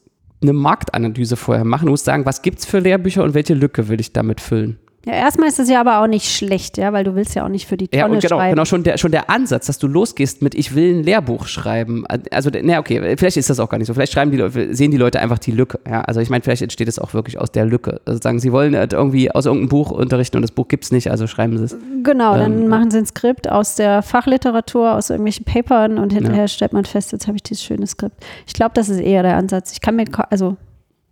eine 0.42 0.52
Marktanalyse 0.52 1.36
vorher 1.36 1.64
machen, 1.64 1.86
du 1.86 1.90
musst 1.90 2.04
sagen, 2.06 2.24
was 2.24 2.42
gibt's 2.42 2.64
für 2.64 2.78
Lehrbücher 2.78 3.22
und 3.22 3.34
welche 3.34 3.54
Lücke 3.54 3.88
will 3.88 4.00
ich 4.00 4.12
damit 4.12 4.40
füllen. 4.40 4.78
Ja, 5.06 5.14
erstmal 5.14 5.48
ist 5.48 5.58
es 5.58 5.70
ja 5.70 5.80
aber 5.80 6.02
auch 6.02 6.06
nicht 6.06 6.26
schlecht, 6.30 6.76
ja, 6.76 6.92
weil 6.92 7.04
du 7.04 7.14
willst 7.14 7.34
ja 7.34 7.42
auch 7.44 7.48
nicht 7.48 7.66
für 7.66 7.78
die 7.78 7.88
Tonne 7.88 8.00
Ja, 8.00 8.06
und 8.06 8.20
genau, 8.20 8.36
schreiben. 8.36 8.50
genau 8.50 8.64
schon 8.66 8.82
der, 8.82 8.98
schon 8.98 9.10
der 9.10 9.30
Ansatz, 9.30 9.66
dass 9.66 9.78
du 9.78 9.86
losgehst 9.88 10.42
mit, 10.42 10.54
ich 10.54 10.74
will 10.74 10.98
ein 10.98 11.02
Lehrbuch 11.04 11.46
schreiben. 11.46 12.04
Also, 12.30 12.50
na 12.62 12.78
okay, 12.78 13.16
vielleicht 13.16 13.38
ist 13.38 13.48
das 13.48 13.60
auch 13.60 13.70
gar 13.70 13.78
nicht 13.78 13.86
so. 13.86 13.94
Vielleicht 13.94 14.12
schreiben 14.12 14.30
die 14.30 14.36
Leute, 14.36 14.74
sehen 14.74 14.90
die 14.90 14.98
Leute 14.98 15.18
einfach 15.20 15.38
die 15.38 15.52
Lücke. 15.52 15.80
Ja, 15.88 16.02
also 16.02 16.20
ich 16.20 16.28
meine, 16.28 16.42
vielleicht 16.42 16.60
entsteht 16.60 16.86
es 16.86 16.98
auch 16.98 17.14
wirklich 17.14 17.38
aus 17.38 17.50
der 17.50 17.64
Lücke. 17.64 18.00
Also 18.04 18.20
sagen, 18.20 18.40
sie 18.40 18.52
wollen 18.52 18.76
halt 18.76 18.92
irgendwie 18.92 19.30
aus 19.30 19.46
irgendeinem 19.46 19.70
Buch 19.70 19.90
unterrichten 19.90 20.36
und 20.36 20.42
das 20.42 20.50
Buch 20.52 20.68
gibt's 20.68 20.92
nicht, 20.92 21.10
also 21.10 21.26
schreiben 21.26 21.56
sie 21.56 21.64
es. 21.64 21.76
Genau, 22.02 22.36
dann 22.36 22.64
Ähm, 22.64 22.68
machen 22.68 22.90
sie 22.90 22.98
ein 22.98 23.06
Skript 23.06 23.48
aus 23.50 23.76
der 23.76 24.02
Fachliteratur, 24.02 24.94
aus 24.96 25.08
irgendwelchen 25.08 25.46
Papern 25.46 25.96
und 25.98 26.12
hinterher 26.12 26.46
stellt 26.46 26.74
man 26.74 26.84
fest, 26.84 27.12
jetzt 27.12 27.26
habe 27.26 27.36
ich 27.36 27.42
dieses 27.42 27.62
schöne 27.64 27.86
Skript. 27.86 28.16
Ich 28.46 28.52
glaube, 28.52 28.72
das 28.74 28.90
ist 28.90 29.00
eher 29.00 29.22
der 29.22 29.36
Ansatz. 29.38 29.72
Ich 29.72 29.80
kann 29.80 29.96
mir, 29.96 30.04
also 30.28 30.56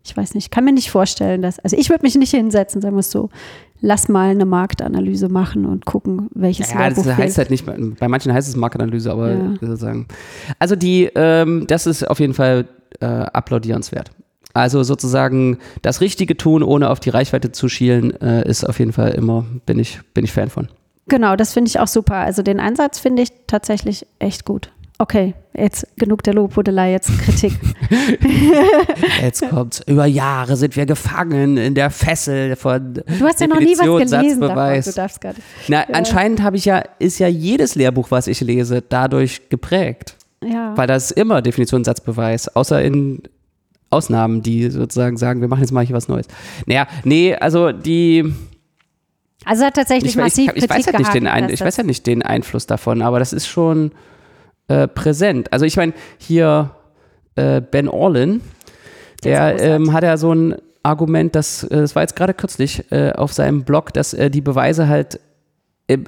ich 0.08 0.16
weiß 0.16 0.34
nicht, 0.34 0.46
ich 0.46 0.50
kann 0.50 0.64
mir 0.64 0.72
nicht 0.72 0.90
vorstellen, 0.90 1.42
dass, 1.42 1.58
also 1.60 1.76
ich 1.76 1.90
würde 1.90 2.02
mich 2.02 2.14
nicht 2.16 2.30
hinsetzen, 2.30 2.80
sagen 2.80 2.96
wir 2.96 3.00
es 3.00 3.10
so, 3.10 3.30
lass 3.80 4.08
mal 4.08 4.30
eine 4.30 4.44
Marktanalyse 4.46 5.28
machen 5.28 5.66
und 5.66 5.84
gucken, 5.86 6.28
welches 6.34 6.72
Ja, 6.72 6.88
das 6.88 6.96
Lehrbuch 6.96 7.06
heißt 7.16 7.36
fehlt. 7.36 7.38
halt 7.38 7.50
nicht, 7.50 7.98
bei 8.00 8.08
manchen 8.08 8.32
heißt 8.32 8.48
es 8.48 8.56
Marktanalyse, 8.56 9.10
aber 9.12 9.32
Ja. 9.34 9.52
sozusagen. 9.60 10.06
Also 10.58 10.76
die, 10.76 11.10
ähm, 11.14 11.66
das 11.66 11.86
ist 11.86 12.02
auf 12.08 12.20
jeden 12.20 12.34
Fall 12.34 12.66
äh, 13.00 13.04
applaudierenswert. 13.06 14.10
Also 14.54 14.82
sozusagen 14.82 15.58
das 15.82 16.00
Richtige 16.00 16.36
tun, 16.36 16.62
ohne 16.62 16.90
auf 16.90 17.00
die 17.00 17.10
Reichweite 17.10 17.52
zu 17.52 17.68
schielen, 17.68 18.18
äh, 18.20 18.48
ist 18.48 18.64
auf 18.64 18.78
jeden 18.78 18.92
Fall 18.92 19.10
immer, 19.10 19.44
bin 19.66 19.78
ich, 19.78 20.00
bin 20.14 20.24
ich 20.24 20.32
Fan 20.32 20.48
von. 20.48 20.68
Genau, 21.06 21.36
das 21.36 21.52
finde 21.52 21.68
ich 21.68 21.78
auch 21.78 21.86
super. 21.86 22.16
Also 22.16 22.42
den 22.42 22.58
Ansatz 22.58 22.98
finde 22.98 23.22
ich 23.22 23.28
tatsächlich 23.46 24.06
echt 24.18 24.44
gut. 24.44 24.70
Okay, 25.00 25.34
jetzt 25.54 25.86
genug 25.96 26.24
der 26.24 26.34
Lobhudelei, 26.34 26.90
jetzt 26.90 27.16
Kritik. 27.20 27.52
Jetzt 29.22 29.48
kommt's. 29.48 29.80
Über 29.86 30.06
Jahre 30.06 30.56
sind 30.56 30.74
wir 30.74 30.86
gefangen 30.86 31.56
in 31.56 31.74
der 31.74 31.90
Fessel 31.90 32.56
von 32.56 32.94
Du 32.94 33.24
hast 33.24 33.40
ja 33.40 33.46
noch 33.46 33.60
nie 33.60 33.78
was 33.78 34.10
gelesen 34.10 34.40
davon. 34.40 34.82
Du 34.82 34.92
darfst 34.92 35.20
gar 35.20 35.34
nicht. 35.34 35.42
Na, 35.68 35.84
anscheinend 35.92 36.42
habe 36.42 36.56
ich 36.56 36.64
ja, 36.64 36.82
ist 36.98 37.20
ja 37.20 37.28
jedes 37.28 37.76
Lehrbuch, 37.76 38.10
was 38.10 38.26
ich 38.26 38.40
lese, 38.40 38.82
dadurch 38.82 39.48
geprägt. 39.48 40.16
Ja. 40.44 40.76
Weil 40.76 40.88
das 40.88 41.10
ist 41.10 41.12
immer 41.12 41.42
Definition, 41.42 41.84
Satzbeweis, 41.84 42.48
außer 42.48 42.82
in 42.82 43.22
Ausnahmen, 43.90 44.42
die 44.42 44.68
sozusagen 44.68 45.16
sagen, 45.16 45.40
wir 45.40 45.48
machen 45.48 45.60
jetzt 45.60 45.72
mal 45.72 45.84
hier 45.84 45.96
was 45.96 46.08
Neues. 46.08 46.26
Naja, 46.66 46.88
nee, 47.04 47.34
also 47.36 47.70
die, 47.72 48.34
Also 49.44 49.64
hat 49.64 49.74
tatsächlich 49.74 50.10
ich, 50.10 50.16
ich, 50.16 50.22
massiv 50.22 50.52
ich, 50.54 50.64
ich 50.64 50.70
weiß 50.70 50.86
Kritik 50.86 50.92
ja 50.92 50.98
nicht 50.98 51.14
den 51.14 51.24
gehabt, 51.24 51.42
ein, 51.42 51.50
ich 51.50 51.60
weiß 51.60 51.76
ja 51.76 51.84
nicht 51.84 52.06
den 52.06 52.22
Einfluss 52.22 52.66
davon, 52.66 53.00
aber 53.00 53.18
das 53.20 53.32
ist 53.32 53.46
schon 53.46 53.92
äh, 54.68 54.86
präsent. 54.88 55.52
Also 55.52 55.64
ich 55.64 55.76
meine, 55.76 55.92
hier 56.18 56.70
äh, 57.34 57.60
Ben 57.60 57.88
Orlin, 57.88 58.40
Der 59.24 59.60
ähm, 59.60 59.92
hat 59.92 60.04
ja 60.04 60.16
so 60.16 60.32
ein 60.32 60.56
Argument, 60.82 61.34
das, 61.34 61.64
äh, 61.64 61.76
das 61.76 61.94
war 61.94 62.02
jetzt 62.02 62.16
gerade 62.16 62.34
kürzlich 62.34 62.90
äh, 62.92 63.12
auf 63.12 63.32
seinem 63.32 63.64
Blog, 63.64 63.92
dass 63.92 64.14
äh, 64.14 64.30
die 64.30 64.40
Beweise 64.40 64.88
halt 64.88 65.20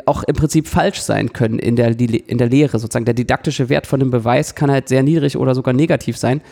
auch 0.05 0.25
im 0.25 0.37
Prinzip 0.37 0.69
falsch 0.69 1.01
sein 1.01 1.33
können 1.33 1.59
in 1.59 1.75
der, 1.75 1.99
in 1.99 2.37
der 2.37 2.49
Lehre. 2.51 2.79
Sozusagen 2.79 3.07
der 3.07 3.15
didaktische 3.15 3.71
Wert 3.71 3.87
von 3.87 3.99
dem 3.99 4.11
Beweis 4.11 4.55
kann 4.55 4.71
halt 4.71 4.89
sehr 4.89 5.03
niedrig 5.03 5.39
oder 5.39 5.55
sogar 5.55 5.73
negativ 5.73 6.19
sein. 6.19 6.43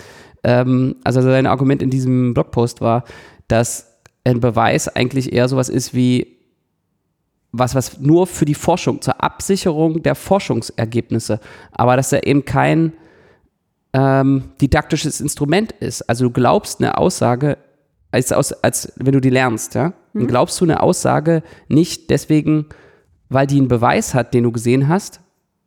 Ähm, 0.44 0.96
also 1.04 1.20
sein 1.20 1.46
Argument 1.46 1.82
in 1.82 1.90
diesem 1.90 2.32
Blogpost 2.32 2.80
war, 2.80 3.04
dass 3.46 4.00
ein 4.24 4.40
Beweis 4.40 4.88
eigentlich 4.88 5.32
eher 5.32 5.46
sowas 5.46 5.68
ist 5.68 5.94
wie 5.94 6.37
was, 7.52 7.74
was 7.74 7.98
nur 8.00 8.26
für 8.26 8.44
die 8.44 8.54
Forschung, 8.54 9.00
zur 9.00 9.22
Absicherung 9.22 10.02
der 10.02 10.14
Forschungsergebnisse, 10.14 11.40
aber 11.72 11.96
dass 11.96 12.12
er 12.12 12.26
eben 12.26 12.44
kein 12.44 12.92
ähm, 13.92 14.50
didaktisches 14.60 15.20
Instrument 15.20 15.72
ist. 15.72 16.02
Also 16.02 16.26
du 16.26 16.30
glaubst 16.30 16.80
eine 16.80 16.98
Aussage, 16.98 17.58
als, 18.10 18.32
als, 18.32 18.52
als 18.64 18.92
wenn 18.96 19.12
du 19.12 19.20
die 19.20 19.30
lernst, 19.30 19.74
ja, 19.74 19.92
dann 20.14 20.26
glaubst 20.26 20.60
du 20.60 20.64
eine 20.64 20.82
Aussage 20.82 21.42
nicht 21.68 22.10
deswegen, 22.10 22.66
weil 23.28 23.46
die 23.46 23.58
einen 23.58 23.68
Beweis 23.68 24.14
hat, 24.14 24.34
den 24.34 24.44
du 24.44 24.52
gesehen 24.52 24.88
hast, 24.88 25.20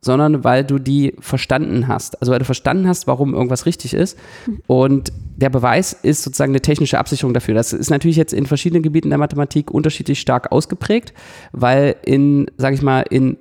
sondern 0.04 0.44
weil 0.44 0.64
du 0.64 0.80
die 0.80 1.14
verstanden 1.20 1.88
hast. 1.88 2.20
Also 2.22 2.32
weil 2.32 2.40
du 2.40 2.46
verstanden 2.46 2.88
hast, 2.88 3.06
warum 3.06 3.34
irgendwas 3.34 3.68
richtig 3.68 3.94
ist. 3.94 4.18
Und 4.66 5.14
der 5.38 5.50
Beweis 5.50 5.94
ist 5.94 6.24
sozusagen 6.24 6.52
eine 6.52 6.62
technische 6.62 6.98
Absicherung 6.98 7.34
dafür. 7.34 7.54
Das 7.54 7.72
ist 7.72 7.92
natürlich 7.92 8.18
jetzt 8.18 8.34
in 8.34 8.48
verschiedenen 8.48 8.82
Gebieten 8.82 9.10
der 9.10 9.20
Mathematik 9.20 9.70
unterschiedlich 9.70 10.20
stark 10.20 10.52
ausgeprägt, 10.52 11.14
weil 11.52 11.96
in, 12.04 12.48
sage 12.58 12.76
ich 12.76 12.82
mal, 12.82 13.02
in 13.02 13.38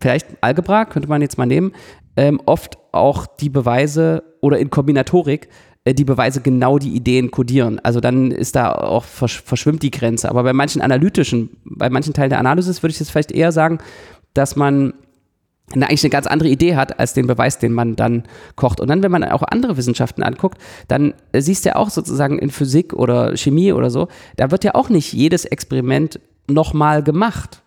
vielleicht 0.00 0.28
Algebra 0.42 0.84
könnte 0.84 1.08
man 1.08 1.22
jetzt 1.22 1.38
mal 1.38 1.46
nehmen, 1.46 1.72
ähm, 2.16 2.40
oft 2.46 2.78
auch 2.92 3.26
die 3.26 3.48
Beweise 3.48 4.22
oder 4.40 4.58
in 4.58 4.70
Kombinatorik 4.70 5.48
äh, 5.84 5.94
die 5.94 6.04
Beweise 6.04 6.40
genau 6.40 6.78
die 6.78 6.94
Ideen 6.94 7.30
kodieren. 7.30 7.80
Also 7.80 8.00
dann 8.00 8.30
ist 8.30 8.54
da 8.54 8.72
auch 8.72 9.04
versch 9.04 9.42
verschwimmt 9.42 9.82
die 9.82 9.90
Grenze. 9.90 10.28
Aber 10.28 10.44
bei 10.44 10.52
manchen 10.52 10.82
analytischen, 10.82 11.56
bei 11.64 11.90
manchen 11.90 12.14
Teilen 12.14 12.30
der 12.30 12.38
Analysis 12.38 12.82
würde 12.82 12.92
ich 12.92 13.00
jetzt 13.00 13.10
vielleicht 13.10 13.32
eher 13.32 13.50
sagen, 13.50 13.78
dass 14.34 14.56
man 14.56 14.94
eigentlich 15.72 16.04
eine 16.04 16.10
ganz 16.10 16.26
andere 16.26 16.48
Idee 16.48 16.76
hat 16.76 16.98
als 16.98 17.14
den 17.14 17.26
Beweis, 17.26 17.58
den 17.58 17.72
man 17.72 17.96
dann 17.96 18.24
kocht. 18.54 18.80
Und 18.80 18.88
dann, 18.88 19.02
wenn 19.02 19.10
man 19.10 19.24
auch 19.24 19.42
andere 19.42 19.76
Wissenschaften 19.76 20.22
anguckt, 20.22 20.58
dann 20.88 21.14
äh, 21.32 21.40
siehst 21.40 21.64
du 21.64 21.70
ja 21.70 21.76
auch 21.76 21.90
sozusagen 21.90 22.38
in 22.38 22.50
Physik 22.50 22.92
oder 22.92 23.36
Chemie 23.36 23.72
oder 23.72 23.90
so, 23.90 24.08
da 24.36 24.50
wird 24.50 24.64
ja 24.64 24.74
auch 24.74 24.88
nicht 24.88 25.12
jedes 25.12 25.44
Experiment 25.44 26.20
nochmal 26.46 27.02
gemacht. 27.02 27.62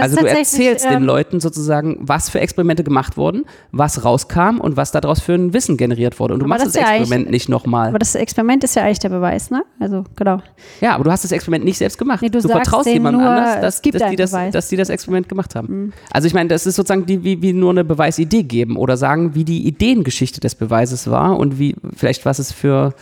Also, 0.00 0.16
du 0.16 0.26
erzählst 0.26 0.84
ähm, 0.84 0.92
den 0.92 1.02
Leuten 1.04 1.40
sozusagen, 1.40 1.98
was 2.00 2.30
für 2.30 2.40
Experimente 2.40 2.84
gemacht 2.84 3.16
wurden, 3.16 3.44
was 3.70 4.04
rauskam 4.04 4.58
und 4.58 4.76
was 4.76 4.92
daraus 4.92 5.20
für 5.20 5.34
ein 5.34 5.52
Wissen 5.52 5.76
generiert 5.76 6.18
wurde. 6.18 6.34
Und 6.34 6.40
du 6.40 6.46
machst 6.46 6.66
das, 6.66 6.72
das 6.72 6.82
Experiment 6.82 7.30
nicht 7.30 7.48
nochmal. 7.48 7.88
Aber 7.88 7.98
das 7.98 8.14
Experiment 8.14 8.64
ist 8.64 8.76
ja 8.76 8.84
eigentlich 8.84 9.00
der 9.00 9.10
Beweis, 9.10 9.50
ne? 9.50 9.64
Also 9.80 10.04
genau. 10.16 10.40
Ja, 10.80 10.94
aber 10.94 11.04
du 11.04 11.10
hast 11.10 11.24
das 11.24 11.32
Experiment 11.32 11.64
nicht 11.64 11.78
selbst 11.78 11.98
gemacht. 11.98 12.22
Nee, 12.22 12.30
du, 12.30 12.40
du 12.40 12.48
vertraust 12.48 12.86
jemandem 12.86 13.22
anders, 13.22 13.60
dass, 13.60 13.82
dass, 13.82 14.10
die 14.10 14.16
das, 14.16 14.30
dass 14.30 14.68
die 14.68 14.76
das 14.76 14.88
Experiment 14.88 15.28
gemacht 15.28 15.54
haben. 15.54 15.68
Mhm. 15.68 15.92
Also 16.10 16.26
ich 16.26 16.34
meine, 16.34 16.48
das 16.48 16.66
ist 16.66 16.76
sozusagen 16.76 17.06
die, 17.06 17.22
wie, 17.24 17.42
wie 17.42 17.52
nur 17.52 17.70
eine 17.70 17.84
Beweisidee 17.84 18.42
geben 18.42 18.76
oder 18.76 18.96
sagen, 18.96 19.34
wie 19.34 19.44
die 19.44 19.66
Ideengeschichte 19.66 20.40
des 20.40 20.54
Beweises 20.54 21.10
war 21.10 21.38
und 21.38 21.58
wie 21.58 21.74
vielleicht 21.96 22.24
was 22.24 22.38
es 22.38 22.52
für 22.52 22.94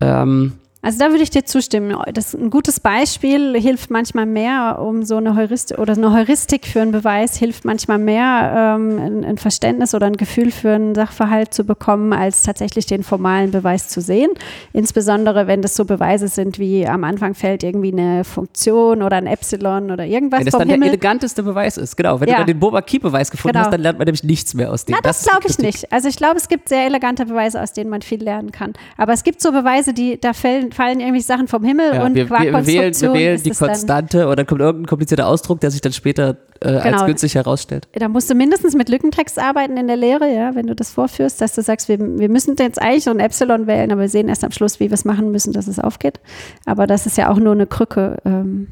ähm, 0.00 0.54
also 0.80 1.00
da 1.00 1.10
würde 1.10 1.24
ich 1.24 1.30
dir 1.30 1.44
zustimmen. 1.44 1.96
Das 2.14 2.34
ein 2.34 2.50
gutes 2.50 2.78
Beispiel 2.78 3.60
hilft 3.60 3.90
manchmal 3.90 4.26
mehr, 4.26 4.78
um 4.80 5.02
so 5.02 5.16
eine 5.16 5.34
Heuristik 5.34 5.76
oder 5.78 5.94
eine 5.94 6.12
Heuristik 6.12 6.66
für 6.66 6.80
einen 6.80 6.92
Beweis 6.92 7.36
hilft 7.36 7.64
manchmal 7.64 7.98
mehr, 7.98 8.76
ähm, 8.78 8.98
ein, 8.98 9.24
ein, 9.24 9.38
Verständnis 9.38 9.92
oder 9.94 10.06
ein 10.06 10.16
Gefühl 10.16 10.52
für 10.52 10.70
einen 10.70 10.94
Sachverhalt 10.94 11.52
zu 11.52 11.64
bekommen, 11.64 12.12
als 12.12 12.42
tatsächlich 12.42 12.86
den 12.86 13.02
formalen 13.02 13.50
Beweis 13.50 13.88
zu 13.88 14.00
sehen. 14.00 14.30
Insbesondere 14.72 15.48
wenn 15.48 15.62
das 15.62 15.74
so 15.74 15.84
Beweise 15.84 16.28
sind 16.28 16.60
wie 16.60 16.86
am 16.86 17.02
Anfang 17.02 17.34
fällt 17.34 17.64
irgendwie 17.64 17.92
eine 17.92 18.22
Funktion 18.22 19.02
oder 19.02 19.16
ein 19.16 19.26
Epsilon 19.26 19.90
oder 19.90 20.06
irgendwas. 20.06 20.38
Wenn 20.38 20.46
das 20.46 20.52
vom 20.52 20.60
dann 20.60 20.68
Himmel. 20.68 20.90
der 20.90 20.92
eleganteste 20.92 21.42
Beweis 21.42 21.76
ist, 21.76 21.96
genau. 21.96 22.20
Wenn 22.20 22.28
ja. 22.28 22.34
du 22.34 22.40
dann 22.42 22.46
den 22.46 22.60
Boba-Key-Beweis 22.60 23.32
gefunden 23.32 23.54
genau. 23.54 23.64
hast, 23.64 23.72
dann 23.72 23.80
lernt 23.80 23.98
man 23.98 24.06
nämlich 24.06 24.22
nichts 24.22 24.54
mehr 24.54 24.70
aus 24.70 24.84
dem. 24.84 24.94
Na, 24.94 25.00
das, 25.02 25.24
das 25.24 25.30
glaube 25.30 25.48
ich 25.48 25.58
nicht. 25.58 25.92
Also 25.92 26.08
ich 26.08 26.16
glaube, 26.16 26.36
es 26.36 26.46
gibt 26.46 26.68
sehr 26.68 26.86
elegante 26.86 27.26
Beweise, 27.26 27.60
aus 27.60 27.72
denen 27.72 27.90
man 27.90 28.02
viel 28.02 28.22
lernen 28.22 28.52
kann. 28.52 28.74
Aber 28.96 29.12
es 29.12 29.24
gibt 29.24 29.42
so 29.42 29.50
Beweise, 29.50 29.92
die 29.92 30.20
da 30.20 30.32
fällen 30.32 30.67
fallen 30.72 31.00
irgendwie 31.00 31.20
Sachen 31.20 31.48
vom 31.48 31.64
Himmel 31.64 31.94
ja, 31.94 32.04
und 32.04 32.14
wir, 32.14 32.28
wir, 32.28 32.38
wir 32.38 32.66
wählen, 32.66 33.00
wir 33.00 33.12
wählen 33.12 33.42
die 33.42 33.50
Konstante 33.50 34.26
dann 34.38 34.46
kommt 34.46 34.60
irgendein 34.60 34.86
komplizierter 34.86 35.26
Ausdruck, 35.26 35.60
der 35.60 35.70
sich 35.70 35.80
dann 35.80 35.92
später 35.92 36.36
äh, 36.60 36.80
genau. 36.80 36.98
als 36.98 37.06
günstig 37.06 37.34
herausstellt. 37.34 37.88
Da 37.92 38.08
musst 38.08 38.30
du 38.30 38.34
mindestens 38.34 38.74
mit 38.74 38.88
Lückentext 38.88 39.38
arbeiten 39.38 39.76
in 39.76 39.86
der 39.86 39.96
Lehre, 39.96 40.32
ja, 40.32 40.54
wenn 40.54 40.66
du 40.66 40.74
das 40.74 40.90
vorführst, 40.90 41.40
dass 41.40 41.54
du 41.54 41.62
sagst, 41.62 41.88
wir, 41.88 41.98
wir 41.98 42.28
müssen 42.28 42.56
jetzt 42.58 42.80
eigentlich 42.80 43.04
so 43.04 43.10
ein 43.10 43.20
Epsilon 43.20 43.66
wählen, 43.66 43.92
aber 43.92 44.02
wir 44.02 44.08
sehen 44.08 44.28
erst 44.28 44.44
am 44.44 44.52
Schluss, 44.52 44.80
wie 44.80 44.90
wir 44.90 44.94
es 44.94 45.04
machen 45.04 45.30
müssen, 45.30 45.52
dass 45.52 45.66
es 45.66 45.78
aufgeht. 45.78 46.20
Aber 46.64 46.86
das 46.86 47.06
ist 47.06 47.16
ja 47.16 47.30
auch 47.30 47.38
nur 47.38 47.52
eine 47.52 47.66
Krücke. 47.66 48.18
Ähm, 48.24 48.68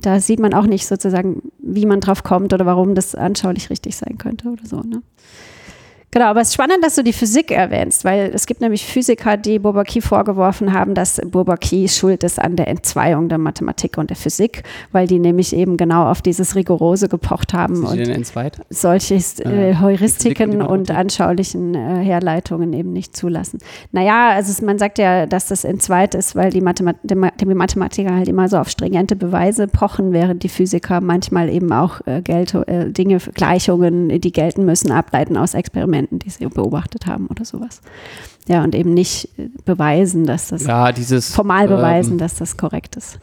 da 0.00 0.20
sieht 0.20 0.40
man 0.40 0.54
auch 0.54 0.66
nicht 0.66 0.86
sozusagen, 0.86 1.42
wie 1.58 1.86
man 1.86 2.00
drauf 2.00 2.22
kommt 2.22 2.52
oder 2.52 2.66
warum 2.66 2.94
das 2.94 3.14
anschaulich 3.14 3.70
richtig 3.70 3.96
sein 3.96 4.16
könnte 4.18 4.48
oder 4.48 4.64
so. 4.64 4.80
Ne? 4.80 5.02
Genau, 6.12 6.24
aber 6.24 6.40
es 6.40 6.48
ist 6.48 6.54
spannend, 6.54 6.82
dass 6.82 6.96
du 6.96 7.04
die 7.04 7.12
Physik 7.12 7.52
erwähnst, 7.52 8.04
weil 8.04 8.32
es 8.34 8.46
gibt 8.46 8.60
nämlich 8.60 8.84
Physiker, 8.84 9.36
die 9.36 9.60
Bourbaki 9.60 10.00
vorgeworfen 10.00 10.72
haben, 10.72 10.94
dass 10.94 11.20
Bourbaki 11.24 11.86
schuld 11.88 12.24
ist 12.24 12.40
an 12.40 12.56
der 12.56 12.66
Entzweiung 12.66 13.28
der 13.28 13.38
Mathematik 13.38 13.96
und 13.96 14.10
der 14.10 14.16
Physik, 14.16 14.64
weil 14.90 15.06
die 15.06 15.20
nämlich 15.20 15.54
eben 15.54 15.76
genau 15.76 16.10
auf 16.10 16.20
dieses 16.20 16.56
Rigorose 16.56 17.08
gepocht 17.08 17.54
haben 17.54 17.84
und 17.84 18.32
solche 18.70 19.14
äh, 19.14 19.76
Heuristiken 19.80 20.62
und, 20.62 20.66
und 20.66 20.90
anschaulichen 20.90 21.76
äh, 21.76 22.02
Herleitungen 22.02 22.72
eben 22.72 22.92
nicht 22.92 23.16
zulassen. 23.16 23.60
Naja, 23.92 24.30
also 24.30 24.66
man 24.66 24.80
sagt 24.80 24.98
ja, 24.98 25.26
dass 25.26 25.46
das 25.46 25.62
entzweit 25.62 26.16
ist, 26.16 26.34
weil 26.34 26.50
die, 26.50 26.60
Mathemat 26.60 26.96
die 27.04 27.14
Mathematiker 27.14 28.16
halt 28.16 28.26
immer 28.26 28.48
so 28.48 28.58
auf 28.58 28.68
stringente 28.68 29.14
Beweise 29.14 29.68
pochen, 29.68 30.12
während 30.12 30.42
die 30.42 30.48
Physiker 30.48 31.00
manchmal 31.00 31.48
eben 31.50 31.72
auch 31.72 32.00
äh, 32.06 32.20
Geld, 32.20 32.52
äh, 32.54 32.90
Dinge, 32.90 33.18
Gleichungen, 33.18 34.20
die 34.20 34.32
gelten 34.32 34.64
müssen, 34.64 34.90
ableiten 34.90 35.36
aus 35.36 35.54
Experimenten 35.54 35.99
Experimenten, 36.00 36.18
die 36.18 36.30
sie 36.30 36.46
beobachtet 36.46 37.06
haben 37.06 37.26
oder 37.26 37.44
sowas. 37.44 37.80
Ja, 38.48 38.64
und 38.64 38.74
eben 38.74 38.94
nicht 38.94 39.28
beweisen, 39.64 40.26
dass 40.26 40.48
das 40.48 40.64
ja, 40.64 40.92
dieses, 40.92 41.34
formal 41.34 41.68
beweisen, 41.68 42.12
ähm, 42.12 42.18
dass 42.18 42.34
das 42.34 42.56
korrekt 42.56 42.96
ist. 42.96 43.18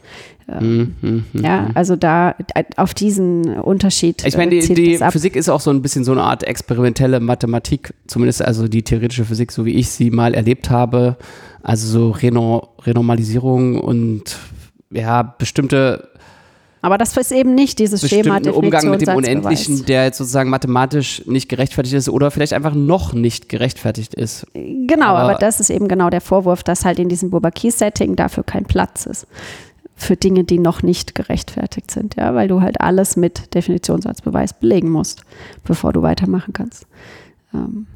Ähm, 0.48 0.96
mm, 1.00 1.06
mm, 1.06 1.24
mm, 1.32 1.44
ja, 1.44 1.70
also 1.74 1.96
da 1.96 2.34
auf 2.76 2.94
diesen 2.94 3.58
Unterschied. 3.60 4.24
Ich 4.24 4.36
meine, 4.36 4.58
die, 4.58 4.74
die 4.74 4.98
Physik 5.10 5.36
ist 5.36 5.48
auch 5.48 5.60
so 5.60 5.70
ein 5.70 5.82
bisschen 5.82 6.04
so 6.04 6.12
eine 6.12 6.22
Art 6.22 6.44
experimentelle 6.44 7.20
Mathematik, 7.20 7.92
zumindest 8.06 8.42
also 8.42 8.68
die 8.68 8.82
theoretische 8.82 9.24
Physik, 9.24 9.52
so 9.52 9.64
wie 9.64 9.74
ich 9.74 9.90
sie 9.90 10.10
mal 10.10 10.34
erlebt 10.34 10.70
habe. 10.70 11.16
Also 11.62 11.86
so 11.86 12.10
Reno 12.10 12.68
Renormalisierung 12.86 13.78
und 13.78 14.38
ja, 14.90 15.22
bestimmte 15.22 16.08
aber 16.80 16.98
das 16.98 17.16
ist 17.16 17.32
eben 17.32 17.54
nicht 17.54 17.78
dieses 17.78 18.08
Schema 18.08 18.40
der 18.40 18.56
Umgang 18.56 18.90
mit 18.90 19.02
dem 19.02 19.16
Unendlichen, 19.16 19.84
der 19.86 20.04
jetzt 20.04 20.18
sozusagen 20.18 20.50
mathematisch 20.50 21.22
nicht 21.26 21.48
gerechtfertigt 21.48 21.94
ist 21.94 22.08
oder 22.08 22.30
vielleicht 22.30 22.52
einfach 22.52 22.74
noch 22.74 23.12
nicht 23.12 23.48
gerechtfertigt 23.48 24.14
ist. 24.14 24.46
Genau, 24.54 25.06
aber, 25.06 25.18
aber 25.20 25.34
das 25.34 25.60
ist 25.60 25.70
eben 25.70 25.88
genau 25.88 26.10
der 26.10 26.20
Vorwurf, 26.20 26.62
dass 26.62 26.84
halt 26.84 26.98
in 26.98 27.08
diesem 27.08 27.30
Bourbaki-Setting 27.30 28.16
dafür 28.16 28.44
kein 28.44 28.64
Platz 28.64 29.06
ist. 29.06 29.26
Für 29.96 30.16
Dinge, 30.16 30.44
die 30.44 30.60
noch 30.60 30.82
nicht 30.82 31.16
gerechtfertigt 31.16 31.90
sind, 31.90 32.14
ja, 32.16 32.32
weil 32.34 32.46
du 32.46 32.60
halt 32.60 32.80
alles 32.80 33.16
mit 33.16 33.52
Definitionssatzbeweis 33.54 34.52
belegen 34.52 34.90
musst, 34.90 35.22
bevor 35.64 35.92
du 35.92 36.02
weitermachen 36.02 36.52
kannst. 36.52 36.86
Ähm. 37.52 37.86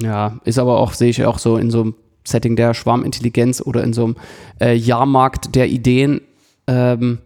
Ja, 0.00 0.38
ist 0.44 0.60
aber 0.60 0.78
auch, 0.78 0.92
sehe 0.92 1.10
ich 1.10 1.24
auch 1.24 1.40
so 1.40 1.56
in 1.56 1.72
so 1.72 1.80
einem 1.80 1.94
Setting 2.24 2.54
der 2.54 2.72
Schwarmintelligenz 2.74 3.60
oder 3.60 3.82
in 3.82 3.92
so 3.92 4.04
einem 4.04 4.16
äh, 4.60 4.74
Jahrmarkt 4.74 5.56
der 5.56 5.68
Ideen. 5.68 6.20
Ähm, 6.68 7.18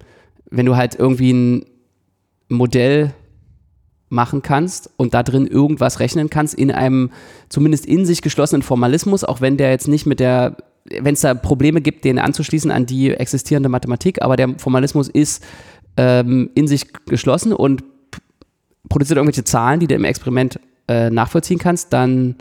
wenn 0.50 0.66
du 0.66 0.76
halt 0.76 0.94
irgendwie 0.94 1.32
ein 1.32 1.66
Modell 2.48 3.12
machen 4.08 4.42
kannst 4.42 4.90
und 4.96 5.14
da 5.14 5.22
drin 5.22 5.46
irgendwas 5.46 5.98
rechnen 6.00 6.30
kannst 6.30 6.54
in 6.54 6.70
einem 6.70 7.10
zumindest 7.48 7.86
in 7.86 8.06
sich 8.06 8.22
geschlossenen 8.22 8.62
Formalismus, 8.62 9.24
auch 9.24 9.40
wenn 9.40 9.56
der 9.56 9.70
jetzt 9.70 9.88
nicht 9.88 10.06
mit 10.06 10.20
der, 10.20 10.56
wenn 10.84 11.14
es 11.14 11.22
da 11.22 11.34
Probleme 11.34 11.80
gibt, 11.80 12.04
den 12.04 12.18
anzuschließen 12.18 12.70
an 12.70 12.86
die 12.86 13.10
existierende 13.10 13.68
Mathematik, 13.68 14.22
aber 14.22 14.36
der 14.36 14.54
Formalismus 14.58 15.08
ist 15.08 15.44
ähm, 15.96 16.50
in 16.54 16.68
sich 16.68 16.86
geschlossen 17.06 17.52
und 17.52 17.82
produziert 18.88 19.16
irgendwelche 19.16 19.44
Zahlen, 19.44 19.80
die 19.80 19.88
du 19.88 19.94
im 19.94 20.04
Experiment 20.04 20.60
äh, 20.88 21.10
nachvollziehen 21.10 21.58
kannst, 21.58 21.92
dann 21.92 22.36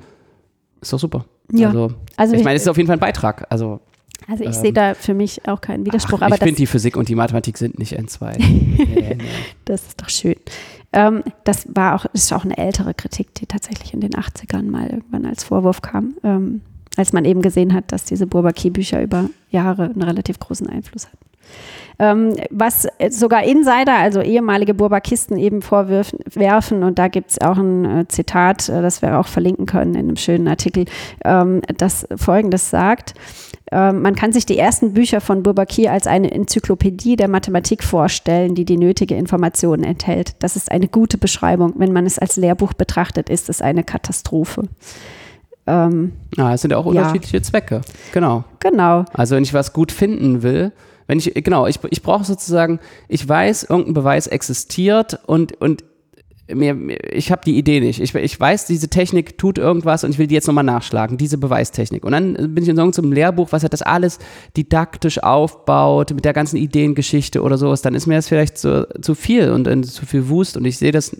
ist 0.82 0.94
doch 0.94 1.00
super. 1.00 1.26
Ja. 1.52 1.70
Also, 1.70 1.94
also 2.16 2.36
ich 2.36 2.44
meine, 2.44 2.58
es 2.58 2.64
ist 2.64 2.68
auf 2.68 2.78
jeden 2.78 2.88
Fall 2.88 2.98
ein 2.98 3.00
Beitrag. 3.00 3.48
Also 3.50 3.80
also 4.28 4.44
ich 4.44 4.56
ähm, 4.56 4.62
sehe 4.62 4.74
da 4.74 4.94
für 4.94 5.14
mich 5.14 5.48
auch 5.48 5.62
keinen 5.62 5.86
Widerspruch. 5.86 6.20
Ach, 6.22 6.30
ich 6.30 6.38
finde, 6.38 6.56
die 6.56 6.68
Physik 6.68 6.98
und 6.98 7.10
die 7.10 7.16
Mathematik 7.16 7.58
sind 7.58 7.78
nicht 7.80 7.94
entzweit. 7.94 8.40
nee, 8.40 8.88
nee. 8.88 9.18
Das 9.66 9.82
ist 9.88 10.02
doch 10.02 10.10
schön. 10.10 10.36
Ähm, 10.94 11.24
das 11.44 11.68
war 11.76 11.96
auch, 11.96 12.06
ist 12.14 12.32
auch 12.34 12.46
eine 12.46 12.58
ältere 12.58 12.94
Kritik, 12.94 13.34
die 13.36 13.46
tatsächlich 13.46 13.94
in 13.94 14.02
den 14.02 14.12
80ern 14.12 14.64
mal 14.64 14.88
irgendwann 14.90 15.26
als 15.26 15.44
Vorwurf 15.44 15.82
kam, 15.82 16.16
ähm, 16.24 16.62
als 16.98 17.14
man 17.14 17.26
eben 17.26 17.42
gesehen 17.42 17.74
hat, 17.74 17.92
dass 17.92 18.06
diese 18.06 18.28
Bourbaki-Bücher 18.28 19.02
über 19.02 19.30
Jahre 19.50 19.84
einen 19.84 20.02
relativ 20.02 20.40
großen 20.40 20.68
Einfluss 20.68 21.08
hatten. 21.08 21.26
Ähm, 21.98 22.36
was 22.50 22.88
sogar 23.10 23.44
Insider, 23.44 23.96
also 23.96 24.22
ehemalige 24.22 24.74
Burbakisten 24.74 25.38
eben 25.38 25.62
vorwerfen, 25.62 26.84
und 26.84 27.00
da 27.00 27.08
gibt 27.08 27.32
es 27.32 27.42
auch 27.42 27.58
ein 27.58 27.86
äh, 27.86 28.08
Zitat, 28.08 28.68
äh, 28.68 28.82
das 28.82 29.02
wir 29.02 29.18
auch 29.18 29.28
verlinken 29.28 29.66
können 29.66 29.96
in 29.96 30.08
einem 30.08 30.18
schönen 30.18 30.48
Artikel, 30.48 30.86
ähm, 31.24 31.62
das 31.78 32.08
folgendes 32.16 32.70
sagt. 32.70 33.14
Ähm, 33.72 34.02
man 34.02 34.16
kann 34.16 34.32
sich 34.32 34.46
die 34.46 34.58
ersten 34.58 34.94
Bücher 34.94 35.22
von 35.22 35.44
Bourbaki 35.44 35.88
als 35.88 36.08
eine 36.08 36.32
Enzyklopädie 36.32 37.16
der 37.16 37.28
Mathematik 37.28 37.84
vorstellen, 37.84 38.54
die 38.56 38.66
die 38.66 38.78
nötige 38.78 39.16
Information 39.16 39.84
enthält. 39.84 40.36
Das 40.44 40.56
ist 40.56 40.72
eine 40.72 40.88
gute 40.88 41.18
Beschreibung. 41.18 41.74
Wenn 41.78 41.92
man 41.92 42.06
es 42.06 42.20
als 42.20 42.36
Lehrbuch 42.36 42.74
betrachtet, 42.74 43.30
ist 43.30 43.50
es 43.50 43.62
eine 43.62 43.84
Katastrophe. 43.84 44.64
Ähm, 45.68 46.14
ah, 46.38 46.54
es 46.54 46.62
sind 46.62 46.72
ja 46.72 46.78
auch 46.78 46.86
unterschiedliche 46.86 47.38
ja. 47.38 47.44
Zwecke. 47.44 47.82
Genau. 48.14 48.44
Genau. 48.60 49.06
Also 49.14 49.36
wenn 49.36 49.44
ich 49.44 49.54
was 49.54 49.74
gut 49.74 49.92
finden 49.92 50.44
will, 50.44 50.72
wenn 51.08 51.18
ich, 51.18 51.34
genau, 51.34 51.68
ich, 51.68 51.80
ich 51.90 52.02
brauche 52.02 52.24
sozusagen, 52.24 52.80
ich 53.08 53.28
weiß, 53.28 53.64
irgendein 53.64 53.94
Beweis 53.94 54.28
existiert 54.28 55.20
und, 55.26 55.60
und 55.62 55.84
mir, 56.54 56.76
ich 57.12 57.32
habe 57.32 57.42
die 57.44 57.58
Idee 57.58 57.80
nicht. 57.80 58.00
Ich, 58.00 58.14
ich 58.14 58.40
weiß, 58.40 58.68
diese 58.68 58.88
Technik 58.88 59.38
tut 59.38 59.58
irgendwas 59.58 60.04
und 60.04 60.12
ich 60.12 60.20
will 60.20 60.28
die 60.28 60.36
jetzt 60.36 60.48
nochmal 60.48 60.64
nachschlagen, 60.64 61.18
diese 61.18 61.38
Beweistechnik. 61.38 62.06
Und 62.06 62.12
dann 62.12 62.34
bin 62.34 62.64
ich 62.64 62.70
in 62.70 62.76
so 62.76 63.02
einem 63.02 63.12
Lehrbuch, 63.12 63.52
was 63.52 63.64
halt 63.64 63.74
das 63.74 63.82
alles 63.82 64.20
didaktisch 64.56 65.24
aufbaut, 65.24 66.14
mit 66.14 66.24
der 66.24 66.34
ganzen 66.34 66.58
Ideengeschichte 66.58 67.42
oder 67.42 67.58
sowas, 67.58 67.82
dann 67.82 67.96
ist 67.96 68.06
mir 68.06 68.16
das 68.16 68.28
vielleicht 68.28 68.58
zu, 68.58 68.88
zu 69.02 69.16
viel 69.16 69.50
und, 69.50 69.68
und 69.68 69.86
zu 69.86 70.06
viel 70.06 70.30
Wust 70.30 70.56
und 70.58 70.66
ich 70.66 70.78
sehe 70.78 70.92
das, 70.92 71.18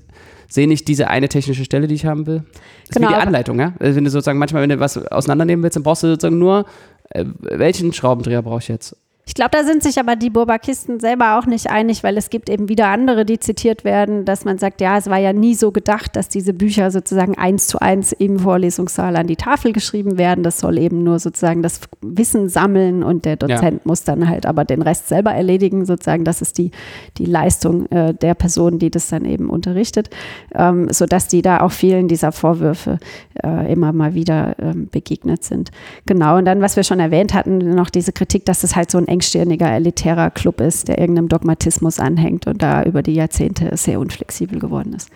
sehe 0.48 0.68
nicht 0.68 0.88
diese 0.88 1.08
eine 1.08 1.28
technische 1.28 1.66
Stelle, 1.66 1.88
die 1.88 1.96
ich 1.96 2.06
haben 2.06 2.28
will. 2.28 2.44
Das 2.88 2.96
genau, 2.96 3.08
ist 3.08 3.14
wie 3.14 3.18
die 3.18 3.26
Anleitung, 3.26 3.60
ja. 3.60 3.74
Also 3.80 3.96
wenn 3.96 4.04
du 4.04 4.12
sozusagen 4.12 4.38
manchmal, 4.38 4.62
wenn 4.62 4.70
du 4.70 4.80
was 4.80 4.98
auseinandernehmen 5.08 5.64
willst, 5.64 5.76
dann 5.76 5.84
brauchst 5.84 6.04
du 6.04 6.08
sozusagen 6.08 6.38
nur, 6.38 6.66
äh, 7.10 7.26
welchen 7.40 7.94
Schraubendreher 7.94 8.44
brauche 8.44 8.60
ich 8.60 8.68
jetzt? 8.68 8.96
Ich 9.28 9.34
glaube, 9.34 9.50
da 9.54 9.64
sind 9.64 9.82
sich 9.82 10.00
aber 10.00 10.16
die 10.16 10.30
Burbakisten 10.30 11.00
selber 11.00 11.40
auch 11.40 11.48
nicht 11.48 11.72
einig, 11.72 12.04
weil 12.04 12.16
es 12.16 12.30
gibt 12.30 12.48
eben 12.48 12.70
wieder 12.70 12.90
andere, 12.90 13.26
die 13.26 13.40
zitiert 13.40 13.84
werden, 13.84 14.24
dass 14.24 14.46
man 14.46 14.60
sagt, 14.60 14.82
ja, 14.82 14.98
es 14.98 15.10
war 15.10 15.18
ja 15.18 15.34
nie 15.34 15.56
so 15.56 15.72
gedacht, 15.72 16.16
dass 16.16 16.30
diese 16.30 16.54
Bücher 16.54 16.92
sozusagen 16.92 17.36
eins 17.36 17.66
zu 17.66 17.80
eins 17.80 18.12
im 18.12 18.38
Vorlesungssaal 18.38 19.16
an 19.16 19.26
die 19.26 19.36
Tafel 19.36 19.74
geschrieben 19.74 20.20
werden. 20.20 20.44
Das 20.44 20.60
soll 20.60 20.78
eben 20.78 21.04
nur 21.04 21.18
sozusagen 21.18 21.64
das 21.64 21.82
Wissen 22.02 22.50
sammeln 22.50 23.02
und 23.02 23.26
der 23.26 23.36
Dozent 23.36 23.78
ja. 23.78 23.82
muss 23.86 24.04
dann 24.04 24.30
halt 24.30 24.46
aber 24.46 24.64
den 24.64 24.84
Rest 24.84 25.08
selber 25.08 25.32
erledigen, 25.32 25.86
sozusagen. 25.86 26.24
Das 26.24 26.44
ist 26.44 26.60
die, 26.60 26.70
die 27.18 27.26
Leistung 27.26 27.88
äh, 27.88 28.14
der 28.14 28.36
Person, 28.36 28.78
die 28.78 28.92
das 28.92 29.08
dann 29.08 29.26
eben 29.26 29.50
unterrichtet, 29.50 30.12
ähm, 30.54 30.88
sodass 30.92 31.28
die 31.28 31.42
da 31.42 31.62
auch 31.62 31.72
vielen 31.72 32.08
dieser 32.08 32.32
Vorwürfe 32.32 33.00
äh, 33.44 33.74
immer 33.74 33.92
mal 33.92 34.14
wieder 34.14 34.60
äh, 34.60 34.76
begegnet 34.76 35.44
sind. 35.44 35.72
Genau. 36.06 36.38
Und 36.38 36.46
dann, 36.46 36.62
was 36.62 36.76
wir 36.76 36.84
schon 36.84 37.00
erwähnt 37.00 37.34
hatten, 37.34 37.58
noch 37.74 37.90
diese 37.90 38.12
Kritik, 38.12 38.46
dass 38.46 38.64
es 38.64 38.76
halt 38.76 38.92
so 38.92 39.00
ein 39.00 39.15
engstirniger, 39.16 39.72
elitärer 39.72 40.30
Club 40.30 40.60
ist, 40.60 40.90
der 40.90 41.00
irgendeinem 41.00 41.30
Dogmatismus 41.30 42.00
anhängt 42.00 42.48
und 42.48 42.62
da 42.62 42.84
über 42.84 43.02
die 43.02 43.14
Jahrzehnte 43.14 43.76
sehr 43.78 44.00
unflexibel 44.00 44.60
geworden 44.60 44.94
ist. 44.94 45.10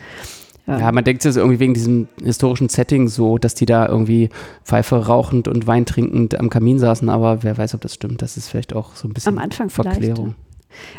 Ja, 0.68 0.92
man 0.92 1.04
denkt 1.04 1.26
es 1.26 1.36
irgendwie 1.36 1.60
wegen 1.60 1.74
diesem 1.74 2.08
historischen 2.24 2.70
Setting 2.70 3.08
so, 3.08 3.40
dass 3.40 3.56
die 3.56 3.66
da 3.66 3.88
irgendwie 3.88 4.30
Pfeife 4.64 5.08
rauchend 5.08 5.48
und 5.48 5.66
Wein 5.66 5.88
trinkend 5.88 6.40
am 6.40 6.52
Kamin 6.52 6.78
saßen, 6.78 7.10
aber 7.10 7.42
wer 7.42 7.58
weiß, 7.58 7.74
ob 7.74 7.82
das 7.82 7.96
stimmt. 7.96 8.22
Das 8.22 8.38
ist 8.38 8.50
vielleicht 8.50 8.76
auch 8.76 8.96
so 8.96 9.08
ein 9.08 9.14
bisschen 9.14 9.36
am 9.36 9.44
Anfang 9.44 9.72
Verklärung. 9.72 10.36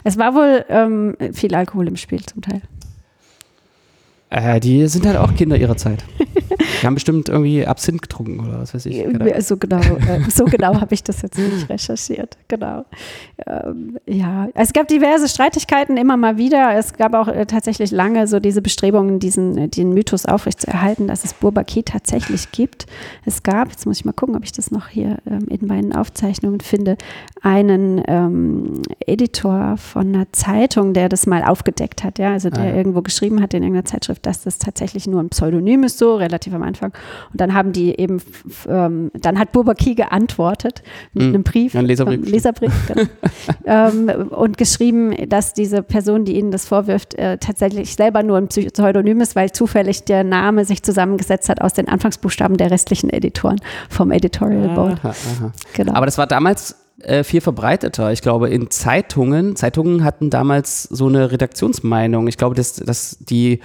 Es 0.03 0.18
war 0.18 0.34
wohl 0.34 0.64
ähm, 0.68 1.16
viel 1.32 1.55
Alkohol 1.55 1.86
im 1.86 1.96
Spiel 1.96 2.20
zum 2.24 2.42
Teil. 2.42 2.62
Äh, 4.31 4.61
die 4.61 4.87
sind 4.87 5.07
halt 5.07 5.16
auch 5.16 5.35
Kinder 5.35 5.57
ihrer 5.57 5.76
Zeit. 5.76 6.05
Die 6.81 6.87
haben 6.87 6.95
bestimmt 6.95 7.28
irgendwie 7.28 7.66
Absinth 7.66 8.03
getrunken 8.03 8.41
oder 8.41 8.61
was 8.61 8.74
weiß 8.74 8.87
ich. 8.87 9.03
Genau. 9.03 9.41
So 9.41 9.57
genau, 9.57 9.81
äh, 9.81 10.31
so 10.31 10.45
genau 10.45 10.81
habe 10.81 10.95
ich 10.95 11.03
das 11.03 11.22
jetzt 11.22 11.39
nicht 11.39 11.68
recherchiert. 11.68 12.37
Genau. 12.49 12.85
Ähm, 13.47 13.99
ja, 14.07 14.49
es 14.55 14.72
gab 14.72 14.89
diverse 14.89 15.28
Streitigkeiten 15.28 15.97
immer 15.97 16.16
mal 16.16 16.39
wieder. 16.39 16.76
Es 16.76 16.95
gab 16.95 17.14
auch 17.14 17.28
äh, 17.28 17.47
tatsächlich 17.47 17.91
lange 17.91 18.26
so 18.26 18.41
diese 18.41 18.62
Bestrebungen, 18.62 19.18
diesen 19.18 19.59
äh, 19.59 19.68
den 19.68 19.93
Mythos 19.93 20.26
aufrechtzuerhalten, 20.26 21.09
dass 21.09 21.24
es 21.24 21.35
Bourbaki 21.35 21.83
tatsächlich 21.83 22.51
gibt. 22.53 22.87
Es 23.24 23.43
gab, 23.43 23.70
jetzt 23.70 23.87
muss 23.87 23.99
ich 23.99 24.05
mal 24.05 24.12
gucken, 24.12 24.37
ob 24.37 24.45
ich 24.45 24.53
das 24.53 24.70
noch 24.70 24.89
hier 24.89 25.18
ähm, 25.26 25.47
in 25.49 25.66
meinen 25.66 25.93
Aufzeichnungen 25.93 26.61
finde, 26.61 26.97
einen 27.43 28.03
ähm, 28.07 28.83
Editor 29.07 29.76
von 29.76 30.14
einer 30.14 30.33
Zeitung, 30.33 30.95
der 30.95 31.09
das 31.09 31.26
mal 31.26 31.43
aufgedeckt 31.43 32.05
hat. 32.05 32.18
Ja, 32.18 32.33
also 32.33 32.51
der 32.51 32.62
ah, 32.62 32.66
ja. 32.66 32.74
irgendwo 32.74 33.03
geschrieben 33.03 33.43
hat 33.43 33.55
in 33.55 33.62
irgendeiner 33.62 33.85
Zeitschrift, 33.85 34.20
dass 34.23 34.43
das 34.43 34.59
tatsächlich 34.59 35.07
nur 35.07 35.23
ein 35.23 35.29
Pseudonym 35.29 35.85
ist, 35.85 35.99
so 35.99 36.16
relativ 36.16 36.55
am 36.55 36.62
Anfang. 36.62 36.93
Und 37.33 37.41
dann 37.41 37.55
haben 37.55 37.73
die 37.73 37.99
eben, 37.99 38.23
ähm, 38.68 39.11
dann 39.14 39.39
hat 39.39 39.53
Bourbaki 39.53 39.95
geantwortet 39.95 40.83
mit 41.12 41.25
mhm. 41.25 41.35
einem 41.35 41.43
Brief, 41.43 41.75
ein 41.75 41.87
Leserbrief, 41.87 42.27
ähm, 42.27 42.33
Leserbrief 42.33 42.73
genau, 42.87 43.09
ähm, 43.64 44.11
und 44.31 44.59
geschrieben, 44.59 45.29
dass 45.29 45.55
diese 45.55 45.83
Person, 45.83 46.25
die 46.25 46.37
ihnen 46.37 46.51
das 46.51 46.66
vorwirft, 46.66 47.14
äh, 47.14 47.39
tatsächlich 47.39 47.95
selber 47.95 48.23
nur 48.23 48.39
ein 48.39 48.49
Pseudonym 48.49 49.21
ist, 49.21 49.37
weil 49.37 49.53
zufällig 49.53 50.05
der 50.05 50.25
Name 50.25 50.64
sich 50.64 50.83
zusammengesetzt 50.83 51.49
hat 51.49 51.61
aus 51.61 51.73
den 51.73 51.89
Anfangsbuchstaben 51.89 52.57
der 52.57 52.71
restlichen 52.71 53.11
Editoren 53.11 53.61
vom 53.89 54.11
Editorial 54.11 54.75
Board. 54.75 54.99
Aha, 55.05 55.09
aha. 55.09 55.53
Genau. 55.75 55.95
Aber 55.95 56.07
das 56.07 56.18
war 56.18 56.27
damals 56.27 56.77
äh, 57.03 57.25
viel 57.25 57.41
verbreiteter. 57.41 58.12
Ich 58.12 58.23
glaube, 58.23 58.51
in 58.51 58.71
Zeitungen, 58.71 59.57
Zeitungen 59.57 60.05
hatten 60.05 60.31
damals 60.31 60.83
so 60.85 61.07
eine 61.07 61.33
Redaktionsmeinung. 61.33 62.29
Ich 62.29 62.37
glaube, 62.37 62.55
dass, 62.55 62.75
dass 62.75 63.16
die 63.21 63.61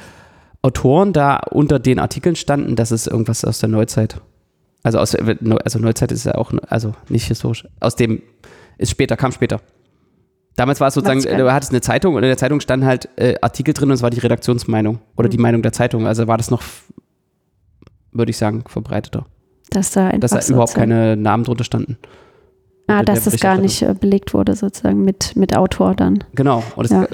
Autoren 0.65 1.13
da 1.13 1.37
unter 1.51 1.77
den 1.77 1.99
Artikeln 1.99 2.35
standen, 2.35 2.75
das 2.75 2.91
ist 2.91 3.05
irgendwas 3.05 3.45
aus 3.45 3.59
der 3.59 3.69
Neuzeit. 3.69 4.19
Also 4.81 4.97
aus 4.97 5.13
also 5.13 5.79
Neuzeit 5.79 6.11
ist 6.11 6.25
ja 6.25 6.35
auch 6.35 6.51
also 6.67 6.93
nicht 7.07 7.27
historisch. 7.27 7.67
Aus 7.79 7.95
dem 7.95 8.23
ist 8.79 8.89
später 8.89 9.15
kam 9.15 9.31
später. 9.31 9.61
Damals 10.55 10.79
war 10.79 10.87
es 10.87 10.95
sozusagen, 10.95 11.21
du 11.21 11.53
hattest 11.53 11.71
eine 11.71 11.81
Zeitung 11.81 12.15
und 12.15 12.23
in 12.23 12.29
der 12.29 12.37
Zeitung 12.37 12.61
standen 12.61 12.87
halt 12.87 13.09
äh, 13.15 13.35
Artikel 13.41 13.75
drin 13.75 13.89
und 13.89 13.95
es 13.95 14.01
war 14.01 14.09
die 14.09 14.19
Redaktionsmeinung 14.19 14.99
oder 15.15 15.27
mhm. 15.27 15.31
die 15.31 15.37
Meinung 15.37 15.61
der 15.61 15.71
Zeitung. 15.71 16.07
Also 16.07 16.27
war 16.27 16.37
das 16.37 16.49
noch, 16.49 16.63
würde 18.11 18.31
ich 18.31 18.37
sagen, 18.37 18.63
verbreiteter. 18.67 19.27
Dass 19.69 19.91
da, 19.91 20.13
Dass 20.13 20.31
da 20.31 20.41
überhaupt 20.51 20.73
keine 20.73 21.15
Namen 21.15 21.43
drunter 21.43 21.63
standen. 21.63 21.97
Ah, 22.87 23.03
dass 23.03 23.25
das 23.25 23.39
gar 23.39 23.57
nicht 23.59 23.83
äh, 23.83 23.93
belegt 23.93 24.33
wurde, 24.33 24.55
sozusagen 24.55 25.03
mit, 25.03 25.35
mit 25.35 25.55
Autor 25.55 25.93
dann. 25.93 26.23
Genau, 26.33 26.63
und 26.75 26.89
das, 26.89 26.91
ja. 26.91 27.07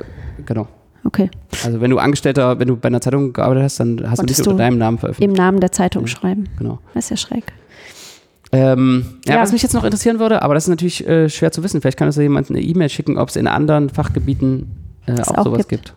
genau. 0.45 0.67
Okay. 1.03 1.29
Also 1.63 1.81
wenn 1.81 1.89
du 1.89 1.97
Angestellter, 1.97 2.59
wenn 2.59 2.67
du 2.67 2.77
bei 2.77 2.87
einer 2.87 3.01
Zeitung 3.01 3.33
gearbeitet 3.33 3.63
hast, 3.63 3.79
dann 3.79 4.01
hast 4.09 4.19
Konntest 4.19 4.39
du 4.39 4.43
nicht 4.43 4.51
unter 4.51 4.63
deinem 4.63 4.77
Namen 4.77 4.97
veröffentlicht. 4.97 5.29
Im 5.29 5.35
Namen 5.35 5.59
der 5.59 5.71
Zeitung 5.71 6.03
ja. 6.03 6.07
schreiben. 6.07 6.49
Genau. 6.57 6.79
Das 6.93 7.05
ist 7.05 7.09
ja 7.09 7.17
schräg. 7.17 7.53
Ähm, 8.51 9.05
ja, 9.25 9.35
ja, 9.35 9.41
was 9.41 9.53
mich 9.53 9.63
jetzt 9.63 9.73
noch 9.73 9.83
interessieren 9.83 10.19
würde, 10.19 10.41
aber 10.41 10.53
das 10.53 10.65
ist 10.65 10.69
natürlich 10.69 11.07
äh, 11.07 11.29
schwer 11.29 11.51
zu 11.51 11.63
wissen. 11.63 11.79
Vielleicht 11.81 11.97
kann 11.97 12.07
uns 12.07 12.17
ja 12.17 12.21
jemand 12.21 12.49
eine 12.49 12.61
E-Mail 12.61 12.89
schicken, 12.89 13.17
ob 13.17 13.29
es 13.29 13.37
in 13.37 13.47
anderen 13.47 13.89
Fachgebieten 13.89 14.71
äh, 15.05 15.13
auch, 15.21 15.37
auch, 15.37 15.43
sowas 15.45 15.67
gibt. 15.67 15.85
gibt. 15.85 15.95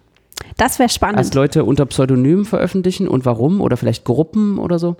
Das 0.56 0.78
wäre 0.78 0.88
spannend. 0.88 1.18
Als 1.18 1.34
Leute 1.34 1.64
unter 1.64 1.84
Pseudonymen 1.86 2.44
veröffentlichen 2.44 3.08
und 3.08 3.24
warum 3.24 3.60
oder 3.60 3.76
vielleicht 3.76 4.04
Gruppen 4.04 4.58
oder 4.58 4.78
so. 4.78 4.96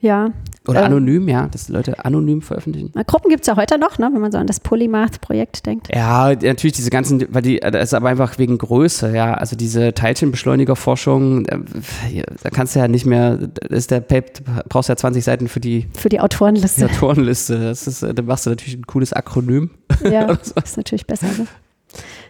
Ja. 0.00 0.32
Oder 0.70 0.80
ähm, 0.80 0.86
anonym, 0.86 1.28
ja, 1.28 1.48
dass 1.48 1.68
Leute 1.68 2.04
anonym 2.04 2.42
veröffentlichen. 2.42 2.92
Gruppen 3.06 3.28
gibt 3.28 3.42
es 3.42 3.46
ja 3.46 3.56
heute 3.56 3.78
noch, 3.78 3.98
ne, 3.98 4.08
wenn 4.12 4.20
man 4.20 4.32
so 4.32 4.38
an 4.38 4.46
das 4.46 4.60
Polymath-Projekt 4.60 5.66
denkt. 5.66 5.88
Ja, 5.94 6.28
natürlich 6.34 6.74
diese 6.74 6.90
ganzen, 6.90 7.26
weil 7.30 7.42
die, 7.42 7.58
das 7.58 7.84
ist 7.84 7.94
aber 7.94 8.08
einfach 8.08 8.38
wegen 8.38 8.56
Größe, 8.58 9.14
ja. 9.14 9.34
Also 9.34 9.56
diese 9.56 9.92
Teilchenbeschleunigerforschung, 9.94 11.44
da 11.44 12.50
kannst 12.50 12.74
du 12.74 12.80
ja 12.80 12.88
nicht 12.88 13.06
mehr, 13.06 13.38
ist 13.68 13.90
der 13.90 14.00
Pape, 14.00 14.32
brauchst 14.68 14.88
ja 14.88 14.96
20 14.96 15.24
Seiten 15.24 15.48
für 15.48 15.60
die, 15.60 15.88
für 15.96 16.08
die 16.08 16.20
Autorenliste. 16.20 16.86
Die 16.86 16.92
Autorenliste. 16.92 17.58
Das 17.58 17.86
ist, 17.86 18.02
da 18.02 18.22
machst 18.22 18.46
du 18.46 18.50
natürlich 18.50 18.74
ein 18.74 18.86
cooles 18.86 19.12
Akronym. 19.12 19.70
Ja, 20.04 20.28
so. 20.42 20.54
ist 20.62 20.76
natürlich 20.76 21.06
besser. 21.06 21.26
Ne? 21.26 21.46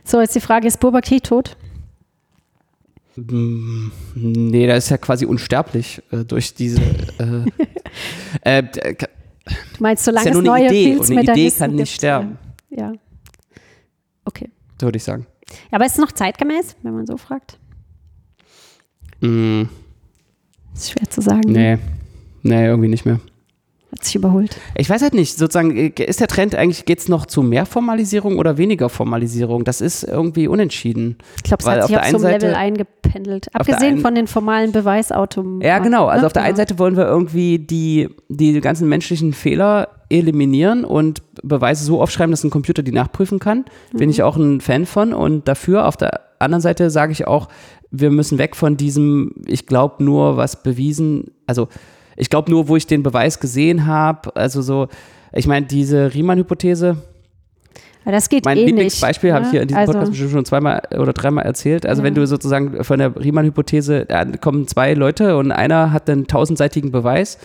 So, 0.04 0.20
jetzt 0.20 0.34
die 0.34 0.40
Frage, 0.40 0.66
ist 0.66 0.80
Bourbaki 0.80 1.20
tot? 1.20 1.56
Mm, 3.16 3.90
nee, 4.14 4.66
der 4.66 4.76
ist 4.76 4.88
ja 4.88 4.98
quasi 4.98 5.26
unsterblich 5.26 6.02
äh, 6.10 6.24
durch 6.24 6.54
diese. 6.54 6.80
Äh, 6.80 7.44
äh, 8.42 8.62
du 8.62 9.06
meinst, 9.78 10.04
solange 10.04 10.28
ist 10.28 10.34
ja 10.34 10.40
es 10.40 10.46
neue 10.46 10.66
Idee, 10.66 10.84
Fields 10.84 11.10
eine 11.10 11.22
Idee 11.22 11.50
kann 11.50 11.74
nicht 11.74 11.94
sterben. 11.94 12.38
Ja. 12.70 12.92
Okay. 14.24 14.50
So 14.80 14.86
würde 14.86 14.96
ich 14.96 15.04
sagen. 15.04 15.26
Ja, 15.70 15.76
aber 15.76 15.86
ist 15.86 15.92
es 15.92 15.98
noch 15.98 16.12
zeitgemäß, 16.12 16.76
wenn 16.82 16.94
man 16.94 17.06
so 17.06 17.16
fragt? 17.16 17.58
Mm. 19.20 19.64
Ist 20.74 20.92
schwer 20.92 21.10
zu 21.10 21.20
sagen. 21.20 21.52
Nee. 21.52 21.78
Nee, 22.42 22.66
irgendwie 22.66 22.88
nicht 22.88 23.04
mehr. 23.04 23.20
Hat 23.92 24.04
sich 24.04 24.14
überholt. 24.14 24.56
Ich 24.76 24.88
weiß 24.88 25.02
halt 25.02 25.14
nicht, 25.14 25.36
sozusagen, 25.36 25.76
äh, 25.76 25.92
ist 26.04 26.20
der 26.20 26.28
Trend 26.28 26.54
eigentlich, 26.54 26.84
geht 26.84 27.00
es 27.00 27.08
noch 27.08 27.26
zu 27.26 27.42
mehr 27.42 27.66
Formalisierung 27.66 28.38
oder 28.38 28.56
weniger 28.56 28.88
Formalisierung? 28.88 29.64
Das 29.64 29.80
ist 29.80 30.04
irgendwie 30.04 30.46
unentschieden. 30.46 31.18
Ich 31.36 31.42
glaube, 31.42 31.62
es 31.62 31.68
hat 31.68 31.86
sich 31.88 31.96
auf, 31.96 32.02
auf 32.02 32.08
so 32.10 32.26
einem 32.26 32.40
Level 32.40 32.54
eingependelt. 33.10 33.54
Abgesehen 33.54 33.98
von 33.98 34.14
den 34.14 34.26
formalen 34.26 34.72
Beweisautomaten. 34.72 35.66
Ja, 35.66 35.78
genau. 35.78 36.06
Also 36.06 36.22
ne? 36.22 36.26
auf 36.26 36.32
der 36.32 36.42
einen 36.42 36.56
Seite 36.56 36.78
wollen 36.78 36.96
wir 36.96 37.06
irgendwie 37.06 37.58
die, 37.58 38.08
die 38.28 38.60
ganzen 38.60 38.88
menschlichen 38.88 39.32
Fehler 39.32 39.88
eliminieren 40.08 40.84
und 40.84 41.22
Beweise 41.42 41.84
so 41.84 42.00
aufschreiben, 42.02 42.30
dass 42.30 42.44
ein 42.44 42.50
Computer 42.50 42.82
die 42.82 42.92
nachprüfen 42.92 43.38
kann. 43.38 43.64
Bin 43.92 44.06
mhm. 44.06 44.10
ich 44.10 44.22
auch 44.22 44.36
ein 44.36 44.60
Fan 44.60 44.86
von 44.86 45.12
und 45.12 45.46
dafür. 45.48 45.86
Auf 45.86 45.96
der 45.96 46.20
anderen 46.38 46.62
Seite 46.62 46.90
sage 46.90 47.12
ich 47.12 47.26
auch, 47.26 47.48
wir 47.90 48.10
müssen 48.10 48.38
weg 48.38 48.56
von 48.56 48.76
diesem, 48.76 49.32
ich 49.46 49.66
glaube 49.66 50.02
nur, 50.02 50.36
was 50.36 50.62
bewiesen, 50.62 51.32
also 51.46 51.68
ich 52.16 52.30
glaube 52.30 52.50
nur, 52.50 52.68
wo 52.68 52.76
ich 52.76 52.86
den 52.86 53.02
Beweis 53.02 53.40
gesehen 53.40 53.86
habe, 53.86 54.34
also 54.36 54.62
so, 54.62 54.88
ich 55.32 55.46
meine, 55.46 55.66
diese 55.66 56.12
Riemann-Hypothese. 56.12 56.96
Das 58.04 58.28
geht 58.28 58.44
mein 58.44 58.56
eh 58.56 58.64
Lieblingsbeispiel 58.64 59.32
habe 59.32 59.44
ich 59.44 59.50
hier 59.50 59.62
in 59.62 59.68
diesem 59.68 59.80
also, 59.80 59.92
Podcast 59.92 60.12
bestimmt 60.12 60.32
schon 60.32 60.44
zweimal 60.44 60.82
oder 60.98 61.12
dreimal 61.12 61.44
erzählt. 61.44 61.86
Also 61.86 62.02
ja. 62.02 62.06
wenn 62.06 62.14
du 62.14 62.26
sozusagen 62.26 62.82
von 62.82 62.98
der 62.98 63.14
Riemann-Hypothese, 63.16 64.06
da 64.06 64.24
kommen 64.24 64.66
zwei 64.66 64.94
Leute 64.94 65.36
und 65.36 65.52
einer 65.52 65.92
hat 65.92 66.08
einen 66.08 66.26
tausendseitigen 66.26 66.92
Beweis, 66.92 67.38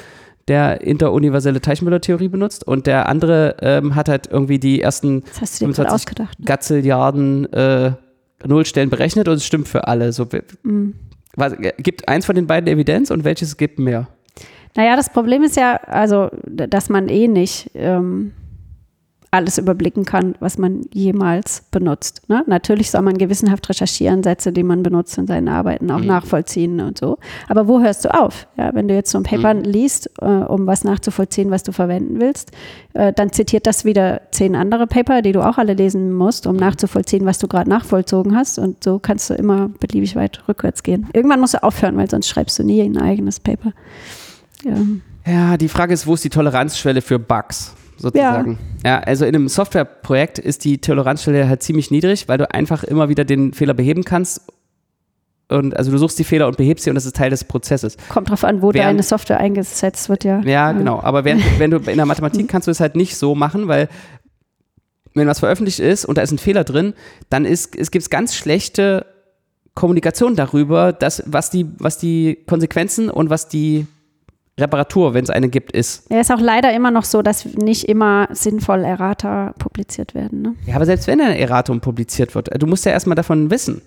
der 0.48 0.82
interuniverselle 0.82 1.60
Teilchenmüller-Theorie 1.60 2.28
benutzt 2.28 2.66
und 2.66 2.88
der 2.88 3.10
andere 3.10 3.58
ähm, 3.62 3.96
hat 3.96 4.10
halt 4.10 4.28
irgendwie 4.28 4.60
die 4.60 4.82
ersten 4.82 5.24
25 5.24 6.06
Gatzilliarden 6.46 7.52
äh, 7.52 7.92
Nullstellen 8.46 8.90
berechnet 8.90 9.28
und 9.28 9.36
es 9.36 9.46
stimmt 9.46 9.68
für 9.68 9.88
alle. 9.88 10.14
So, 10.14 10.28
mhm. 10.64 10.94
was, 11.36 11.56
gibt 11.78 12.08
eins 12.08 12.26
von 12.26 12.36
den 12.36 12.48
beiden 12.48 12.68
Evidenz 12.68 13.10
und 13.10 13.24
welches 13.24 13.58
gibt 13.58 13.80
mehr? 13.80 14.08
Naja, 14.76 14.96
das 14.96 15.10
Problem 15.10 15.42
ist 15.42 15.56
ja, 15.56 15.78
also, 15.88 16.30
dass 16.46 16.90
man 16.90 17.08
eh 17.08 17.28
nicht 17.28 17.72
ähm, 17.74 18.34
alles 19.36 19.58
überblicken 19.58 20.06
kann, 20.06 20.36
was 20.40 20.58
man 20.58 20.82
jemals 20.94 21.64
benutzt. 21.72 22.22
Ne? 22.28 22.44
Natürlich 22.48 22.92
soll 22.92 23.02
man 23.02 23.18
gewissenhaft 23.18 23.70
recherchieren, 23.70 24.24
Sätze, 24.24 24.52
die 24.52 24.64
man 24.64 24.82
benutzt 24.82 25.18
in 25.18 25.28
seinen 25.28 25.50
Arbeiten 25.50 25.92
auch 25.92 26.00
mhm. 26.00 26.08
nachvollziehen 26.08 26.80
und 26.80 26.98
so. 26.98 27.18
Aber 27.48 27.68
wo 27.68 27.82
hörst 27.82 28.06
du 28.06 28.14
auf? 28.14 28.48
Ja, 28.58 28.74
wenn 28.74 28.88
du 28.88 28.96
jetzt 28.96 29.12
so 29.12 29.18
ein 29.18 29.24
Paper 29.24 29.54
mhm. 29.54 29.62
liest, 29.64 30.10
äh, 30.22 30.26
um 30.26 30.66
was 30.68 30.84
nachzuvollziehen, 30.84 31.52
was 31.52 31.64
du 31.64 31.72
verwenden 31.72 32.20
willst, 32.20 32.52
äh, 32.94 33.14
dann 33.14 33.32
zitiert 33.32 33.68
das 33.68 33.86
wieder 33.86 34.22
zehn 34.32 34.56
andere 34.56 34.88
Paper, 34.88 35.22
die 35.22 35.34
du 35.34 35.46
auch 35.46 35.58
alle 35.58 35.74
lesen 35.74 36.14
musst, 36.14 36.48
um 36.48 36.54
mhm. 36.54 36.62
nachzuvollziehen, 36.62 37.26
was 37.26 37.38
du 37.38 37.48
gerade 37.48 37.70
nachvollzogen 37.70 38.36
hast. 38.36 38.58
Und 38.58 38.84
so 38.84 39.00
kannst 39.00 39.30
du 39.30 39.34
immer 39.34 39.70
beliebig 39.80 40.16
weit 40.16 40.44
rückwärts 40.48 40.82
gehen. 40.84 41.08
Irgendwann 41.14 41.40
musst 41.40 41.54
du 41.54 41.64
aufhören, 41.64 41.98
weil 41.98 42.10
sonst 42.10 42.28
schreibst 42.28 42.58
du 42.58 42.64
nie 42.64 42.82
ein 42.82 42.98
eigenes 42.98 43.40
Paper. 43.40 43.74
Ja. 44.64 44.78
ja, 45.26 45.58
die 45.58 45.70
Frage 45.70 45.94
ist, 45.94 46.08
wo 46.08 46.14
ist 46.16 46.24
die 46.24 46.30
Toleranzschwelle 46.30 47.02
für 47.02 47.20
Bugs? 47.20 47.76
Sozusagen. 47.98 48.60
Ja. 48.84 48.98
ja, 48.98 49.00
also 49.00 49.26
in 49.26 49.36
einem 49.36 49.48
Softwareprojekt 49.48 50.40
ist 50.40 50.64
die 50.66 50.80
Toleranzstelle 50.80 51.48
halt 51.48 51.64
ziemlich 51.64 51.92
niedrig, 51.92 52.28
weil 52.28 52.38
du 52.38 52.52
einfach 52.54 52.84
immer 52.84 53.10
wieder 53.10 53.26
den 53.26 53.54
Fehler 53.54 53.74
beheben 53.74 54.04
kannst. 54.04 54.42
Und 55.48 55.78
also 55.78 55.92
du 55.92 55.98
suchst 56.00 56.18
die 56.18 56.24
Fehler 56.24 56.48
und 56.48 56.58
behebst 56.58 56.86
sie 56.86 56.90
und 56.90 56.96
das 56.96 57.06
ist 57.06 57.16
Teil 57.16 57.30
des 57.30 57.44
Prozesses. 57.44 57.98
Kommt 58.10 58.30
drauf 58.32 58.44
an, 58.44 58.62
wo 58.62 58.74
Während- 58.74 58.90
deine 58.90 59.04
Software 59.04 59.40
eingesetzt 59.40 60.10
wird, 60.10 60.24
ja. 60.24 60.42
Ja, 60.42 60.72
genau. 60.72 61.00
Aber 61.02 61.24
wenn, 61.24 61.40
wenn 61.60 61.70
du 61.70 61.78
in 61.78 61.98
der 61.98 62.06
Mathematik 62.08 62.48
kannst 62.48 62.68
du 62.68 62.72
es 62.72 62.80
halt 62.80 62.96
nicht 62.96 63.16
so 63.16 63.36
machen, 63.36 63.68
weil 63.68 63.88
wenn 65.14 65.28
was 65.28 65.40
veröffentlicht 65.40 65.80
ist 65.80 66.04
und 66.06 66.18
da 66.18 66.24
ist 66.24 66.32
ein 66.32 66.40
Fehler 66.40 66.64
drin, 66.64 66.94
dann 67.30 67.46
ist, 67.46 67.76
es 67.76 67.92
gibt 67.92 68.10
ganz 68.10 68.36
schlechte 68.36 69.06
Kommunikation 69.76 70.36
darüber, 70.36 70.94
dass, 70.94 71.22
was, 71.28 71.50
die, 71.52 71.68
was 71.78 71.98
die 72.00 72.40
Konsequenzen 72.48 73.10
und 73.10 73.30
was 73.30 73.48
die 73.48 73.86
Reparatur, 74.60 75.14
wenn 75.14 75.24
es 75.24 75.30
eine 75.30 75.50
gibt, 75.50 75.74
ist. 75.74 76.10
Ja, 76.10 76.22
ist 76.22 76.32
auch 76.32 76.40
leider 76.40 76.74
immer 76.74 76.90
noch 76.90 77.04
so, 77.04 77.22
dass 77.22 77.46
nicht 77.46 77.90
immer 77.90 78.30
sinnvoll 78.32 78.86
Errata 78.86 79.54
publiziert 79.60 80.16
werden. 80.16 80.42
Ne? 80.42 80.56
Ja, 80.66 80.76
aber 80.76 80.86
selbst 80.86 81.08
wenn 81.08 81.20
ein 81.20 81.36
Erratum 81.36 81.82
publiziert 81.82 82.36
wird, 82.36 82.50
du 82.62 82.66
musst 82.66 82.86
ja 82.86 82.94
erstmal 82.94 83.16
davon 83.16 83.52
wissen. 83.52 83.82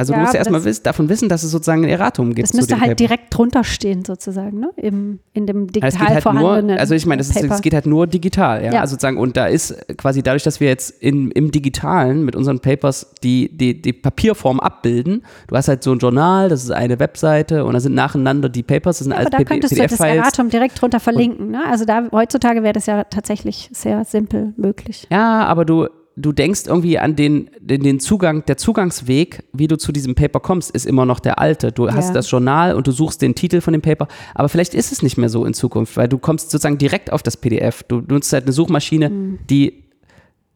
Also 0.00 0.14
Ja, 0.14 0.18
du 0.18 0.22
musst 0.22 0.34
ja 0.34 0.40
aber 0.40 0.50
erstmal 0.50 0.64
wiss, 0.64 0.82
davon 0.82 1.08
wissen, 1.10 1.28
dass 1.28 1.42
es 1.42 1.50
sozusagen 1.50 1.84
ein 1.84 1.90
Erratum 1.90 2.34
gibt. 2.34 2.48
Das 2.48 2.54
müsste 2.54 2.74
halt 2.74 2.82
Paper. 2.82 2.94
direkt 2.94 3.36
drunter 3.36 3.64
stehen, 3.64 4.04
sozusagen, 4.04 4.58
ne? 4.58 4.70
Im, 4.76 5.20
in 5.34 5.46
dem 5.46 5.66
Ja, 5.66 5.72
digital 5.72 5.90
geht 5.90 6.00
halt 6.00 6.22
vorhandenen 6.22 6.66
nur, 6.68 6.78
also 6.78 6.94
ich 6.94 7.04
meine, 7.04 7.20
es 7.20 7.62
geht 7.62 7.74
halt 7.74 7.86
nur 7.86 8.06
digital, 8.06 8.64
ja? 8.64 8.72
Ja. 8.72 8.80
Also 8.80 8.92
sozusagen, 8.92 9.18
und 9.18 9.36
da 9.36 9.46
ist 9.46 9.76
quasi 9.98 10.22
dadurch, 10.22 10.42
dass 10.42 10.58
wir 10.58 10.68
jetzt 10.68 10.90
in, 11.02 11.30
im 11.32 11.50
Digitalen 11.50 12.24
mit 12.24 12.34
unseren 12.34 12.60
Papers 12.60 13.14
die, 13.22 13.54
die, 13.54 13.80
die 13.82 13.92
Papierform 13.92 14.58
abbilden, 14.58 15.22
du 15.48 15.56
hast 15.56 15.68
halt 15.68 15.82
so 15.84 15.92
ein 15.92 15.98
Journal, 15.98 16.48
das 16.48 16.64
ist 16.64 16.70
eine 16.70 16.98
Webseite 16.98 17.64
und 17.66 17.74
da 17.74 17.80
sind 17.80 17.94
nacheinander 17.94 18.48
die 18.48 18.62
Papers, 18.62 18.98
das 18.98 19.04
sind 19.04 19.12
Aber 19.12 19.20
alles 19.20 19.30
da 19.30 19.44
könntest 19.44 19.76
du 19.76 19.82
das. 19.82 20.00
Erratum 20.00 20.48
direkt 20.48 20.80
drunter 20.80 21.00
verlinken. 21.00 21.50
Ne? 21.50 21.60
Also 21.68 21.84
da 21.84 22.04
heutzutage 22.10 22.62
wäre 22.62 22.72
das 22.72 22.86
ja 22.86 23.04
tatsächlich 23.04 23.68
sehr 23.72 24.04
simpel 24.04 24.54
möglich. 24.56 25.06
Ja, 25.10 25.44
aber 25.44 25.64
du, 25.64 25.88
du 26.16 26.32
denkst 26.32 26.62
irgendwie 26.66 26.98
an 26.98 27.16
den, 27.16 27.50
den, 27.60 28.00
Zugang, 28.00 28.44
der 28.46 28.56
Zugangsweg, 28.56 29.44
wie 29.52 29.68
du 29.68 29.76
zu 29.78 29.92
diesem 29.92 30.14
Paper 30.14 30.40
kommst, 30.40 30.70
ist 30.72 30.86
immer 30.86 31.06
noch 31.06 31.20
der 31.20 31.38
alte. 31.38 31.72
Du 31.72 31.90
hast 31.90 32.08
Ja. 32.08 32.14
das 32.14 32.30
Journal 32.30 32.74
und 32.74 32.86
du 32.86 32.92
suchst 32.92 33.22
den 33.22 33.34
Titel 33.34 33.60
von 33.60 33.72
dem 33.72 33.82
Paper, 33.82 34.08
aber 34.34 34.48
vielleicht 34.48 34.74
ist 34.74 34.92
es 34.92 35.02
nicht 35.02 35.16
mehr 35.16 35.28
so 35.28 35.44
in 35.44 35.54
Zukunft, 35.54 35.96
weil 35.96 36.08
du 36.08 36.18
kommst 36.18 36.50
sozusagen 36.50 36.78
direkt 36.78 37.12
auf 37.12 37.22
das 37.22 37.36
PDF. 37.36 37.82
Du 37.84 38.02
nutzt 38.06 38.32
halt 38.32 38.44
eine 38.44 38.52
Suchmaschine, 38.52 39.38
die 39.48 39.90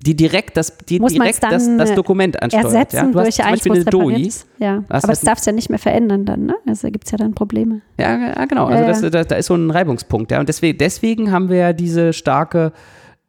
die 0.05 0.15
direkt 0.15 0.57
das, 0.57 0.77
die. 0.77 1.01
Muss 1.01 1.13
direkt 1.13 1.43
das, 1.43 1.67
das 1.79 1.95
Dokument 1.95 2.43
ansteuert. 2.43 2.67
Ersetzen 2.67 2.97
ja? 2.97 3.03
Du 3.05 3.19
hast 3.21 3.27
durch 3.27 3.35
zum 3.37 3.45
eins, 3.47 3.53
Beispiel 3.61 3.73
eine 3.73 3.85
DOI. 3.85 4.31
Ja, 4.59 4.85
hast 4.91 5.05
aber 5.05 5.13
das 5.13 5.21
darfst 5.23 5.47
du 5.47 5.51
ja 5.51 5.55
nicht 5.55 5.71
mehr 5.71 5.79
verändern 5.79 6.27
dann, 6.27 6.45
ne? 6.45 6.57
Also 6.67 6.91
gibt 6.91 7.07
es 7.07 7.11
ja 7.11 7.17
dann 7.17 7.35
Probleme. 7.35 7.81
Ja, 7.99 8.19
ja 8.19 8.45
genau. 8.45 8.67
Also 8.67 8.83
Ja, 8.83 8.89
das. 8.89 9.01
Da, 9.01 9.25
da 9.25 9.37
ist 9.37 9.47
so 9.47 9.55
ein 9.55 9.71
Reibungspunkt. 9.71 10.31
Ja. 10.31 10.41
Und 10.41 10.49
deswegen, 10.49 10.77
deswegen 10.77 11.33
haben 11.33 11.49
wir 11.49 11.57
ja 11.57 11.73
diese 11.73 12.13
starke 12.13 12.73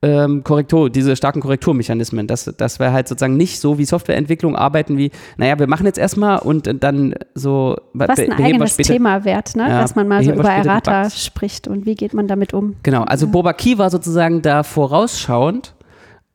ähm, 0.02 0.44
Korrektur, 0.44 0.90
diese 0.90 1.16
starken 1.16 1.42
Korrekturmechanismen, 1.42 2.28
dass, 2.28 2.46
dass 2.58 2.80
wir 2.80 2.92
halt 2.92 3.08
sozusagen 3.08 3.38
nicht 3.38 3.60
so 3.60 3.78
wie 3.78 3.86
Softwareentwicklung 3.86 4.56
arbeiten 4.56 4.98
wie, 4.98 5.10
naja, 5.38 5.58
wir 5.58 5.68
machen 5.68 5.86
jetzt 5.86 5.98
erstmal 5.98 6.40
und 6.40 6.70
dann 6.84 7.16
so 7.34 7.76
Was 7.94 8.20
ein 8.20 8.34
eigenes 8.34 8.74
später- 8.74 8.94
Thema 8.94 9.26
wert, 9.26 9.56
ne? 9.56 9.64
Ja, 9.70 9.82
dass 9.82 9.96
man 9.96 10.08
mal 10.08 10.24
so 10.24 10.32
über 10.32 10.50
Errata 10.50 11.10
spricht 11.10 11.68
und 11.68 11.86
wie 11.86 11.96
geht 11.96 12.14
man 12.14 12.28
damit 12.28 12.54
um. 12.54 12.76
Genau, 12.84 13.04
also 13.04 13.28
Bobaki 13.28 13.78
war 13.78 13.90
sozusagen 13.90 14.42
da 14.42 14.64
vorausschauend 14.64 15.74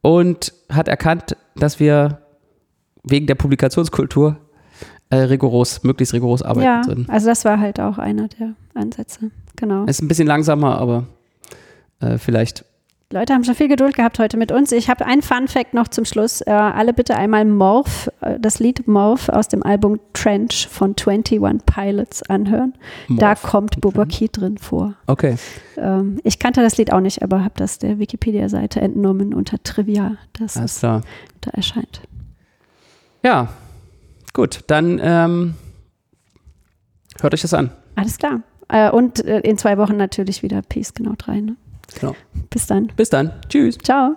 und 0.02 0.52
hat 0.70 0.88
erkannt, 0.88 1.36
dass 1.54 1.78
wir 1.78 2.18
wegen 3.04 3.26
der 3.26 3.34
Publikationskultur 3.34 4.36
äh, 5.10 5.16
rigoros, 5.16 5.82
möglichst 5.84 6.14
rigoros 6.14 6.42
arbeiten 6.42 6.66
Ja, 6.66 6.82
sollten. 6.84 7.06
also 7.08 7.26
das 7.28 7.44
war 7.44 7.60
halt 7.60 7.78
auch 7.78 7.98
einer 7.98 8.28
der 8.28 8.54
Ansätze. 8.74 9.30
Genau. 9.56 9.84
Ist 9.84 10.00
ein 10.02 10.08
bisschen 10.08 10.26
langsamer, 10.26 10.78
aber 10.78 11.04
äh, 12.00 12.16
vielleicht. 12.18 12.64
Leute 13.12 13.34
haben 13.34 13.42
schon 13.42 13.56
viel 13.56 13.66
Geduld 13.66 13.96
gehabt 13.96 14.20
heute 14.20 14.36
mit 14.36 14.52
uns. 14.52 14.70
Ich 14.70 14.88
habe 14.88 15.04
einen 15.04 15.20
Fun 15.20 15.48
Fact 15.48 15.74
noch 15.74 15.88
zum 15.88 16.04
Schluss. 16.04 16.42
Äh, 16.42 16.52
alle 16.52 16.92
bitte 16.92 17.16
einmal 17.16 17.44
Morph, 17.44 18.08
äh, 18.20 18.38
das 18.38 18.60
Lied 18.60 18.86
Morph 18.86 19.28
aus 19.28 19.48
dem 19.48 19.64
Album 19.64 19.98
Trench 20.12 20.68
von 20.70 20.94
21 20.96 21.40
Pilots 21.66 22.22
anhören. 22.30 22.74
Da 23.08 23.30
Morph. 23.30 23.42
kommt 23.42 23.80
Bubaki 23.80 24.28
drin 24.28 24.58
vor. 24.58 24.94
Okay. 25.08 25.34
Ähm, 25.76 26.20
ich 26.22 26.38
kannte 26.38 26.60
das 26.62 26.76
Lied 26.76 26.92
auch 26.92 27.00
nicht, 27.00 27.20
aber 27.24 27.42
habe 27.42 27.54
das 27.56 27.80
der 27.80 27.98
Wikipedia-Seite 27.98 28.80
entnommen 28.80 29.34
unter 29.34 29.60
Trivia, 29.60 30.16
dass 30.34 30.54
es 30.54 30.78
da 30.78 31.02
erscheint. 31.52 32.02
Ja, 33.24 33.48
gut, 34.34 34.60
dann 34.68 35.00
ähm, 35.02 35.54
hört 37.20 37.34
euch 37.34 37.42
das 37.42 37.54
an. 37.54 37.72
Alles 37.96 38.18
klar. 38.18 38.42
Äh, 38.68 38.88
und 38.92 39.24
äh, 39.24 39.40
in 39.40 39.58
zwei 39.58 39.78
Wochen 39.78 39.96
natürlich 39.96 40.44
wieder 40.44 40.62
Peace 40.62 40.94
genau 40.94 41.14
drei. 41.18 41.40
Ne? 41.40 41.56
Genau. 41.98 42.14
Bis 42.50 42.66
dann. 42.66 42.88
Bis 42.96 43.10
dann. 43.10 43.32
Tschüss. 43.48 43.78
Ciao. 43.78 44.14